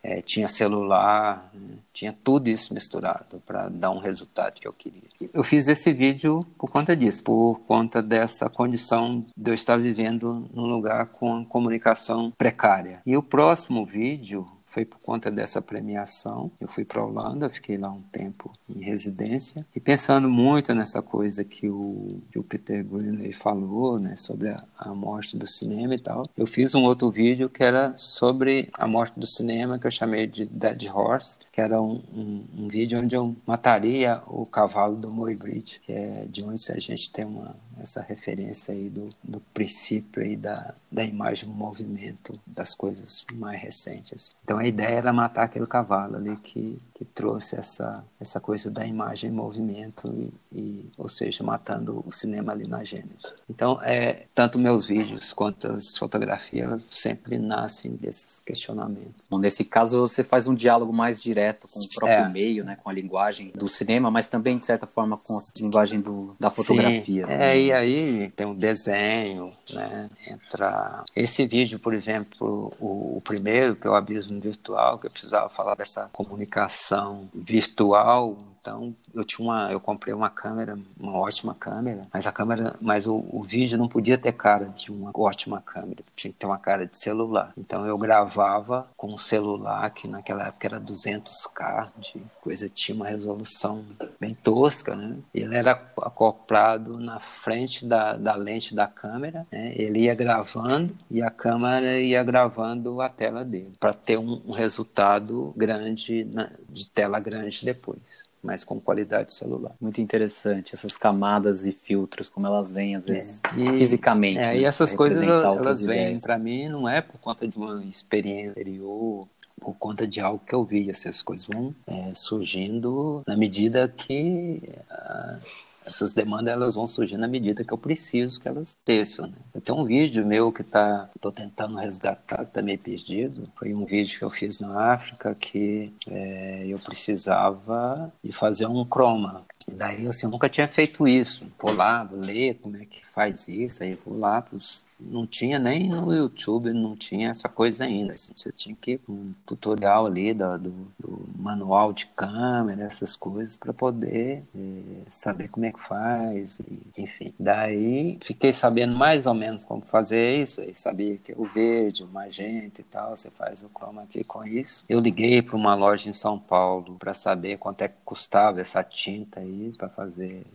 é, 0.02 0.22
tinha 0.22 0.48
celular, 0.48 1.50
né? 1.54 1.78
tinha 1.94 2.14
tudo 2.14 2.48
isso 2.48 2.74
misturado 2.74 3.42
para 3.46 3.70
dar 3.70 3.92
um 3.92 4.00
resultado 4.00 4.60
que 4.60 4.68
eu 4.68 4.74
queria. 4.74 5.10
Eu 5.34 5.44
fiz 5.44 5.68
esse 5.68 5.92
vídeo 5.92 6.46
por 6.58 6.70
conta 6.70 6.96
disso, 6.96 7.24
por 7.24 7.60
conta 7.68 8.02
dessa 8.02 8.50
condição 8.50 9.26
de 9.36 9.52
eu 9.52 9.56
estar 9.56 9.78
vivendo 9.78 10.48
num 10.54 10.66
lugar 10.66 11.08
com 11.08 11.44
comunicação 11.44 12.32
precária. 12.38 13.02
E 13.06 13.18
o 13.18 13.24
próximo 13.24 13.86
vídeo 13.86 14.46
foi 14.70 14.86
por 14.86 15.00
conta 15.00 15.32
dessa 15.32 15.62
premiação. 15.62 16.52
Eu 16.62 16.68
fui 16.68 16.86
para 16.86 17.02
a 17.02 17.06
Holanda, 17.06 17.50
fiquei 17.50 17.78
lá 17.78 17.90
um 17.90 18.02
tempo 18.12 18.52
em 18.70 18.84
residência 18.84 19.66
e 19.76 19.80
pensando 19.80 20.30
muito 20.30 20.74
nessa 20.76 21.02
coisa 21.02 21.44
que 21.44 21.68
o, 21.68 22.22
que 22.32 22.38
o 22.38 22.44
Peter 22.44 22.86
Greenway 22.86 23.34
falou, 23.34 24.00
né, 24.00 24.16
sobre 24.16 24.50
a, 24.50 24.64
a, 24.78 24.94
morte 24.94 25.36
do 25.36 25.48
cinema 25.48 25.96
e 25.96 26.00
tal. 26.00 26.30
Eu 26.38 26.46
fiz 26.46 26.76
um 26.76 26.84
outro 26.84 27.10
vídeo 27.10 27.50
que 27.50 27.64
era 27.64 27.96
sobre 27.98 28.70
a 28.74 28.88
morte 28.88 29.20
do 29.20 29.26
cinema, 29.26 29.80
que 29.80 29.88
eu 29.88 29.92
chamei 29.92 30.28
de 30.28 30.46
Dead 30.46 30.84
Horse, 30.94 31.40
que 31.52 31.60
era 31.60 31.82
um, 31.82 32.04
um, 32.14 32.46
um 32.60 32.68
vídeo 32.68 33.00
onde 33.00 33.16
eu 33.16 33.36
mataria 33.48 34.22
o 34.28 34.46
cavalo 34.46 34.96
do 34.96 35.10
Muybridge, 35.10 35.82
que 35.84 35.92
é 35.92 36.26
de 36.30 36.44
onde 36.44 36.62
a 36.72 36.80
gente 36.80 37.12
tem 37.12 37.26
uma 37.26 37.56
essa 37.82 38.02
referência 38.02 38.74
aí 38.74 38.90
do, 38.90 39.10
do 39.24 39.40
princípio 39.54 40.24
aí 40.24 40.36
da, 40.36 40.74
da 40.92 41.04
imagem 41.04 41.50
movimento 41.50 42.40
das 42.46 42.76
coisas 42.76 43.26
mais 43.34 43.62
recentes. 43.62 44.36
Então 44.44 44.58
a 44.58 44.66
ideia 44.66 44.98
era 44.98 45.14
matar 45.14 45.44
aquele 45.44 45.68
cavalo 45.68 46.18
ali 46.18 46.36
que, 46.38 46.78
que 47.00 47.06
trouxe 47.06 47.56
essa, 47.56 48.04
essa 48.20 48.42
coisa 48.42 48.70
da 48.70 48.86
imagem 48.86 49.30
em 49.30 49.34
movimento, 49.34 50.14
e, 50.52 50.60
e, 50.60 50.92
ou 50.98 51.08
seja, 51.08 51.42
matando 51.46 52.04
o 52.06 52.12
cinema 52.12 52.52
ali 52.52 52.68
na 52.68 52.84
Gênesis. 52.84 53.34
Então, 53.50 53.82
é, 53.82 54.26
tanto 54.36 54.60
meus 54.60 54.86
vídeos 54.86 55.32
quanto 55.32 55.72
as 55.72 55.98
fotografias 55.98 56.84
sempre 56.84 57.38
nascem 57.38 57.92
desses 57.94 58.42
questionamentos. 58.46 59.14
Bom, 59.30 59.38
nesse 59.38 59.64
caso, 59.64 60.02
você 60.02 60.26
faz 60.26 60.46
um 60.46 60.54
diálogo 60.54 60.92
mais 60.92 61.24
direto 61.24 61.70
com 61.70 61.80
o 61.80 61.90
próprio 61.96 62.26
é. 62.26 62.30
meio, 62.30 62.66
né, 62.66 62.78
com 62.84 62.90
a 62.90 62.94
linguagem 62.94 63.54
do 63.56 63.70
cinema, 63.70 64.12
mas 64.12 64.28
também, 64.28 64.58
de 64.58 64.66
certa 64.66 64.86
forma, 64.86 65.18
com 65.18 65.38
a 65.38 65.42
linguagem 65.58 66.02
do, 66.02 66.36
da 66.38 66.52
fotografia. 66.52 67.26
Sim. 67.26 67.32
É, 67.32 67.62
e 67.62 67.72
aí 67.72 68.30
tem 68.32 68.46
um 68.46 68.56
desenho, 68.56 69.54
né, 69.72 70.10
entra... 70.28 71.02
Esse 71.16 71.48
vídeo, 71.48 71.80
por 71.80 71.94
exemplo, 71.94 72.74
o, 72.78 73.16
o 73.16 73.22
primeiro, 73.22 73.78
que 73.78 73.88
é 73.88 73.90
o 73.90 73.96
Abismo 73.96 74.42
Virtual, 74.42 75.00
que 75.00 75.08
eu 75.08 75.12
precisava 75.12 75.48
falar 75.48 75.76
dessa 75.76 76.10
comunicação 76.12 76.89
virtual 77.34 78.38
então, 78.60 78.96
eu 79.14 79.24
tinha 79.24 79.46
uma, 79.46 79.72
eu 79.72 79.80
comprei 79.80 80.14
uma 80.14 80.30
câmera, 80.30 80.78
uma 81.00 81.18
ótima 81.18 81.56
câmera, 81.56 82.02
mas 82.12 82.28
a 82.28 82.32
câmera, 82.32 82.76
mas 82.82 83.08
o, 83.08 83.26
o 83.32 83.44
vídeo 83.44 83.78
não 83.78 83.88
podia 83.88 84.18
ter 84.18 84.34
cara 84.34 84.66
de 84.66 84.92
uma 84.92 85.12
ótima 85.14 85.62
câmera, 85.62 86.04
tinha 86.16 86.32
que 86.32 86.40
ter 86.40 86.46
uma 86.46 86.58
cara 86.58 86.86
de 86.86 86.98
celular. 86.98 87.54
Então, 87.58 87.86
eu 87.86 87.98
gravava 87.98 88.88
com 88.98 89.14
um 89.14 89.18
celular 89.18 89.90
que 89.92 90.08
naquela 90.08 90.48
época 90.48 90.68
era 90.68 90.80
200k 90.80 91.90
de 92.00 92.22
coisa, 92.42 92.70
tinha 92.70 92.96
uma 92.96 93.08
resolução 93.08 93.86
bem 94.20 94.34
tosca, 94.34 94.96
né? 94.96 95.18
Ele 95.34 95.56
era 95.56 95.72
acoplado 95.72 97.00
na 97.00 97.20
frente 97.20 97.86
da, 97.86 98.16
da 98.16 98.36
lente 98.36 98.76
da 98.76 98.88
câmera, 98.88 99.48
né? 99.52 99.74
Ele 99.76 100.02
ia 100.02 100.16
gravando 100.16 100.96
e 101.10 101.22
a 101.22 101.30
câmera 101.30 102.00
ia 102.00 102.24
gravando 102.24 103.02
a 103.02 103.10
tela 103.10 103.46
dele 103.46 103.74
para 103.80 103.94
ter 103.94 104.18
um, 104.18 104.42
um 104.46 104.52
resultado 104.52 105.54
grande 105.56 106.26
na, 106.26 106.52
de 106.68 106.88
tela 106.88 107.20
grande 107.20 107.64
depois 107.64 108.29
mas 108.42 108.64
com 108.64 108.80
qualidade 108.80 109.34
celular. 109.34 109.74
Muito 109.80 110.02
interessante 110.02 110.74
essas 110.74 110.96
camadas 110.98 111.66
e 111.66 111.72
filtros, 111.72 112.30
como 112.30 112.48
elas 112.48 112.72
vêm 112.72 112.96
às 112.96 113.06
vezes 113.06 113.42
é. 113.44 113.60
e, 113.60 113.78
fisicamente. 113.78 114.38
É, 114.38 114.48
né? 114.48 114.58
E 114.58 114.66
essas 114.66 114.94
coisas 114.94 115.22
elas 115.28 115.82
vêm 115.82 116.20
para 116.20 116.38
mim 116.38 116.70
não 116.70 116.88
é 116.88 117.02
por 117.02 117.20
conta 117.20 117.48
de 117.48 117.58
uma 117.58 117.84
experiência 117.84 118.52
anterior, 118.52 119.28
por 119.60 119.74
conta 119.76 120.08
de 120.08 120.20
algo 120.20 120.42
que 120.46 120.56
eu 120.56 120.64
vi. 120.64 120.90
Essas 120.90 121.22
coisas 121.22 121.48
vão 121.48 121.76
é, 121.86 122.12
surgindo 122.16 123.22
na 123.28 123.36
medida 123.36 123.88
que 123.88 124.62
uh, 124.90 125.40
essas 125.86 126.14
demandas 126.14 126.54
elas 126.54 126.76
vão 126.76 126.86
surgir 126.88 127.18
na 127.18 127.28
medida 127.28 127.64
que 127.64 127.74
eu 127.74 127.78
preciso 127.78 128.40
que 128.40 128.48
elas 128.48 128.78
desçam. 128.86 129.28
Né? 129.28 129.38
Eu 129.54 129.62
tenho 129.62 129.80
um 129.80 129.86
vídeo 129.86 130.26
meu 130.26 130.52
que 130.52 130.64
tá, 130.64 131.10
tô 131.20 131.32
tentando 131.32 131.78
resgatar, 131.78 132.46
que 132.46 132.54
tá 132.54 132.62
meio 132.62 132.80
perdido. 132.80 133.50
Foi 133.56 133.74
um 133.74 133.86
vídeo 133.86 134.18
que 134.18 134.26
eu 134.26 134.30
fiz 134.30 134.60
na 134.60 134.94
África 134.94 135.36
que 135.36 135.94
é, 136.10 136.66
eu 136.68 136.80
precisava 136.80 138.12
de 138.24 138.32
fazer 138.32 138.68
um 138.68 138.86
croma. 138.86 139.46
E 139.68 139.74
daí 139.74 140.08
assim, 140.08 140.26
eu 140.26 140.32
nunca 140.32 140.50
tinha 140.50 140.68
feito 140.68 141.08
isso. 141.08 141.46
Vou 141.60 141.74
lá, 141.74 142.04
vou 142.04 142.20
ler 142.20 142.56
como 142.56 142.78
é 142.78 142.86
que 142.86 143.06
faz 143.14 143.48
isso, 143.48 143.84
aí 143.84 143.98
vou 144.06 144.18
lá 144.18 144.42
pros 144.42 144.84
não 145.00 145.26
tinha 145.26 145.58
nem 145.58 145.90
no 145.90 146.14
YouTube, 146.14 146.74
não 146.74 146.96
tinha 146.96 147.30
essa 147.30 147.48
coisa 147.48 147.86
ainda. 147.86 148.14
Assim, 148.14 148.34
você 148.36 148.52
tinha 148.52 148.76
que 148.76 148.92
ir 148.92 149.02
um 149.08 149.34
tutorial 149.46 150.06
ali 150.06 150.34
do, 150.34 150.58
do, 150.58 150.72
do 151.00 151.30
manual 151.38 151.94
de 151.94 152.06
câmera, 152.08 152.84
essas 152.84 153.16
coisas, 153.16 153.58
para 153.58 153.74
poder 153.74 154.44
é, 154.56 154.82
saber 155.10 155.48
como 155.50 155.66
é 155.66 155.72
que 155.72 155.80
faz, 155.80 156.60
e, 156.60 157.02
enfim. 157.02 157.34
Daí 157.40 158.18
fiquei 158.22 158.52
sabendo 158.52 158.96
mais 158.96 159.26
ou 159.26 159.34
menos 159.34 159.64
como 159.64 159.82
fazer 159.82 160.42
isso, 160.42 160.62
aí 160.62 160.76
sabia 160.76 161.18
que 161.18 161.34
o 161.38 161.46
verde, 161.46 162.04
o 162.04 162.08
magenta 162.08 162.82
e 162.82 162.84
tal, 162.84 163.16
você 163.16 163.30
faz 163.32 163.64
o 163.64 163.70
chroma 163.70 164.06
key 164.08 164.24
com 164.24 164.46
isso. 164.46 164.84
Eu 164.90 165.00
liguei 165.00 165.42
para 165.42 165.56
uma 165.56 165.76
loja 165.76 166.10
em 166.10 166.14
São 166.14 166.38
Paulo 166.38 166.96
para 167.00 167.14
saber 167.14 167.58
quanto 167.58 167.82
é 167.82 167.88
que 167.88 167.98
custava 168.04 168.62
essa 168.62 168.84
tinta 168.84 169.40
aí 169.40 169.72
para 169.78 169.90
fazer 169.90 170.46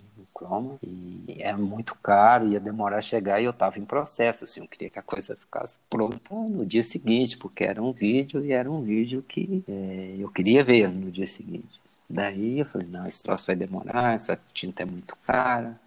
E 0.82 1.36
é 1.38 1.52
muito 1.54 1.94
caro, 2.02 2.48
ia 2.48 2.58
demorar 2.58 2.98
a 2.98 3.02
chegar 3.02 3.40
e 3.40 3.44
eu 3.44 3.50
estava 3.50 3.78
em 3.78 3.84
processo, 3.84 4.44
assim, 4.44 4.60
eu 4.60 4.68
queria 4.68 4.90
que 4.90 4.98
a 4.98 5.02
coisa 5.02 5.36
ficasse 5.36 5.78
pronta 5.88 6.34
no 6.34 6.66
dia 6.66 6.82
seguinte, 6.82 7.38
porque 7.38 7.64
era 7.64 7.82
um 7.82 7.92
vídeo 7.92 8.44
e 8.44 8.52
era 8.52 8.70
um 8.70 8.82
vídeo 8.82 9.24
que 9.26 9.62
é, 9.68 10.16
eu 10.18 10.28
queria 10.28 10.64
ver 10.64 10.88
no 10.88 11.10
dia 11.10 11.26
seguinte. 11.26 11.80
Daí 12.10 12.58
eu 12.60 12.66
falei, 12.66 12.88
não, 12.88 13.06
esse 13.06 13.22
troço 13.22 13.46
vai 13.46 13.56
demorar, 13.56 14.14
essa 14.14 14.38
tinta 14.52 14.82
é 14.82 14.86
muito 14.86 15.16
cara. 15.24 15.78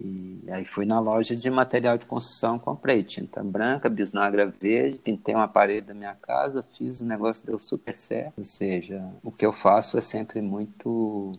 E 0.00 0.44
aí 0.50 0.64
fui 0.64 0.86
na 0.86 1.00
loja 1.00 1.34
de 1.34 1.50
material 1.50 1.98
de 1.98 2.06
construção, 2.06 2.56
comprei 2.56 3.02
tinta 3.02 3.42
branca, 3.42 3.88
bisnagra 3.88 4.46
verde, 4.46 4.98
pintei 4.98 5.34
uma 5.34 5.48
parede 5.48 5.88
da 5.88 5.94
minha 5.94 6.14
casa, 6.14 6.62
fiz 6.62 7.00
o 7.00 7.04
negócio, 7.04 7.44
deu 7.44 7.58
super 7.58 7.96
certo. 7.96 8.38
Ou 8.38 8.44
seja, 8.44 9.04
o 9.24 9.32
que 9.32 9.44
eu 9.44 9.52
faço 9.52 9.98
é 9.98 10.00
sempre 10.00 10.40
muito 10.40 11.32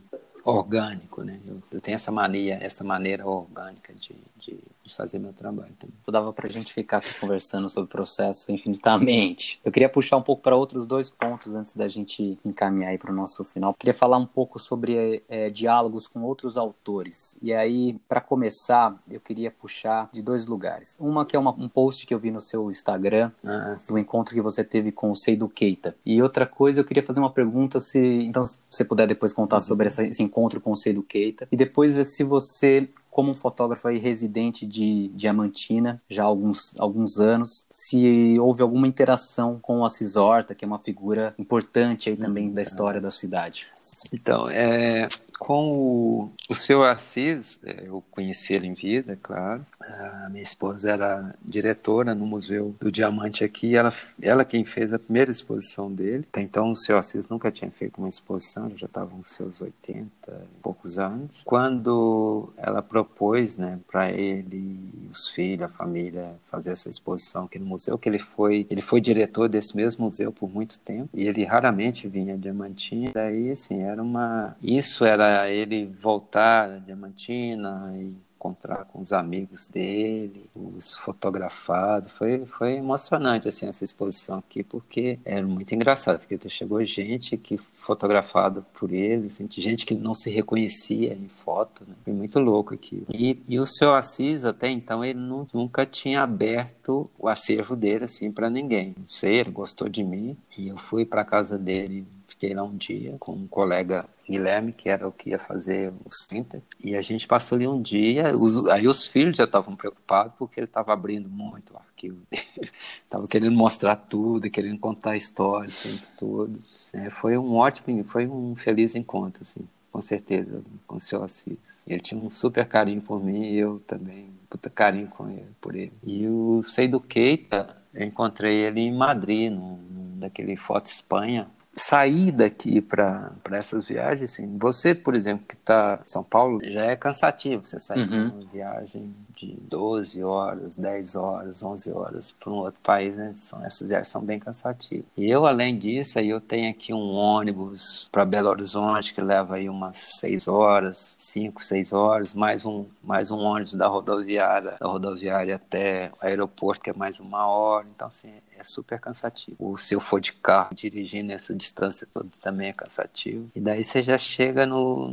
orgânico, 0.44 1.24
né? 1.24 1.40
Eu, 1.46 1.62
eu, 1.72 1.82
tenho 1.82 1.96
essa 1.96 2.12
mania, 2.12 2.58
essa 2.62 2.84
maneira 2.84 3.26
orgânica 3.26 3.94
de, 3.94 4.16
de, 4.38 4.60
de 4.90 4.96
fazer 4.96 5.20
meu 5.20 5.32
trabalho 5.32 5.74
também. 5.80 5.96
Dava 6.10 6.34
para 6.34 6.48
a 6.48 6.52
gente 6.52 6.74
ficar 6.74 6.98
aqui 6.98 7.14
conversando 7.20 7.70
sobre 7.70 7.86
o 7.86 7.92
processo 7.92 8.52
infinitamente. 8.52 9.60
Eu 9.64 9.72
queria 9.72 9.88
puxar 9.88 10.18
um 10.18 10.22
pouco 10.22 10.42
para 10.42 10.56
outros 10.56 10.88
dois 10.88 11.12
pontos 11.12 11.56
antes 11.56 11.76
da 11.76 11.88
gente 11.88 12.38
encaminhar 12.44 12.90
aí 12.90 12.98
para 12.98 13.12
o 13.12 13.16
nosso 13.16 13.44
final. 13.44 13.72
Eu 13.72 13.76
queria 13.76 13.94
falar 13.94 14.18
um 14.18 14.26
pouco 14.26 14.60
sobre 14.60 15.24
é, 15.30 15.50
diálogos 15.50 16.08
com 16.08 16.22
outros 16.24 16.58
autores. 16.58 17.38
E 17.42 17.54
aí, 17.54 18.00
para 18.08 18.20
começar, 18.20 19.00
eu 19.10 19.20
queria 19.20 19.52
puxar 19.52 20.10
de 20.12 20.22
dois 20.22 20.48
lugares. 20.48 20.98
Uma 21.00 21.26
que 21.26 21.36
é 21.36 21.40
uma, 21.40 21.52
um 21.52 21.70
post 21.70 22.06
que 22.06 22.14
eu 22.14 22.20
vi 22.20 22.32
no 22.32 22.42
seu 22.42 22.72
Instagram, 22.72 23.32
ah, 23.46 23.78
do 23.88 23.98
encontro 23.98 24.34
que 24.34 24.42
você 24.42 24.64
teve 24.64 24.92
com 24.92 25.12
o 25.12 25.16
Seido 25.16 25.48
Keita. 25.48 25.96
E 26.06 26.22
outra 26.22 26.46
coisa, 26.46 26.80
eu 26.80 26.86
queria 26.86 27.06
fazer 27.06 27.20
uma 27.20 27.32
pergunta 27.32 27.80
se, 27.80 28.00
então, 28.00 28.46
se 28.46 28.58
você 28.70 28.84
puder 28.84 29.08
depois 29.08 29.32
contar 29.32 29.58
uhum. 29.58 29.62
sobre 29.62 29.88
essa, 29.88 30.04
esse 30.04 30.24
encontro 30.24 30.60
com 30.60 30.72
o 30.72 30.76
Seido 30.76 31.04
Keita. 31.04 31.48
E 31.52 31.56
depois, 31.56 31.96
se 32.10 32.24
você 32.24 32.90
como 33.10 33.32
um 33.32 33.36
fotógrafo 33.36 33.88
aí 33.88 33.98
residente 33.98 34.66
de 34.66 35.10
Diamantina 35.10 36.02
já 36.10 36.24
há 36.24 36.26
alguns, 36.26 36.74
alguns 36.80 37.20
anos, 37.20 37.66
se 37.72 38.38
houve 38.40 38.62
alguma 38.62 38.88
interação 38.88 39.60
com 39.60 39.80
o 39.80 39.86
Assis 39.86 40.16
Horta, 40.16 40.56
que 40.56 40.64
é 40.64 40.68
uma 40.68 40.80
figura 40.80 41.34
importante 41.38 42.10
aí 42.10 42.16
também 42.16 42.52
da 42.52 42.62
história 42.62 43.02
da 43.02 43.12
cidade. 43.12 43.68
Então, 44.14 44.50
é, 44.50 45.08
com 45.40 45.72
o, 45.72 46.32
o 46.50 46.54
seu 46.54 46.84
Assis, 46.84 47.58
é, 47.64 47.88
eu 47.88 48.04
conheci 48.12 48.54
ele 48.54 48.68
em 48.68 48.74
vida, 48.74 49.18
claro. 49.22 49.66
A 49.82 50.30
minha 50.30 50.44
esposa 50.44 50.92
era 50.92 51.36
diretora 51.44 52.14
no 52.14 52.26
Museu 52.26 52.76
do 52.80 52.92
Diamante 52.92 53.44
aqui, 53.44 53.76
ela, 53.76 53.94
ela 54.22 54.44
quem 54.44 54.66
fez 54.66 54.94
a 54.94 55.00
primeira 55.00 55.32
exposição 55.32 55.92
dele. 55.92 56.26
Até 56.30 56.42
então, 56.42 56.70
o 56.72 56.76
seu 56.76 56.98
Assis 56.98 57.30
nunca 57.30 57.52
tinha 57.52 57.72
feito 57.72 57.98
uma 57.98 58.10
exposição, 58.10 58.66
ele 58.66 58.78
já 58.78 58.86
estava 58.86 59.10
com 59.10 59.24
seus 59.24 59.62
80 59.62 60.06
e 60.28 60.62
poucos 60.62 61.00
anos. 61.00 61.42
Quando 61.46 62.52
ela 62.58 62.82
propôs 62.82 63.58
né, 63.58 63.80
para 63.88 64.12
ele, 64.12 65.10
os 65.10 65.30
filhos, 65.30 65.64
a 65.64 65.70
família, 65.70 66.36
fazer 66.52 66.72
essa 66.72 66.90
exposição 66.90 67.46
aqui 67.46 67.58
no 67.58 67.66
museu, 67.66 67.98
que 67.98 68.10
ele 68.10 68.20
foi, 68.20 68.68
ele 68.70 68.82
foi 68.82 69.00
diretor 69.00 69.48
desse 69.48 69.76
mesmo 69.76 70.06
museu 70.06 70.32
por 70.32 70.50
muito 70.50 70.78
tempo, 70.80 71.10
e 71.14 71.28
ele 71.28 71.46
raramente 71.46 72.08
vinha 72.08 72.34
a 72.34 72.38
Diamantina, 72.38 73.12
daí, 73.14 73.52
assim, 73.52 73.82
era 73.82 74.02
uma... 74.02 74.56
Isso 74.62 75.06
era 75.06 75.29
ele 75.50 75.86
voltar 75.86 76.70
a 76.70 76.78
Diamantina 76.78 77.94
e 77.96 78.16
encontrar 78.40 78.86
com 78.86 79.02
os 79.02 79.12
amigos 79.12 79.68
dele, 79.68 80.50
os 80.56 80.96
fotografados. 80.96 82.14
Foi, 82.14 82.46
foi 82.46 82.76
emocionante 82.76 83.50
assim 83.50 83.68
essa 83.68 83.84
exposição 83.84 84.40
aqui, 84.40 84.64
porque 84.64 85.20
era 85.26 85.46
muito 85.46 85.76
engraçado, 85.76 86.20
porque 86.26 86.50
chegou 86.50 86.84
gente 86.86 87.36
que 87.36 87.58
fotografada 87.58 88.62
por 88.74 88.94
ele, 88.94 89.28
assim, 89.28 89.48
gente 89.52 89.86
que 89.86 89.94
não 89.94 90.16
se 90.16 90.30
reconhecia 90.30 91.14
em 91.14 91.28
foto, 91.44 91.84
né? 91.86 91.94
foi 92.06 92.14
muito 92.14 92.40
louco 92.40 92.74
aqui. 92.74 93.04
E, 93.10 93.42
e 93.48 93.60
o 93.60 93.66
seu 93.66 93.94
Assis 93.94 94.46
até 94.46 94.70
então 94.70 95.04
ele 95.04 95.20
não, 95.20 95.46
nunca 95.54 95.86
tinha 95.86 96.22
aberto 96.22 97.10
o 97.20 97.28
acervo 97.28 97.76
dele 97.76 98.06
assim 98.06 98.32
para 98.32 98.50
ninguém. 98.50 98.96
Não 98.98 99.10
sei, 99.10 99.40
ele 99.40 99.52
gostou 99.52 99.90
de 99.90 100.04
mim 100.04 100.38
e 100.58 100.70
eu 100.70 100.78
fui 100.78 101.06
para 101.06 101.26
casa 101.26 101.58
dele 101.58 102.08
fiquei 102.40 102.56
lá 102.56 102.64
um 102.64 102.78
dia 102.78 103.18
com 103.20 103.34
um 103.34 103.48
colega 103.48 104.08
Guilherme, 104.28 104.72
que 104.72 104.88
era 104.88 105.06
o 105.06 105.12
que 105.12 105.32
ia 105.32 105.40
fazer 105.40 105.92
o 106.06 106.10
Center, 106.10 106.62
e 106.82 106.96
a 106.96 107.02
gente 107.02 107.28
passou 107.28 107.58
ali 107.58 107.68
um 107.68 107.82
dia, 107.82 108.32
os, 108.34 108.66
aí 108.68 108.88
os 108.88 109.06
filhos 109.06 109.36
já 109.36 109.44
estavam 109.44 109.76
preocupados 109.76 110.34
porque 110.40 110.58
ele 110.62 110.66
estava 110.66 110.94
abrindo 110.94 111.28
muito 111.28 111.74
o 111.74 111.78
arquivo 111.78 112.22
dele, 112.32 112.46
estava 113.04 113.28
querendo 113.28 113.52
mostrar 113.58 113.98
tudo, 113.98 114.50
querendo 114.50 114.80
contar 114.80 115.12
a 115.12 115.18
história 115.18 115.70
o 115.70 115.90
tempo 115.90 116.06
todo. 116.18 116.60
É, 116.94 117.10
foi 117.10 117.38
um 117.38 117.56
ótimo, 117.56 118.04
foi 118.06 118.26
um 118.26 118.56
feliz 118.56 118.96
encontro, 118.96 119.42
assim, 119.42 119.68
com 119.92 120.02
certeza, 120.02 120.62
com 120.88 120.96
o 120.96 121.02
seu 121.02 121.22
Assis. 121.22 121.58
Ele 121.86 122.00
tinha 122.00 122.22
um 122.22 122.30
super 122.30 122.66
carinho 122.66 123.02
por 123.02 123.22
mim 123.22 123.44
e 123.52 123.58
eu 123.58 123.82
também, 123.86 124.30
puta 124.50 124.70
carinho 124.70 125.08
com 125.08 125.30
ele, 125.30 125.48
por 125.60 125.76
ele. 125.76 125.92
E 126.06 126.26
o 126.26 126.62
Seido 126.64 127.02
Keita, 127.02 127.76
eu 127.94 128.06
encontrei 128.06 128.56
ele 128.56 128.80
em 128.80 128.94
Madrid, 128.94 129.52
num, 129.52 129.76
num 129.76 130.20
daquele 130.20 130.56
Foto 130.56 130.86
Espanha, 130.86 131.50
sair 131.80 132.32
daqui 132.32 132.82
para 132.82 133.32
essas 133.52 133.86
viagens, 133.86 134.32
assim, 134.32 134.58
você, 134.58 134.94
por 134.94 135.16
exemplo, 135.16 135.46
que 135.48 135.56
está 135.56 136.00
em 136.06 136.10
São 136.10 136.24
Paulo, 136.24 136.60
já 136.64 136.86
é 136.86 136.96
cansativo 136.96 137.66
você 137.66 137.80
sair 137.80 138.10
uhum. 138.10 138.30
uma 138.30 138.46
viagem 138.52 139.14
de 139.36 139.56
12 139.62 140.22
horas, 140.24 140.76
10 140.76 141.16
horas, 141.16 141.64
11 141.64 141.92
horas 141.92 142.32
para 142.32 142.52
um 142.52 142.58
outro 142.58 142.80
país, 142.82 143.16
né? 143.16 143.32
São, 143.36 143.64
essas 143.66 143.88
viagens 143.88 144.10
são 144.10 144.22
bem 144.22 144.40
cansativas. 144.40 145.06
E 145.16 145.30
eu, 145.30 145.46
além 145.46 145.78
disso, 145.78 146.20
aí 146.20 146.30
eu 146.30 146.42
tenho 146.42 146.70
aqui 146.70 146.94
um 146.94 147.12
ônibus 147.12 148.10
para 148.12 148.26
Belo 148.26 148.50
Horizonte 148.50 149.14
que 149.14 149.22
leva 149.22 149.56
aí 149.56 149.70
umas 149.70 149.98
6 150.20 150.48
horas, 150.48 151.16
5, 151.18 151.64
6 151.64 151.94
horas, 151.94 152.34
mais 152.34 152.66
um, 152.66 152.86
mais 153.04 153.32
um 153.32 153.40
ônibus 153.40 153.74
da 153.74 153.88
rodoviária, 153.88 154.76
da 154.80 154.88
rodoviária 154.88 155.56
até 155.56 156.12
o 156.22 156.26
aeroporto, 156.26 156.82
que 156.82 156.90
é 156.90 156.94
mais 156.94 157.20
uma 157.20 157.48
hora. 157.48 157.88
Então, 157.96 158.08
assim, 158.08 158.34
é 158.60 158.64
super 158.64 159.00
cansativo. 159.00 159.56
Ou 159.60 159.78
se 159.78 159.94
eu 159.96 160.00
for 160.00 160.20
de 160.20 160.34
carro, 160.34 160.76
dirigindo 160.76 161.32
essa 161.32 161.56
distância 161.56 162.08
toda 162.14 162.30
também 162.42 162.70
é 162.70 162.74
cansativo. 162.74 163.50
E 163.56 163.60
daí 163.60 163.84
você 163.84 164.04
já 164.04 164.18
chega 164.18 164.66
no, 164.66 165.10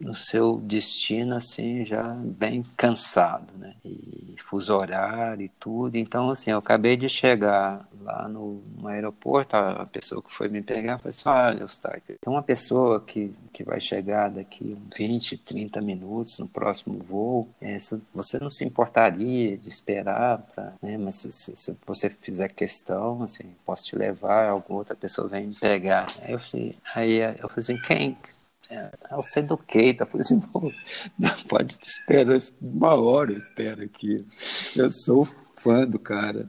no 0.00 0.14
seu 0.14 0.58
destino, 0.58 1.36
assim, 1.36 1.84
já 1.84 2.02
bem 2.02 2.64
cansado, 2.76 3.52
né? 3.58 3.74
E 3.84 4.34
fuso 4.44 4.74
horário 4.74 5.44
e 5.44 5.48
tudo. 5.60 5.96
Então, 5.96 6.30
assim, 6.30 6.50
eu 6.50 6.58
acabei 6.58 6.96
de 6.96 7.08
chegar 7.08 7.86
lá 8.06 8.28
no, 8.28 8.62
no 8.78 8.88
aeroporto, 8.88 9.56
a, 9.56 9.84
pessoa 9.86 10.22
que 10.22 10.32
foi 10.32 10.48
me 10.48 10.62
pegar 10.62 10.98
falou 10.98 11.10
assim, 11.10 11.28
olha, 11.28 11.62
Eustáquio, 11.62 12.16
tem 12.20 12.32
uma 12.32 12.42
pessoa 12.42 13.00
que, 13.00 13.34
que 13.52 13.64
vai 13.64 13.80
chegar 13.80 14.30
daqui 14.30 14.78
20, 14.96 15.38
30 15.38 15.80
minutos 15.80 16.38
no 16.38 16.46
próximo 16.46 16.98
voo, 16.98 17.48
é, 17.60 17.76
você 18.14 18.38
não 18.38 18.50
se 18.50 18.64
importaria 18.64 19.58
de 19.58 19.68
esperar, 19.68 20.38
pra, 20.54 20.72
né, 20.80 20.96
mas 20.96 21.16
se, 21.16 21.32
se, 21.32 21.56
se, 21.56 21.76
você 21.84 22.08
fizer 22.08 22.48
questão, 22.48 23.22
assim, 23.22 23.54
posso 23.64 23.86
te 23.86 23.96
levar, 23.96 24.48
alguma 24.48 24.78
outra 24.78 24.94
pessoa 24.94 25.28
vem 25.28 25.48
me 25.48 25.54
pegar. 25.54 26.06
Aí 26.22 26.32
eu, 26.32 26.38
assim, 26.38 26.74
aí 26.94 27.18
eu 27.18 27.48
falei 27.48 27.58
assim, 27.58 27.80
quem? 27.80 28.16
É, 28.70 28.90
eu 29.12 29.22
sei 29.22 29.42
do 29.42 29.56
que, 29.56 29.94
tá? 29.94 30.06
Falei 30.06 30.24
assim, 30.24 30.40
pode 31.48 31.78
te 31.78 31.88
esperar 31.88 32.40
uma 32.60 32.94
hora, 32.94 33.32
eu 33.32 33.38
espero 33.38 33.82
aqui. 33.84 34.26
Eu 34.74 34.90
sou 34.92 35.26
fã 35.56 35.86
do 35.86 35.98
cara, 35.98 36.48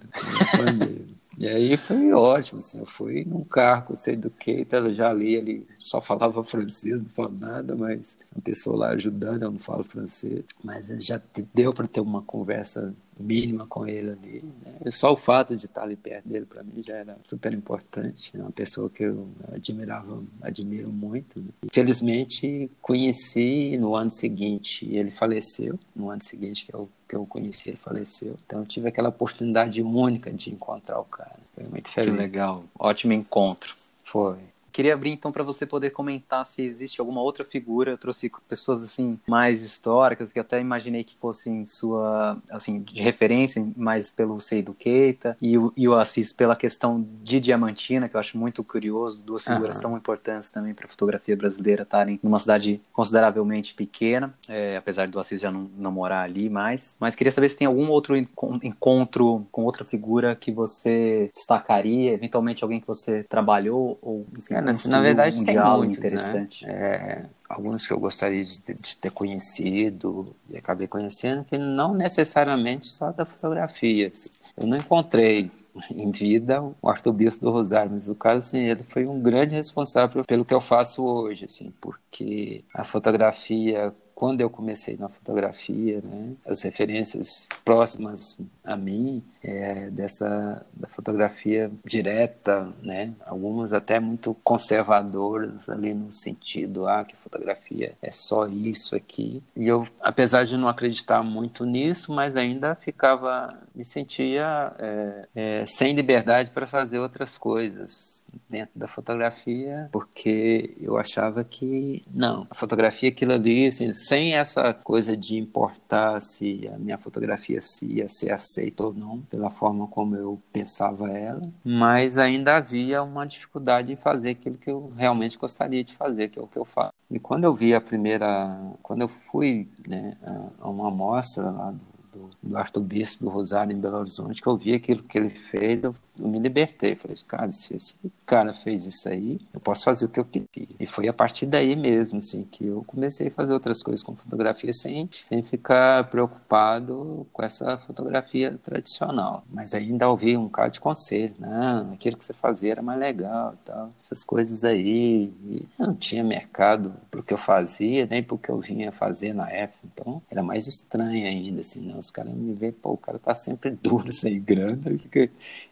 fã 0.56 0.66
dele. 0.66 1.17
E 1.38 1.48
aí 1.48 1.78
foi 1.78 2.12
ótimo, 2.14 2.60
assim, 2.60 2.80
eu 2.80 2.86
fui 2.86 3.24
num 3.24 3.44
carro, 3.44 3.96
sei 3.96 4.16
do 4.16 4.30
que, 4.30 4.52
então 4.62 4.92
já 4.94 5.14
li 5.14 5.38
ali, 5.38 5.68
só 5.76 6.02
falava 6.02 6.42
francês, 6.44 7.02
não 7.02 7.10
falo 7.10 7.38
nada, 7.40 7.76
mas 7.76 8.18
a 8.36 8.42
pessoa 8.42 8.78
lá 8.78 8.90
ajudando, 8.90 9.44
eu 9.44 9.52
não 9.52 9.60
falo 9.60 9.84
francês, 9.84 10.44
mas 10.64 10.88
já 11.00 11.22
deu 11.54 11.72
para 11.74 11.88
ter 11.88 12.02
uma 12.02 12.24
conversa 12.24 12.92
mínima 13.20 13.66
com 13.68 13.86
ele 13.88 14.12
ali. 14.12 14.44
Né? 14.66 14.92
Só 14.92 15.14
o 15.14 15.18
fato 15.18 15.56
de 15.56 15.66
estar 15.66 15.84
ali 15.84 15.96
perto 15.96 16.28
dele, 16.28 16.46
para 16.46 16.64
mim, 16.64 16.84
já 16.86 16.96
era 16.96 17.18
super 17.26 17.54
importante. 17.54 18.32
É 18.36 18.40
uma 18.40 18.52
pessoa 18.52 18.90
que 18.90 19.04
eu 19.04 19.28
admirava, 19.52 20.24
admiro 20.42 20.90
muito. 20.90 21.40
Né? 21.40 21.50
Infelizmente, 21.64 22.70
conheci 22.82 23.78
no 23.78 23.96
ano 23.96 24.12
seguinte, 24.12 24.88
ele 24.92 25.12
faleceu. 25.12 25.80
No 25.96 26.10
ano 26.10 26.24
seguinte 26.24 26.66
que 26.66 26.74
eu, 26.74 26.90
que 27.08 27.16
eu 27.16 27.26
conheci, 27.26 27.70
ele 27.70 27.78
faleceu. 27.78 28.36
Então, 28.46 28.60
eu 28.60 28.66
tive 28.66 28.88
aquela 28.88 29.10
oportunidade 29.10 29.82
única 29.82 30.32
de 30.32 30.52
encontrar 30.54 31.00
o 31.00 31.06
cara. 31.06 31.38
Foi 31.56 31.64
muito 31.66 31.90
feliz. 31.90 32.12
Que 32.12 32.18
legal. 32.18 32.64
Ótimo 32.78 33.14
encontro. 33.14 33.76
Foi. 34.04 34.38
Queria 34.78 34.94
abrir 34.94 35.10
então 35.10 35.32
para 35.32 35.42
você 35.42 35.66
poder 35.66 35.90
comentar 35.90 36.46
se 36.46 36.62
existe 36.62 37.02
alguma 37.02 37.20
outra 37.20 37.44
figura. 37.44 37.90
Eu 37.90 37.98
trouxe 37.98 38.32
pessoas 38.48 38.84
assim 38.84 39.20
mais 39.26 39.64
históricas 39.64 40.32
que 40.32 40.40
até 40.40 40.62
imaginei 40.62 41.04
que 41.04 41.16
fossem 41.16 41.66
sua 41.66 42.38
assim 42.48 42.84
de 42.84 43.02
referência, 43.02 43.68
mais 43.76 44.12
pelo 44.12 44.40
Seido 44.40 44.76
Keita 44.76 45.36
e 45.42 45.58
o, 45.58 45.74
e 45.76 45.88
o 45.88 45.96
Assis 45.96 46.32
pela 46.32 46.56
questão 46.56 47.04
de 47.24 47.40
Diamantina, 47.40 48.08
que 48.08 48.16
eu 48.16 48.20
acho 48.20 48.38
muito 48.38 48.64
curioso. 48.64 49.26
Duas 49.26 49.46
figuras 49.46 49.78
uhum. 49.78 49.82
tão 49.82 49.98
importantes 49.98 50.52
também 50.52 50.76
para 50.76 50.86
a 50.86 50.90
fotografia 50.90 51.36
brasileira 51.36 51.82
estarem 51.82 52.20
numa 52.22 52.40
cidade 52.40 52.80
consideravelmente 52.94 53.74
pequena, 53.74 54.32
é, 54.48 54.78
apesar 54.78 55.08
do 55.08 55.20
Assis 55.20 55.42
já 55.42 55.50
não, 55.50 55.72
não 55.76 55.92
morar 55.92 56.22
ali 56.22 56.52
mais. 56.52 56.96
Mas 57.00 57.16
queria 57.16 57.34
saber 57.34 57.50
se 57.50 57.58
tem 57.58 57.66
algum 57.66 57.90
outro 57.90 58.16
encontro 58.16 59.48
com 59.52 59.64
outra 59.64 59.84
figura 59.84 60.36
que 60.36 60.52
você 60.52 61.32
destacaria, 61.34 62.14
eventualmente 62.14 62.64
alguém 62.64 62.80
que 62.80 62.86
você 62.86 63.24
trabalhou 63.24 63.98
ou 64.04 64.28
enfim, 64.38 64.54
é, 64.54 64.67
na, 64.88 65.02
verdade, 65.02 65.40
um 65.40 65.46
tem 65.46 65.60
muitos, 65.60 65.98
né? 65.98 66.08
interessante. 66.08 66.66
Né? 66.66 66.74
É, 66.74 67.26
alguns 67.50 67.86
que 67.88 67.94
eu 67.94 68.00
gostaria 68.00 68.44
de, 68.44 68.60
de, 68.60 68.98
ter 68.98 69.12
conhecido 69.12 70.36
e 70.50 70.58
acabei 70.58 70.88
conhecendo, 70.88 71.44
que 71.44 71.58
não 71.58 71.94
necessariamente 71.94 72.88
só 72.88 73.12
da 73.12 73.26
fotografia. 73.26 74.12
Assim. 74.14 74.30
Eu 74.56 74.68
não 74.68 74.78
encontrei 74.78 75.52
em 75.92 76.12
vida 76.12 76.64
o 76.82 76.90
arcebispo 76.90 77.46
do 77.46 77.52
Rosário, 77.52 77.92
mas 77.92 78.08
o 78.08 78.16
caso 78.16 78.56
ele 78.56 78.84
foi 78.90 79.06
um 79.06 79.22
grande 79.22 79.56
responsável 79.56 80.24
pelo 80.26 80.46
que 80.46 80.54
eu 80.54 80.62
faço 80.62 81.04
hoje, 81.04 81.46
assim, 81.46 81.72
porque 81.80 82.64
a 82.74 82.84
fotografia 82.84 83.94
quando 84.18 84.42
eu 84.42 84.50
comecei 84.50 84.98
na 84.98 85.08
fotografia, 85.10 86.02
né, 86.04 86.34
as 86.44 86.64
referências 86.64 87.48
próximas 87.64 88.36
a 88.64 88.76
mim 88.76 89.22
é, 89.44 89.92
dessa 89.92 90.66
da 90.74 90.88
fotografia 90.88 91.70
direta, 91.86 92.68
né, 92.82 93.14
algumas 93.28 93.74
até 93.74 94.00
muito 94.00 94.36
conservadoras 94.44 95.70
ali 95.70 95.94
no 95.94 96.12
sentido 96.12 96.88
ah 96.88 97.06
que 97.06 97.16
fotografia 97.16 97.94
é 98.02 98.10
só 98.10 98.48
isso 98.48 98.96
aqui. 98.96 99.44
E 99.56 99.68
eu 99.68 99.88
apesar 100.02 100.46
de 100.46 100.58
não 100.58 100.68
acreditar 100.68 101.22
muito 101.22 101.64
nisso, 101.64 102.12
mas 102.12 102.36
ainda 102.36 102.74
ficava 102.74 103.56
me 103.76 103.86
sentia 103.86 104.74
é, 104.80 105.28
é, 105.36 105.66
sem 105.68 105.94
liberdade 105.94 106.50
para 106.50 106.66
fazer 106.66 106.98
outras 106.98 107.38
coisas 107.38 108.17
dentro 108.50 108.78
da 108.78 108.88
fotografia, 108.88 109.90
porque 109.92 110.76
eu 110.80 110.98
achava 110.98 111.44
que 111.44 112.04
não, 112.14 112.48
a 112.50 112.56
fotografia 112.56 113.10
aquilo 113.10 113.34
ali, 113.34 113.68
assim, 113.68 113.94
sem 113.94 114.36
essa 114.36 114.74
coisa 114.74 115.16
de 115.16 115.38
importar 115.38 116.22
se 116.22 116.68
a 116.74 116.78
minha 116.78 116.98
fotografia 116.98 117.60
se 117.62 117.86
ia 117.86 118.08
ser 118.10 118.32
aceita 118.32 118.86
ou 118.86 118.94
não, 118.94 119.22
pela 119.22 119.50
forma 119.50 119.88
como 119.88 120.16
eu 120.16 120.42
pensava 120.52 121.10
ela, 121.12 121.42
mas 121.64 122.18
ainda 122.18 122.58
havia 122.58 123.04
uma 123.04 123.26
dificuldade 123.26 123.92
em 123.92 123.96
fazer 123.96 124.32
aquilo 124.32 124.58
que 124.58 124.70
eu 124.70 124.92
realmente 124.96 125.38
gostaria 125.38 125.84
de 125.84 125.94
fazer, 125.96 126.30
que 126.30 126.40
é 126.40 126.42
o 126.42 126.48
que 126.48 126.58
eu 126.58 126.66
faço. 126.66 126.94
E 127.10 127.20
quando 127.20 127.46
eu 127.46 127.54
vi 127.54 127.74
a 127.74 127.82
primeira, 127.82 128.60
quando 128.82 129.02
eu 129.02 129.08
fui 129.08 129.68
né, 129.88 130.18
a 130.60 130.70
uma 130.70 130.90
amostra 130.90 131.50
lá 131.50 131.72
do 131.72 131.98
do, 132.18 132.82
do 132.82 133.18
do 133.22 133.30
Rosário 133.30 133.76
em 133.76 133.80
Belo 133.80 133.98
Horizonte, 133.98 134.42
que 134.42 134.48
eu 134.48 134.58
vi 134.58 134.74
aquilo 134.74 135.04
que 135.04 135.18
ele 135.18 135.30
fez, 135.30 135.84
eu, 135.84 135.96
eu 136.20 136.28
me 136.28 136.40
libertei. 136.40 136.96
Falei, 136.96 137.18
cara, 137.28 137.52
se 137.52 137.76
esse 137.76 137.96
cara 138.26 138.54
fez 138.54 138.86
isso 138.86 139.08
aí, 139.10 139.40
eu 139.54 139.60
posso 139.60 139.84
fazer 139.84 140.06
o 140.06 140.10
que 140.10 140.20
eu 140.20 140.26
quiser. 140.26 140.48
E 140.80 140.86
foi 140.86 141.08
a 141.08 141.14
partir 141.14 141.46
daí 141.46 141.76
mesmo, 141.76 142.20
assim, 142.20 142.44
que 142.44 142.66
eu 142.66 142.84
comecei 142.86 143.28
a 143.28 143.32
fazer 143.32 143.54
outras 143.54 143.82
coisas 143.82 144.04
com 144.04 144.16
fotografia 144.16 144.72
sem, 144.74 145.10
sem 145.22 145.42
ficar 145.44 146.10
preocupado 146.10 147.26
com 147.32 147.44
essa 147.44 147.78
fotografia 147.78 148.58
tradicional. 148.64 149.44
Mas 149.50 149.74
ainda 149.74 150.10
ouvi 150.10 150.38
um 150.38 150.46
bocado 150.46 150.74
de 150.74 150.82
conselhos, 150.82 151.38
não, 151.40 151.94
aquilo 151.94 152.18
que 152.18 152.26
você 152.26 152.34
fazia 152.34 152.72
era 152.72 152.82
mais 152.82 153.00
legal 153.00 153.56
tal. 153.64 153.92
Essas 154.02 154.24
coisas 154.24 154.64
aí. 154.64 155.32
E 155.46 155.68
não 155.80 155.96
tinha 155.96 156.24
mercado 156.24 156.94
pro 157.10 157.24
que 157.24 157.34
eu 157.34 157.38
fazia, 157.38 158.06
nem 158.06 158.24
pro 158.24 158.38
que 158.38 158.50
eu 158.50 158.60
vinha 158.60 158.92
fazer 158.92 159.34
na 159.34 159.50
época. 159.50 159.80
Então, 159.86 160.22
era 160.30 160.44
mais 160.44 160.68
estranho 160.68 161.26
ainda, 161.26 161.62
assim, 161.62 161.82
não, 161.82 162.00
os 162.00 162.12
caras 162.12 162.34
me 162.34 162.54
veem, 162.54 162.72
pô, 162.72 162.92
o 162.92 162.98
cara 162.98 163.20
tá 163.20 163.34
sempre 163.36 163.72
duro, 163.82 164.12
sem 164.12 164.42
grana, 164.42 164.84
fica 164.98 165.30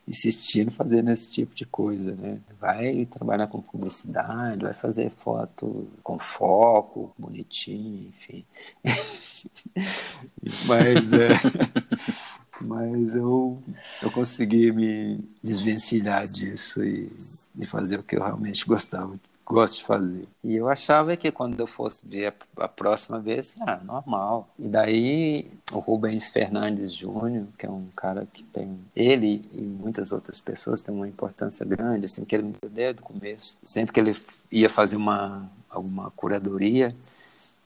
insistindo 0.08 0.72
fazendo 0.72 1.10
esse 1.12 1.32
tipo 1.32 1.56
de 1.56 1.66
coisa, 1.66 2.16
né? 2.16 2.40
Vai 2.60 3.06
trabalhar 3.06 3.48
com 3.48 3.62
publicidade, 3.62 4.64
vai 4.64 4.74
fazer 4.74 5.10
foto 5.10 5.88
com 6.04 6.20
foco, 6.20 7.14
bonitinho, 7.18 8.10
enfim. 8.10 8.46
Mas 10.66 11.12
é. 11.14 11.30
Mas 12.62 13.14
eu, 13.14 13.62
eu 14.02 14.10
consegui 14.12 14.72
me 14.72 15.20
desvencilhar 15.44 16.26
disso 16.26 16.86
e, 16.86 17.12
e 17.60 17.66
fazer 17.66 18.00
o 18.00 18.04
que 18.04 18.16
eu 18.16 18.24
realmente 18.24 18.66
gostava 18.66 19.20
gosto 19.46 19.78
de 19.78 19.86
fazer. 19.86 20.28
E 20.44 20.56
eu 20.56 20.68
achava 20.68 21.16
que 21.16 21.32
quando 21.32 21.60
eu 21.60 21.68
fosse 21.68 22.02
ver 22.04 22.34
a, 22.58 22.68
próxima 22.68 23.20
vez, 23.20 23.56
ah, 23.62 23.80
normal. 23.84 24.50
E 24.58 24.68
daí 24.68 25.52
o 25.72 25.80
Rubens 25.80 26.32
Fernandes 26.32 26.92
Júnior, 26.92 27.46
que 27.58 27.66
é 27.66 27.70
um 27.70 27.88
cara 27.96 28.28
que 28.32 28.44
tem, 28.44 28.80
ele 28.96 29.42
e 29.54 29.62
muitas 29.62 30.12
outras 30.12 30.42
pessoas 30.42 30.82
têm 30.82 30.94
uma 30.94 31.08
importância 31.08 31.66
grande, 31.66 32.06
assim, 32.06 32.26
que 32.26 32.36
ele 32.36 32.44
me 32.44 32.56
deu 32.62 32.70
desde 32.70 33.02
o 33.02 33.06
começo. 33.06 33.58
Sempre 33.64 33.94
que 33.94 34.00
ele 34.00 34.16
ia 34.52 34.70
fazer 34.70 34.96
uma, 34.96 35.50
alguma 35.70 36.10
curadoria, 36.12 36.96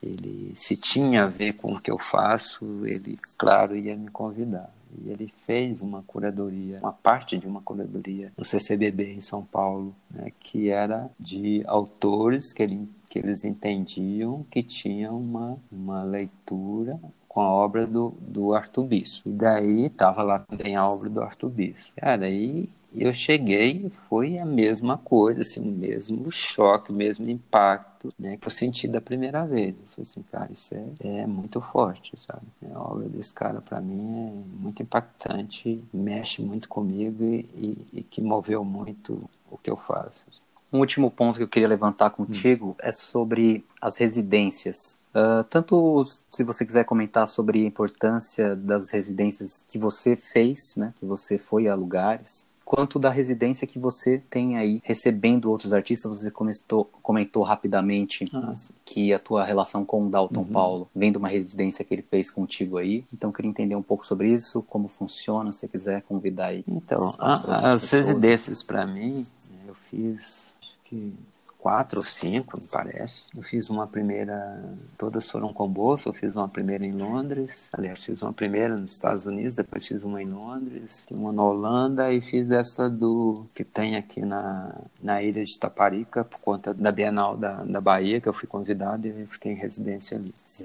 ele 0.02 0.52
se 0.54 0.76
tinha 0.76 1.24
a 1.24 1.28
ver 1.28 1.54
com 1.54 1.74
o 1.74 1.80
que 1.80 1.90
eu 1.90 1.98
faço, 1.98 2.64
ele, 2.84 3.18
claro, 3.38 3.76
ia 3.76 3.96
me 3.96 4.10
convidar. 4.10 4.70
E 4.98 5.10
ele 5.10 5.32
fez 5.42 5.80
uma 5.80 6.02
curadoria, 6.02 6.78
uma 6.78 6.92
parte 6.92 7.38
de 7.38 7.46
uma 7.46 7.60
curadoria 7.60 8.32
no 8.36 8.44
CCBB 8.44 9.14
em 9.14 9.20
São 9.20 9.44
Paulo, 9.44 9.94
né, 10.10 10.32
que 10.40 10.68
era 10.68 11.10
de 11.18 11.62
autores 11.66 12.52
que, 12.52 12.62
ele, 12.62 12.88
que 13.08 13.18
eles 13.18 13.44
entendiam 13.44 14.44
que 14.50 14.62
tinham 14.62 15.18
uma, 15.18 15.58
uma 15.70 16.02
leitura 16.02 16.98
com 17.30 17.40
a 17.40 17.48
obra 17.48 17.86
do, 17.86 18.12
do 18.20 18.52
Arthur 18.54 18.82
Bispo. 18.82 19.28
E 19.28 19.32
daí 19.32 19.86
estava 19.86 20.20
lá 20.20 20.40
também 20.40 20.74
a 20.74 20.84
obra 20.84 21.08
do 21.08 21.22
Arthur 21.22 21.48
Bispo. 21.48 21.92
Cara, 21.96 22.26
aí 22.26 22.68
eu 22.92 23.12
cheguei 23.12 23.86
e 23.86 23.90
foi 23.90 24.36
a 24.36 24.44
mesma 24.44 24.98
coisa, 24.98 25.42
assim, 25.42 25.60
o 25.60 25.72
mesmo 25.72 26.28
choque, 26.32 26.90
o 26.90 26.94
mesmo 26.94 27.30
impacto, 27.30 28.12
né, 28.18 28.36
que 28.36 28.48
eu 28.48 28.50
senti 28.50 28.88
da 28.88 29.00
primeira 29.00 29.46
vez. 29.46 29.76
Eu 29.76 29.86
falei 29.90 30.02
assim, 30.02 30.22
cara, 30.22 30.50
isso 30.52 30.74
é, 30.74 31.20
é 31.20 31.26
muito 31.26 31.60
forte, 31.60 32.12
sabe? 32.16 32.42
A 32.74 32.80
obra 32.80 33.08
desse 33.08 33.32
cara, 33.32 33.60
para 33.60 33.80
mim, 33.80 34.32
é 34.56 34.60
muito 34.60 34.82
impactante, 34.82 35.80
mexe 35.92 36.42
muito 36.42 36.68
comigo 36.68 37.22
e, 37.22 37.46
e, 37.54 37.86
e, 37.92 38.02
que 38.02 38.20
moveu 38.20 38.64
muito 38.64 39.22
o 39.48 39.56
que 39.56 39.70
eu 39.70 39.76
faço. 39.76 40.26
Um 40.72 40.78
último 40.78 41.10
ponto 41.10 41.36
que 41.36 41.42
eu 41.42 41.48
queria 41.48 41.68
levantar 41.68 42.10
contigo 42.10 42.70
hum. 42.70 42.74
é 42.80 42.92
sobre 42.92 43.64
as 43.80 43.96
residências. 43.96 44.98
Uh, 45.10 45.42
tanto 45.50 46.06
se 46.30 46.44
você 46.44 46.64
quiser 46.64 46.84
comentar 46.84 47.26
sobre 47.26 47.62
a 47.62 47.66
importância 47.66 48.54
das 48.54 48.90
residências 48.90 49.64
que 49.66 49.76
você 49.76 50.14
fez, 50.14 50.76
né, 50.76 50.92
que 50.96 51.04
você 51.04 51.36
foi 51.36 51.66
a 51.66 51.74
lugares, 51.74 52.48
quanto 52.70 53.00
da 53.00 53.10
residência 53.10 53.66
que 53.66 53.80
você 53.80 54.22
tem 54.30 54.56
aí 54.56 54.80
recebendo 54.84 55.50
outros 55.50 55.72
artistas. 55.72 56.20
Você 56.20 56.30
comentou, 56.30 56.84
comentou 57.02 57.42
rapidamente 57.42 58.28
Nossa. 58.32 58.72
que 58.84 59.12
a 59.12 59.18
tua 59.18 59.44
relação 59.44 59.84
com 59.84 60.06
o 60.06 60.08
Dalton 60.08 60.42
Uhum. 60.42 60.52
Paulo 60.52 60.88
vem 60.94 61.10
de 61.10 61.18
uma 61.18 61.28
residência 61.28 61.84
que 61.84 61.92
ele 61.92 62.06
fez 62.08 62.30
contigo 62.30 62.78
aí. 62.78 63.04
Então, 63.12 63.30
eu 63.30 63.34
queria 63.34 63.48
entender 63.48 63.74
um 63.74 63.82
pouco 63.82 64.06
sobre 64.06 64.32
isso, 64.32 64.62
como 64.62 64.86
funciona, 64.86 65.52
se 65.52 65.58
você 65.58 65.68
quiser 65.68 66.02
convidar 66.02 66.46
aí. 66.46 66.62
Então, 66.68 67.08
as 67.18 67.48
as 67.48 67.80
pessoas. 67.80 67.90
residências 67.90 68.62
para 68.62 68.86
mim, 68.86 69.26
né, 69.50 69.58
eu 69.66 69.74
fiz 69.74 70.56
que 70.90 71.14
quatro 71.60 72.00
ou 72.00 72.06
cinco, 72.06 72.56
me 72.56 72.66
parece. 72.66 73.28
Eu 73.36 73.42
fiz 73.42 73.68
uma 73.70 73.86
primeira, 73.86 74.62
todas 74.96 75.30
foram 75.30 75.52
com 75.52 75.68
bolsa. 75.68 76.08
Eu 76.08 76.14
fiz 76.14 76.34
uma 76.34 76.48
primeira 76.48 76.84
em 76.84 76.92
Londres, 76.92 77.68
aliás, 77.72 78.02
fiz 78.02 78.22
uma 78.22 78.32
primeira 78.32 78.76
nos 78.76 78.92
Estados 78.92 79.26
Unidos, 79.26 79.54
depois 79.54 79.86
fiz 79.86 80.02
uma 80.02 80.22
em 80.22 80.26
Londres, 80.26 81.04
uma 81.10 81.32
na 81.32 81.44
Holanda 81.44 82.12
e 82.12 82.20
fiz 82.20 82.50
essa 82.50 82.88
do 82.88 83.44
que 83.54 83.62
tem 83.62 83.96
aqui 83.96 84.22
na, 84.22 84.74
na 85.02 85.22
ilha 85.22 85.44
de 85.44 85.58
Taparica 85.58 86.24
por 86.24 86.40
conta 86.40 86.72
da 86.72 86.90
Bienal 86.90 87.36
da, 87.36 87.62
da 87.62 87.80
Bahia, 87.80 88.20
que 88.20 88.28
eu 88.28 88.32
fui 88.32 88.48
convidado 88.48 89.06
e 89.06 89.26
fiquei 89.26 89.52
em 89.52 89.56
residência 89.56 90.16
ali. 90.16 90.34
É, 90.60 90.64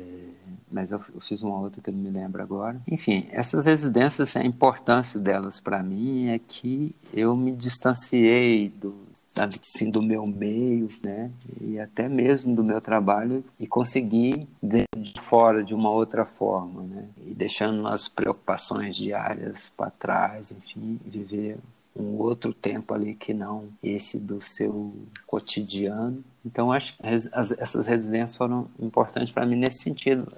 mas 0.71 0.91
eu, 0.91 1.01
eu 1.13 1.19
fiz 1.19 1.43
uma 1.43 1.59
outra 1.59 1.81
que 1.81 1.89
eu 1.89 1.93
não 1.93 2.01
me 2.01 2.09
lembro 2.09 2.41
agora. 2.41 2.79
Enfim, 2.89 3.27
essas 3.31 3.65
residências, 3.65 4.35
a 4.35 4.43
importância 4.43 5.19
delas 5.19 5.59
para 5.59 5.83
mim 5.83 6.29
é 6.29 6.39
que 6.39 6.95
eu 7.13 7.35
me 7.35 7.51
distanciei 7.51 8.69
do 8.69 9.04
assim, 9.37 9.89
do 9.89 10.01
meu 10.01 10.25
meio, 10.25 10.87
né, 11.03 11.31
e 11.61 11.79
até 11.79 12.07
mesmo 12.07 12.55
do 12.55 12.63
meu 12.63 12.79
trabalho 12.79 13.43
e 13.59 13.67
consegui 13.67 14.47
ver 14.61 14.85
de 14.97 15.19
fora 15.19 15.63
de 15.63 15.73
uma 15.73 15.89
outra 15.89 16.25
forma, 16.25 16.83
né, 16.83 17.05
e 17.25 17.33
deixando 17.33 17.87
as 17.87 18.07
preocupações 18.07 18.95
diárias 18.95 19.71
para 19.75 19.91
trás, 19.91 20.51
enfim, 20.51 20.99
viver 21.05 21.57
um 21.95 22.17
outro 22.17 22.53
tempo 22.53 22.93
ali 22.93 23.15
que 23.15 23.33
não 23.33 23.69
esse 23.81 24.19
do 24.19 24.41
seu 24.41 24.93
cotidiano. 25.25 26.23
Então, 26.45 26.71
acho 26.71 26.95
que 26.95 27.01
essas 27.03 27.87
residências 27.87 28.35
foram 28.35 28.67
importantes 28.79 29.31
para 29.31 29.45
mim 29.45 29.55
nesse 29.55 29.81
sentido. 29.81 30.31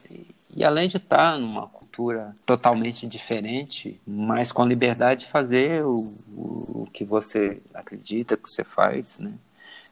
E, 0.55 0.63
além 0.63 0.87
de 0.87 0.97
estar 0.97 1.37
numa 1.37 1.67
cultura 1.67 2.35
totalmente 2.45 3.07
diferente, 3.07 3.99
mas 4.05 4.51
com 4.51 4.65
liberdade 4.65 5.21
de 5.21 5.31
fazer 5.31 5.83
o, 5.83 5.95
o, 6.35 6.87
que 6.93 7.03
você 7.03 7.59
acredita 7.73 8.37
que 8.37 8.47
você 8.47 8.63
faz, 8.63 9.17
né? 9.19 9.33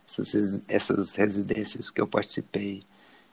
Essas, 0.07 0.63
essas 0.69 1.15
residências 1.15 1.89
que 1.89 1.99
eu 1.99 2.05
participei 2.05 2.83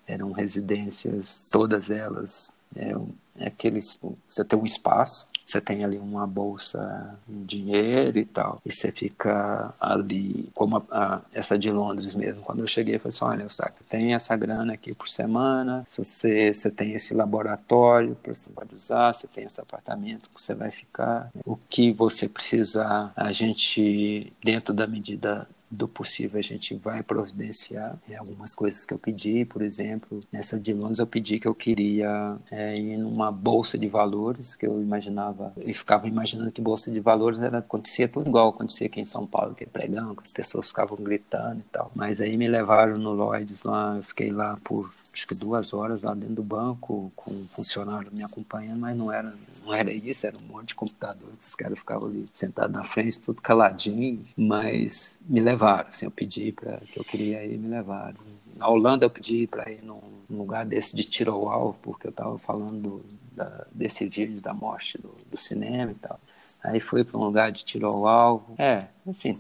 eram 0.07 0.33
residências, 0.33 1.49
todas 1.53 1.91
elas, 1.91 2.51
é, 2.75 2.95
é 3.39 3.47
aqueles, 3.49 3.99
você 4.29 4.43
tem 4.43 4.59
um 4.59 4.65
espaço, 4.65 5.29
você 5.47 5.61
tem 5.61 5.85
ali 5.85 5.99
uma 5.99 6.27
bolsa 6.27 7.19
de 7.29 7.45
dinheiro 7.45 8.19
e 8.19 8.25
tal, 8.25 8.61
e 8.65 8.71
você 8.71 8.91
fica 8.93 9.75
ali, 9.81 10.51
como 10.55 10.77
a, 10.79 10.83
a- 10.91 11.21
essa 11.33 11.59
de 11.59 11.71
Londres 11.71 12.15
mesmo, 12.15 12.45
quando 12.45 12.61
eu 12.61 12.67
cheguei, 12.67 12.97
eu 12.97 13.01
falei 13.01 13.09
assim, 13.15 13.25
olha, 13.25 13.43
Eustáquio, 13.43 13.85
tem 13.89 14.15
essa 14.15 14.37
grana 14.37 14.73
aqui 14.75 14.95
por 14.95 15.09
semana, 15.09 15.85
se 15.89 15.99
você, 16.05 16.53
você 16.55 16.71
tem 16.71 16.93
esse 16.95 17.15
laboratório 17.15 18.17
que 18.23 18.35
você 18.35 18.51
pode 18.51 18.75
usar, 18.75 19.13
você 19.13 19.27
tem 19.27 19.45
esse 19.45 19.61
apartamento 19.61 20.31
que 20.31 20.41
você 20.41 20.55
vai 20.55 20.71
ficar, 20.71 21.31
o 21.45 21.57
que 21.69 21.93
você 21.93 22.29
precisar, 22.29 23.13
a 23.17 23.33
gente, 23.33 24.33
dentro 24.43 24.73
da 24.75 24.87
medida 24.87 25.49
do 25.73 25.89
possível 25.89 26.39
a 26.39 26.43
gente 26.43 26.75
vai 26.75 27.03
providenciar 27.03 27.99
É, 28.09 28.17
algumas 28.17 28.55
coisas 28.55 28.85
que 28.85 28.93
eu 28.93 28.99
pedi, 28.99 29.45
por 29.47 29.63
exemplo, 29.63 30.21
nessa 30.31 30.61
de 30.61 30.75
Londres 30.75 30.99
eu 30.99 31.07
pedi 31.07 31.41
que 31.41 31.49
eu 31.49 31.55
queria 31.55 32.37
é, 32.51 32.77
ir 32.77 32.99
numa 32.99 33.33
bolsa 33.33 33.79
de 33.79 33.89
valores 33.89 34.55
que 34.55 34.67
eu 34.67 34.83
imaginava 34.83 35.53
e 35.57 35.73
ficava 35.73 36.07
imaginando 36.07 36.53
que 36.53 36.61
bolsa 36.61 36.91
de 36.91 37.01
valores 37.01 37.41
era 37.41 37.59
acontecia 37.59 38.07
tudo 38.07 38.29
igual 38.29 38.51
acontecia 38.51 38.87
aqui 38.87 39.01
em 39.01 39.05
São 39.07 39.27
Paulo, 39.27 39.55
que 39.55 39.65
é 39.65 39.67
pregão, 39.67 40.15
que 40.15 40.23
as 40.23 40.33
pessoas 40.33 40.69
ficavam 40.69 40.99
gritando 40.99 41.61
e 41.61 41.71
tal. 41.73 41.91
Mas 41.95 42.21
aí 42.21 42.37
me 42.37 42.49
levaram 42.49 42.97
no 42.97 43.13
Lloyds 43.13 43.63
lá, 43.63 43.97
eu 43.97 44.03
fiquei 44.03 44.31
lá 44.31 44.59
por 44.63 44.93
acho 45.13 45.27
que 45.27 45.35
duas 45.35 45.73
horas 45.75 46.03
lá 46.03 46.15
dentro 46.15 46.37
do 46.37 46.43
banco 46.43 47.13
com 47.15 47.31
um 47.33 47.47
funcionário 47.55 48.11
me 48.13 48.23
acompanhando, 48.25 48.81
mas 48.81 48.97
não 48.97 49.13
era, 49.13 49.35
não 49.65 49.75
era 49.75 49.93
isso, 49.93 50.27
era 50.27 50.37
um 50.39 50.43
monte 50.43 50.69
de 50.69 50.75
computador, 50.75 51.29
os 51.39 51.55
caras 51.55 51.79
ficavam 51.79 52.09
ali 52.09 52.29
sentados 52.33 52.75
na 52.75 52.85
frente, 52.85 53.21
tudo 53.21 53.43
caladinho, 53.43 54.25
mas 54.37 55.19
me 55.27 55.41
levaram, 55.41 55.89
assim, 55.89 56.07
eu 56.07 56.11
pedi 56.11 56.53
para 56.53 56.79
que 56.91 56.99
eu 56.99 57.05
queria 57.05 57.45
ir, 57.45 57.59
me 57.59 57.69
levaram. 57.69 58.17
Na 58.57 58.69
Holanda 58.69 59.05
eu 59.07 59.11
pedi 59.11 59.47
para 59.47 59.71
ir 59.71 59.83
num 59.83 60.01
num 60.31 60.39
lugar 60.39 60.65
desse 60.65 60.97
de 60.97 61.05
tiro 61.05 61.33
ao 61.33 61.49
alvo, 61.49 61.79
porque 61.83 62.07
eu 62.07 62.11
estava 62.11 62.39
falando 62.39 62.81
do- 62.81 63.05
da- 63.33 63.67
desse 63.71 64.07
vídeo 64.09 64.41
da 64.41 64.55
morte 64.55 64.97
do, 64.97 65.15
do 65.31 65.37
cinema 65.37 65.93
e 65.93 65.95
tal. 65.97 66.19
Aí 66.63 66.81
fui 66.81 67.05
para 67.05 67.19
um 67.19 67.25
lugar 67.25 67.53
de 67.53 67.63
tiro 67.65 67.87
ao 67.87 68.07
alvo. 68.07 68.55
É, 68.57 68.87
assim, 69.07 69.39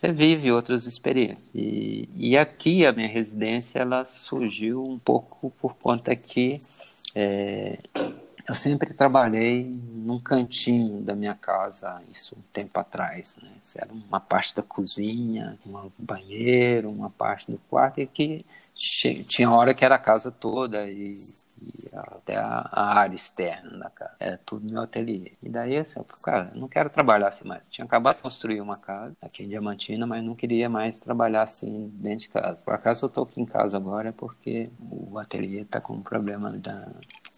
você 0.00 0.12
vive 0.12 0.50
outras 0.50 0.86
experiências. 0.86 1.46
E, 1.54 2.08
e 2.16 2.38
aqui 2.38 2.86
a 2.86 2.92
minha 2.92 3.06
residência 3.06 3.80
ela 3.80 4.06
surgiu 4.06 4.82
um 4.82 4.98
pouco 4.98 5.50
por 5.60 5.74
conta 5.74 6.16
que 6.16 6.58
é, 7.14 7.76
eu 8.48 8.54
sempre 8.54 8.94
trabalhei 8.94 9.62
num 9.92 10.18
cantinho 10.18 11.02
da 11.02 11.14
minha 11.14 11.34
casa, 11.34 12.00
isso 12.10 12.34
um 12.34 12.42
tempo 12.50 12.80
atrás. 12.80 13.36
Né? 13.42 13.50
Isso 13.60 13.78
era 13.78 13.92
uma 13.92 14.18
parte 14.18 14.56
da 14.56 14.62
cozinha, 14.62 15.58
um 15.66 15.90
banheiro, 15.98 16.88
uma 16.88 17.10
parte 17.10 17.50
do 17.50 17.60
quarto, 17.68 18.00
e 18.00 18.06
que 18.06 18.46
tinha 18.80 19.50
hora 19.50 19.74
que 19.74 19.84
era 19.84 19.96
a 19.96 19.98
casa 19.98 20.30
toda 20.30 20.88
e, 20.88 21.18
e 21.60 21.90
até 21.92 22.36
a, 22.38 22.66
a 22.72 22.98
área 22.98 23.14
externa 23.14 23.78
da 23.78 23.90
casa. 23.90 24.16
Era 24.18 24.38
tudo 24.38 24.72
meu 24.72 24.80
ateliê. 24.80 25.32
E 25.42 25.50
daí, 25.50 25.76
assim, 25.76 26.00
eu 26.00 26.04
falei, 26.04 26.22
cara, 26.24 26.58
não 26.58 26.66
quero 26.66 26.88
trabalhar 26.88 27.28
assim 27.28 27.46
mais. 27.46 27.68
Tinha 27.68 27.84
acabado 27.84 28.16
de 28.16 28.22
construir 28.22 28.58
uma 28.62 28.78
casa 28.78 29.14
aqui 29.20 29.42
em 29.42 29.48
Diamantina, 29.48 30.06
mas 30.06 30.24
não 30.24 30.34
queria 30.34 30.70
mais 30.70 30.98
trabalhar 30.98 31.42
assim 31.42 31.90
dentro 31.94 32.20
de 32.20 32.28
casa. 32.30 32.64
Por 32.64 32.72
acaso 32.72 33.04
eu 33.04 33.08
estou 33.08 33.24
aqui 33.24 33.42
em 33.42 33.46
casa 33.46 33.76
agora 33.76 34.08
é 34.08 34.12
porque 34.12 34.70
o 34.80 35.18
ateliê 35.18 35.60
está 35.60 35.78
com 35.78 35.92
um 35.92 36.02
problema 36.02 36.50
da, 36.50 36.88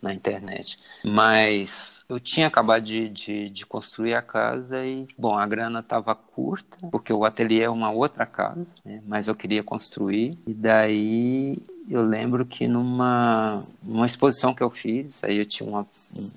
na 0.03 0.13
internet. 0.13 0.79
Mas 1.05 2.05
eu 2.09 2.19
tinha 2.19 2.49
acabado 2.49 2.83
de, 2.83 3.09
de, 3.09 3.49
de 3.49 3.65
construir 3.65 4.15
a 4.15 4.21
casa 4.21 4.85
e, 4.85 5.07
bom, 5.17 5.39
a 5.39 5.47
grana 5.47 5.79
estava 5.81 6.15
curta, 6.15 6.77
porque 6.91 7.13
o 7.13 7.25
ateliê 7.25 7.63
é 7.63 7.71
uma 7.71 7.91
outra 7.91 8.27
casa, 8.27 8.67
né? 8.85 9.01
mas 9.07 9.29
eu 9.29 9.35
queria 9.35 9.63
construir. 9.63 10.37
E 10.47 10.53
daí 10.53 11.57
eu 11.89 12.03
lembro 12.03 12.45
que 12.45 12.67
numa, 12.67 13.63
numa 13.83 14.07
exposição 14.07 14.55
que 14.55 14.63
eu 14.63 14.71
fiz, 14.71 15.23
aí 15.23 15.39
eu 15.39 15.47
tinha 15.47 15.69
uma, 15.69 15.87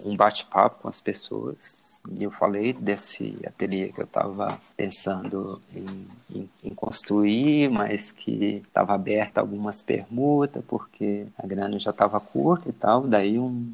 um 0.06 0.16
bate-papo 0.16 0.82
com 0.82 0.88
as 0.88 1.02
pessoas. 1.02 1.85
Eu 2.20 2.32
falei 2.32 2.74
desse 2.74 3.38
ateliê 3.46 3.92
que 3.92 4.02
eu 4.02 4.06
estava 4.06 4.60
pensando 4.76 5.60
em, 5.74 6.08
em, 6.36 6.50
em 6.64 6.74
construir, 6.74 7.70
mas 7.70 8.12
que 8.12 8.64
estava 8.68 8.94
aberta 8.94 9.42
algumas 9.42 9.82
permutas, 9.82 10.64
porque 10.68 11.28
a 11.38 11.46
grana 11.46 11.80
já 11.80 11.92
estava 11.92 12.20
curta 12.20 12.70
e 12.70 12.74
tal. 12.74 13.08
Daí 13.08 13.40
um, 13.40 13.74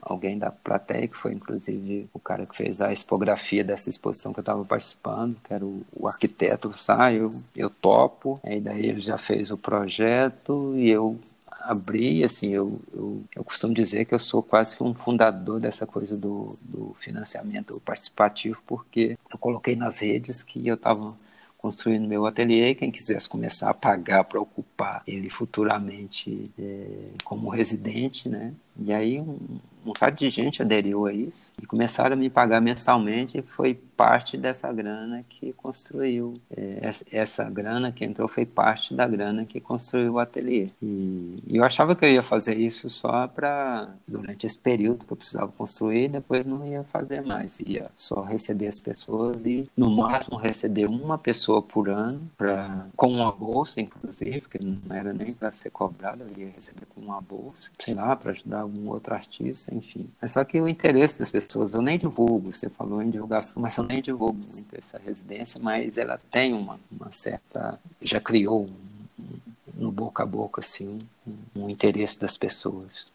alguém 0.00 0.38
da 0.38 0.50
plateia, 0.50 1.08
que 1.08 1.16
foi 1.16 1.32
inclusive 1.32 2.08
o 2.12 2.18
cara 2.18 2.46
que 2.46 2.56
fez 2.56 2.80
a 2.80 2.92
expografia 2.92 3.64
dessa 3.64 3.90
exposição 3.90 4.32
que 4.32 4.40
eu 4.40 4.42
estava 4.42 4.64
participando, 4.64 5.36
que 5.44 5.52
era 5.52 5.64
o, 5.64 5.82
o 5.94 6.08
arquiteto, 6.08 6.72
ah, 6.88 7.12
eu, 7.12 7.30
eu 7.54 7.70
topo, 7.70 8.40
aí 8.42 8.60
daí 8.60 8.86
ele 8.86 9.00
já 9.00 9.18
fez 9.18 9.50
o 9.50 9.58
projeto 9.58 10.74
e 10.76 10.88
eu 10.88 11.18
abri, 11.60 12.24
assim, 12.24 12.50
eu, 12.50 12.80
eu, 12.92 13.22
eu 13.36 13.44
costumo 13.44 13.74
dizer 13.74 14.04
que 14.04 14.14
eu 14.14 14.18
sou 14.18 14.42
quase 14.42 14.76
que 14.76 14.82
um 14.82 14.94
fundador 14.94 15.60
dessa 15.60 15.86
coisa 15.86 16.16
do, 16.16 16.58
do 16.62 16.94
financiamento 16.98 17.80
participativo, 17.80 18.62
porque 18.66 19.18
eu 19.30 19.38
coloquei 19.38 19.76
nas 19.76 19.98
redes 19.98 20.42
que 20.42 20.66
eu 20.66 20.74
estava 20.74 21.16
construindo 21.58 22.08
meu 22.08 22.24
ateliê, 22.24 22.74
quem 22.74 22.90
quisesse 22.90 23.28
começar 23.28 23.68
a 23.68 23.74
pagar 23.74 24.24
para 24.24 24.40
ocupar 24.40 25.02
ele 25.06 25.28
futuramente 25.28 26.50
é, 26.58 27.06
como 27.22 27.50
residente, 27.50 28.28
né? 28.28 28.54
E 28.78 28.92
aí 28.92 29.20
um 29.20 29.58
bocado 29.86 30.16
de 30.16 30.30
gente 30.30 30.62
aderiu 30.62 31.06
a 31.06 31.12
isso 31.12 31.52
e 31.60 31.66
começaram 31.66 32.14
a 32.14 32.16
me 32.16 32.30
pagar 32.30 32.60
mensalmente 32.60 33.38
e 33.38 33.42
foi 33.42 33.74
parte 34.00 34.38
dessa 34.38 34.72
grana 34.72 35.22
que 35.28 35.52
construiu. 35.52 36.32
É, 36.56 36.90
essa, 37.12 37.44
grana 37.50 37.92
que 37.92 38.02
entrou 38.02 38.26
foi 38.28 38.46
parte 38.46 38.94
da 38.94 39.06
grana 39.06 39.44
que 39.44 39.60
construiu 39.60 40.14
o 40.14 40.18
ateliê. 40.18 40.68
E, 40.82 41.36
e 41.46 41.56
eu 41.58 41.64
achava 41.64 41.94
que 41.94 42.04
eu 42.04 42.10
ia 42.10 42.22
fazer 42.22 42.56
isso 42.56 42.88
só 42.88 43.28
para, 43.28 43.90
durante 44.08 44.46
esse 44.46 44.58
período 44.58 45.04
que 45.04 45.12
eu 45.12 45.16
precisava 45.16 45.52
construir, 45.52 46.08
depois 46.08 46.46
não 46.46 46.66
ia 46.66 46.82
fazer 46.84 47.20
mais. 47.20 47.60
Ia 47.60 47.90
só 47.94 48.22
receber 48.22 48.68
as 48.68 48.78
pessoas 48.78 49.44
e, 49.44 49.68
no 49.76 49.90
máximo, 49.90 50.38
receber 50.38 50.86
uma 50.86 51.18
pessoa 51.18 51.60
por 51.60 51.90
ano, 51.90 52.22
pra, 52.38 52.86
com 52.96 53.08
uma 53.08 53.30
bolsa, 53.30 53.82
inclusive, 53.82 54.42
que 54.42 54.64
não 54.64 54.96
era 54.96 55.12
nem 55.12 55.34
para 55.34 55.52
ser 55.52 55.68
cobrado, 55.68 56.24
eu 56.24 56.46
ia 56.46 56.52
receber 56.54 56.86
com 56.94 57.02
uma 57.02 57.20
bolsa, 57.20 57.70
sei 57.78 57.92
lá, 57.92 58.16
para 58.16 58.30
ajudar 58.30 58.60
algum 58.60 58.88
outro 58.88 59.12
artista, 59.12 59.69
enfim. 59.70 60.08
Mas 60.20 60.32
só 60.32 60.44
que 60.44 60.60
o 60.60 60.68
interesse 60.68 61.18
das 61.18 61.30
pessoas, 61.30 61.74
eu 61.74 61.82
nem 61.82 61.98
divulgo, 61.98 62.52
você 62.52 62.68
falou 62.68 63.02
em 63.02 63.10
divulgação, 63.10 63.62
mas 63.62 63.76
eu 63.76 63.84
nem 63.84 64.02
divulgo 64.02 64.38
muito 64.52 64.74
essa 64.76 64.98
residência, 64.98 65.60
mas 65.62 65.98
ela 65.98 66.20
tem 66.30 66.52
uma, 66.52 66.78
uma 66.90 67.10
certa. 67.10 67.78
já 68.02 68.20
criou 68.20 68.64
um, 68.64 69.38
no 69.74 69.90
boca 69.90 70.22
a 70.22 70.26
boca, 70.26 70.60
assim, 70.60 70.98
um, 71.26 71.64
um 71.64 71.70
interesse 71.70 72.18
das 72.18 72.36
pessoas. 72.36 73.10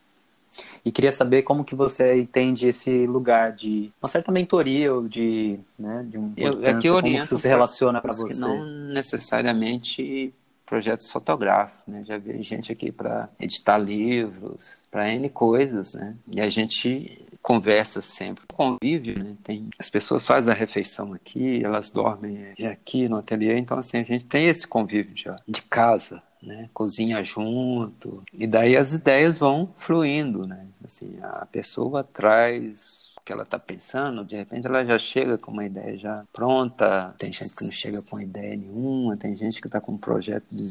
E 0.84 0.92
queria 0.92 1.12
saber 1.12 1.42
como 1.42 1.66
que 1.66 1.76
você 1.76 2.16
entende 2.16 2.68
esse 2.68 3.06
lugar 3.06 3.52
de 3.52 3.92
uma 4.02 4.08
certa 4.08 4.32
mentoria 4.32 4.94
ou 4.94 5.08
de, 5.08 5.60
né, 5.78 6.06
de 6.08 6.18
um 6.18 6.32
eu, 6.38 6.64
é 6.64 6.74
que 6.80 6.90
como 6.90 7.04
que 7.04 7.10
isso 7.10 7.38
se 7.38 7.48
relaciona 7.48 8.00
para 8.00 8.14
você? 8.14 8.36
Não 8.36 8.64
necessariamente 8.66 10.34
projetos 10.66 11.12
fotográficos, 11.12 11.82
né? 11.88 12.04
Já 12.06 12.18
vi 12.18 12.42
gente 12.42 12.72
aqui 12.72 12.92
para 12.92 13.30
editar 13.40 13.78
livros, 13.78 14.86
para 14.90 15.12
N 15.12 15.30
coisas, 15.30 15.94
né? 15.94 16.16
E 16.32 16.42
a 16.42 16.50
gente 16.50 17.26
conversa 17.42 18.02
sempre, 18.02 18.44
convive, 18.52 19.18
né? 19.18 19.36
Tem, 19.44 19.70
as 19.78 19.90
pessoas 19.90 20.26
fazem 20.26 20.52
a 20.52 20.58
refeição 20.58 21.14
aqui, 21.14 21.64
elas 21.64 21.90
dormem 21.92 22.54
aqui 22.72 23.08
no 23.08 23.18
ateliê, 23.18 23.58
então 23.58 23.78
assim, 23.78 23.98
a 23.98 24.04
gente 24.04 24.26
tem 24.26 24.48
esse 24.48 24.68
convívio 24.68 25.14
de, 25.14 25.26
de 25.48 25.62
casa, 25.62 26.24
né? 26.42 26.70
Cozinha 26.74 27.24
junto, 27.24 28.24
e 28.34 28.48
daí 28.48 28.76
as 28.76 28.94
ideias 28.94 29.38
vão 29.38 29.72
fluindo, 29.78 30.48
né? 30.48 30.66
Assim, 30.84 31.18
a 31.22 31.46
pessoa 31.46 32.04
traz 32.04 33.05
que 33.26 33.34
ela 33.34 33.42
está 33.42 33.58
pensando, 33.58 34.24
de 34.24 34.36
repente 34.36 34.68
ela 34.68 34.86
já 34.86 35.00
chega 35.00 35.36
com 35.36 35.52
uma 35.52 35.66
ideia 35.66 35.98
já 35.98 36.24
pronta. 36.32 37.16
Tem 37.18 37.34
gente 37.34 37.56
que 37.56 37.64
não 37.64 37.72
chega 37.72 38.02
com 38.04 38.22
ideia 38.22 38.56
nenhuma, 38.56 39.18
tem 39.18 39.36
gente 39.36 39.60
que 39.60 39.68
está 39.68 39.82
com 39.82 39.94
um 39.94 39.98
projeto 39.98 40.46
de 40.52 40.64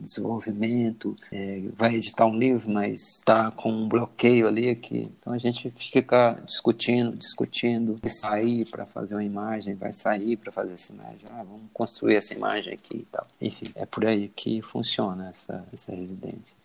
desenvolvimento, 0.00 1.14
é, 1.30 1.62
vai 1.76 1.94
editar 1.94 2.26
um 2.26 2.36
livro, 2.36 2.68
mas 2.68 3.18
está 3.18 3.52
com 3.52 3.70
um 3.70 3.88
bloqueio 3.88 4.48
ali. 4.48 4.70
Então 4.70 5.32
a 5.32 5.38
gente 5.38 5.72
fica 5.78 6.36
discutindo, 6.44 7.16
discutindo, 7.16 7.96
vai 8.02 8.10
sair 8.10 8.64
para 8.64 8.84
fazer 8.84 9.14
uma 9.14 9.24
imagem, 9.24 9.74
vai 9.74 9.92
sair 9.92 10.36
para 10.36 10.50
fazer 10.50 10.74
essa 10.74 10.92
imagem. 10.92 11.20
Ah, 11.30 11.44
vamos 11.44 11.70
construir 11.72 12.16
essa 12.16 12.34
imagem 12.34 12.74
aqui 12.74 12.98
e 12.98 13.06
tal. 13.06 13.26
Enfim, 13.40 13.66
é 13.76 13.86
por 13.86 14.04
aí 14.04 14.28
que 14.28 14.60
funciona 14.62 15.28
essa, 15.28 15.64
essa 15.72 15.94
residência. 15.94 16.56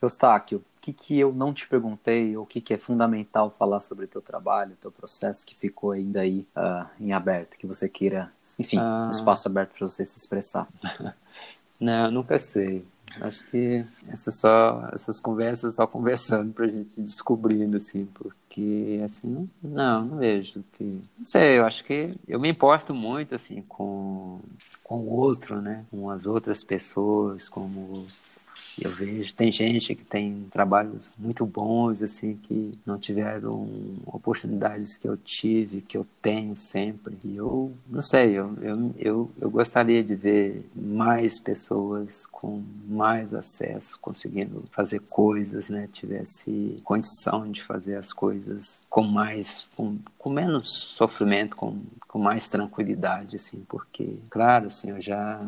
Eustáquio, 0.00 0.58
o 0.58 0.80
que, 0.80 0.92
que 0.92 1.18
eu 1.18 1.32
não 1.32 1.52
te 1.52 1.68
perguntei, 1.68 2.36
ou 2.36 2.44
o 2.44 2.46
que, 2.46 2.60
que 2.60 2.72
é 2.72 2.78
fundamental 2.78 3.50
falar 3.50 3.80
sobre 3.80 4.04
o 4.04 4.08
teu 4.08 4.22
trabalho, 4.22 4.76
teu 4.80 4.90
processo 4.90 5.44
que 5.44 5.54
ficou 5.54 5.92
ainda 5.92 6.20
aí 6.20 6.46
uh, 6.56 6.86
em 7.00 7.12
aberto, 7.12 7.58
que 7.58 7.66
você 7.66 7.88
queira, 7.88 8.30
enfim, 8.58 8.78
ah. 8.78 9.08
um 9.08 9.10
espaço 9.10 9.48
aberto 9.48 9.72
para 9.76 9.88
você 9.88 10.04
se 10.04 10.18
expressar? 10.18 10.68
não, 11.80 12.10
nunca 12.10 12.38
sei. 12.38 12.84
Acho 13.20 13.44
que 13.46 13.84
essa 14.08 14.30
só, 14.30 14.90
essas 14.92 15.18
conversas 15.18 15.76
só 15.76 15.86
conversando 15.86 16.52
para 16.52 16.66
a 16.66 16.68
gente 16.68 17.00
descobrindo, 17.00 17.76
assim, 17.76 18.06
porque, 18.14 19.00
assim, 19.04 19.26
não, 19.26 19.48
não, 19.62 20.04
não 20.04 20.16
vejo 20.18 20.62
que... 20.72 21.00
Não 21.16 21.24
sei, 21.24 21.58
eu 21.58 21.64
acho 21.64 21.84
que 21.84 22.14
eu 22.26 22.38
me 22.38 22.48
importo 22.48 22.94
muito, 22.94 23.34
assim, 23.34 23.62
com, 23.62 24.40
com 24.84 24.98
o 25.00 25.08
outro, 25.08 25.60
né? 25.60 25.84
Com 25.90 26.10
as 26.10 26.26
outras 26.26 26.62
pessoas, 26.62 27.48
como 27.48 28.06
eu 28.84 28.94
vejo, 28.94 29.34
tem 29.34 29.50
gente 29.50 29.94
que 29.94 30.04
tem 30.04 30.46
trabalhos 30.50 31.12
muito 31.18 31.44
bons, 31.44 32.02
assim, 32.02 32.36
que 32.36 32.72
não 32.84 32.98
tiveram 32.98 33.68
oportunidades 34.06 34.96
que 34.96 35.08
eu 35.08 35.16
tive, 35.16 35.80
que 35.80 35.96
eu 35.96 36.06
tenho 36.22 36.56
sempre. 36.56 37.16
E 37.24 37.36
eu, 37.36 37.72
não 37.88 38.02
sei, 38.02 38.32
eu, 38.32 38.54
eu, 38.60 38.94
eu, 38.98 39.30
eu 39.40 39.50
gostaria 39.50 40.02
de 40.02 40.14
ver 40.14 40.68
mais 40.74 41.38
pessoas 41.38 42.26
com 42.26 42.62
mais 42.88 43.34
acesso, 43.34 43.98
conseguindo 44.00 44.64
fazer 44.70 45.00
coisas, 45.00 45.68
né? 45.68 45.88
Tivesse 45.92 46.76
condição 46.84 47.50
de 47.50 47.62
fazer 47.62 47.96
as 47.96 48.12
coisas 48.12 48.84
com 48.88 49.02
mais, 49.02 49.68
com, 49.76 49.98
com 50.18 50.30
menos 50.30 50.68
sofrimento, 50.68 51.56
com, 51.56 51.80
com 52.06 52.18
mais 52.18 52.48
tranquilidade, 52.48 53.36
assim, 53.36 53.64
porque, 53.68 54.18
claro, 54.30 54.66
assim, 54.66 54.90
eu 54.90 55.00
já, 55.00 55.40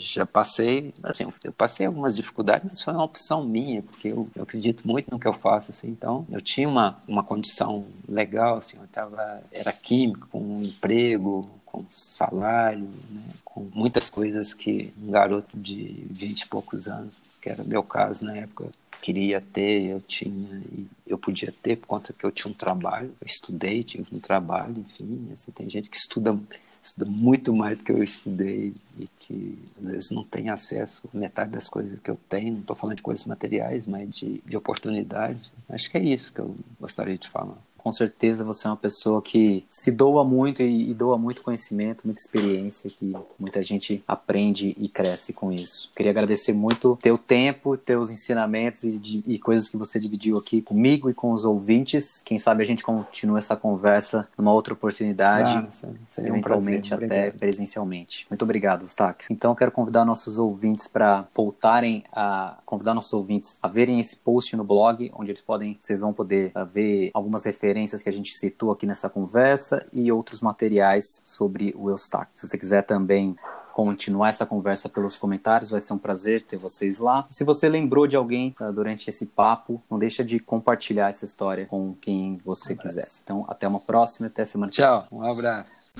já 0.00 0.26
passei, 0.26 0.92
assim, 1.02 1.32
eu 1.44 1.52
passei 1.52 1.86
algumas 1.86 2.16
dificuldades, 2.16 2.68
mas 2.68 2.82
foi 2.82 2.94
uma 2.94 3.04
opção 3.04 3.44
minha, 3.44 3.82
porque 3.82 4.08
eu, 4.08 4.28
eu 4.34 4.42
acredito 4.42 4.86
muito 4.86 5.10
no 5.10 5.18
que 5.18 5.28
eu 5.28 5.32
faço, 5.32 5.70
assim, 5.70 5.88
então 5.88 6.26
eu 6.30 6.40
tinha 6.40 6.68
uma, 6.68 7.00
uma 7.06 7.22
condição 7.22 7.86
legal, 8.08 8.56
assim, 8.56 8.78
eu 8.78 8.86
tava, 8.88 9.42
era 9.52 9.72
químico, 9.72 10.28
com 10.28 10.40
um 10.40 10.62
emprego, 10.62 11.48
com 11.64 11.84
salário, 11.88 12.88
né, 13.10 13.22
com 13.44 13.68
muitas 13.74 14.10
coisas 14.10 14.52
que 14.52 14.92
um 15.00 15.10
garoto 15.10 15.56
de 15.56 16.06
vinte 16.10 16.42
e 16.42 16.48
poucos 16.48 16.88
anos, 16.88 17.22
que 17.40 17.48
era 17.48 17.62
meu 17.62 17.82
caso 17.82 18.24
na 18.24 18.36
época, 18.36 18.70
queria 19.00 19.40
ter, 19.40 19.86
eu 19.86 20.00
tinha, 20.00 20.62
e 20.72 20.86
eu 21.06 21.18
podia 21.18 21.52
ter 21.62 21.76
por 21.76 21.86
conta 21.86 22.12
que 22.12 22.24
eu 22.24 22.30
tinha 22.30 22.50
um 22.50 22.54
trabalho, 22.54 23.14
eu 23.20 23.26
estudei, 23.26 23.82
tive 23.82 24.06
um 24.12 24.20
trabalho, 24.20 24.78
enfim, 24.78 25.28
assim, 25.32 25.50
tem 25.52 25.68
gente 25.68 25.88
que 25.88 25.96
estuda, 25.96 26.38
estuda 26.82 27.10
muito 27.10 27.54
mais 27.54 27.78
do 27.78 27.84
que 27.84 27.92
eu 27.92 28.02
estudei 28.02 28.74
e 28.98 29.06
que 29.18 29.58
às 29.82 29.90
vezes 29.90 30.10
não 30.10 30.24
tem 30.24 30.48
acesso 30.48 31.08
a 31.14 31.18
metade 31.18 31.50
das 31.50 31.68
coisas 31.68 31.98
que 31.98 32.10
eu 32.10 32.18
tenho, 32.28 32.54
não 32.54 32.60
estou 32.60 32.76
falando 32.76 32.96
de 32.96 33.02
coisas 33.02 33.24
materiais, 33.24 33.86
mas 33.86 34.16
de, 34.16 34.42
de 34.44 34.56
oportunidades. 34.56 35.52
Acho 35.68 35.90
que 35.90 35.98
é 35.98 36.02
isso 36.02 36.32
que 36.32 36.40
eu 36.40 36.54
gostaria 36.80 37.18
de 37.18 37.28
falar 37.28 37.58
com 37.82 37.90
certeza 37.92 38.44
você 38.44 38.66
é 38.66 38.70
uma 38.70 38.76
pessoa 38.76 39.22
que 39.22 39.64
se 39.68 39.90
doa 39.90 40.24
muito 40.24 40.62
e, 40.62 40.90
e, 40.90 40.94
doa 40.94 41.16
muito 41.16 41.42
conhecimento, 41.42 42.02
muita 42.04 42.20
experiência, 42.20 42.90
que 42.90 43.14
muita 43.38 43.62
gente 43.62 44.04
aprende 44.06 44.76
e 44.78 44.88
cresce 44.88 45.32
com 45.32 45.50
isso. 45.50 45.90
Queria 45.96 46.12
agradecer 46.12 46.52
muito 46.52 46.98
teu 47.00 47.16
tempo, 47.16 47.76
teus 47.76 48.10
ensinamentos 48.10 48.84
e, 48.84 48.98
de, 48.98 49.24
e 49.26 49.38
coisas 49.38 49.68
que 49.68 49.76
você 49.76 49.98
dividiu 49.98 50.36
aqui 50.36 50.60
comigo 50.60 51.08
e 51.08 51.14
com 51.14 51.32
os 51.32 51.44
ouvintes. 51.44 52.22
Quem 52.24 52.38
sabe 52.38 52.62
a 52.62 52.66
gente 52.66 52.82
continua 52.82 53.38
essa 53.38 53.56
conversa 53.56 54.28
numa 54.36 54.52
outra 54.52 54.74
oportunidade, 54.74 55.68
ah, 55.82 55.88
eventualmente 56.18 56.92
um 56.92 56.96
até 56.96 57.30
presencialmente. 57.30 58.26
Muito 58.28 58.42
obrigado, 58.42 58.84
Stack. 58.84 59.24
Então 59.30 59.52
eu 59.52 59.56
quero 59.56 59.72
convidar 59.72 60.04
nossos 60.04 60.38
ouvintes 60.38 60.86
para 60.86 61.26
voltarem 61.34 62.04
a 62.12 62.58
convidar 62.66 62.94
nossos 62.94 63.12
ouvintes 63.12 63.58
a 63.62 63.68
verem 63.68 63.98
esse 64.00 64.16
post 64.16 64.54
no 64.54 64.64
blog, 64.64 65.10
onde 65.14 65.30
eles 65.30 65.42
podem, 65.42 65.76
vocês 65.80 66.00
vão 66.00 66.12
poder 66.12 66.52
uh, 66.54 66.66
ver 66.66 67.10
algumas 67.14 67.44
referências 67.44 67.69
referências 67.70 68.02
que 68.02 68.08
a 68.08 68.12
gente 68.12 68.36
citou 68.36 68.72
aqui 68.72 68.84
nessa 68.84 69.08
conversa 69.08 69.86
e 69.92 70.10
outros 70.10 70.40
materiais 70.40 71.22
sobre 71.24 71.72
o 71.76 71.88
Eustáquio. 71.88 72.30
Se 72.34 72.48
você 72.48 72.58
quiser 72.58 72.82
também 72.82 73.36
continuar 73.72 74.28
essa 74.28 74.44
conversa 74.44 74.88
pelos 74.88 75.16
comentários, 75.16 75.70
vai 75.70 75.80
ser 75.80 75.92
um 75.92 75.98
prazer 75.98 76.42
ter 76.42 76.58
vocês 76.58 76.98
lá. 76.98 77.24
Se 77.30 77.44
você 77.44 77.68
lembrou 77.68 78.06
de 78.06 78.16
alguém 78.16 78.54
uh, 78.60 78.72
durante 78.72 79.08
esse 79.08 79.26
papo, 79.26 79.80
não 79.88 79.98
deixa 79.98 80.24
de 80.24 80.40
compartilhar 80.40 81.10
essa 81.10 81.24
história 81.24 81.66
com 81.66 81.94
quem 82.00 82.38
você 82.44 82.72
um 82.72 82.76
quiser. 82.76 83.06
Então, 83.22 83.46
até 83.48 83.68
uma 83.68 83.80
próxima, 83.80 84.26
até 84.26 84.44
semana 84.44 84.72
Tchau, 84.72 85.06
um 85.12 85.22
abraço. 85.22 85.92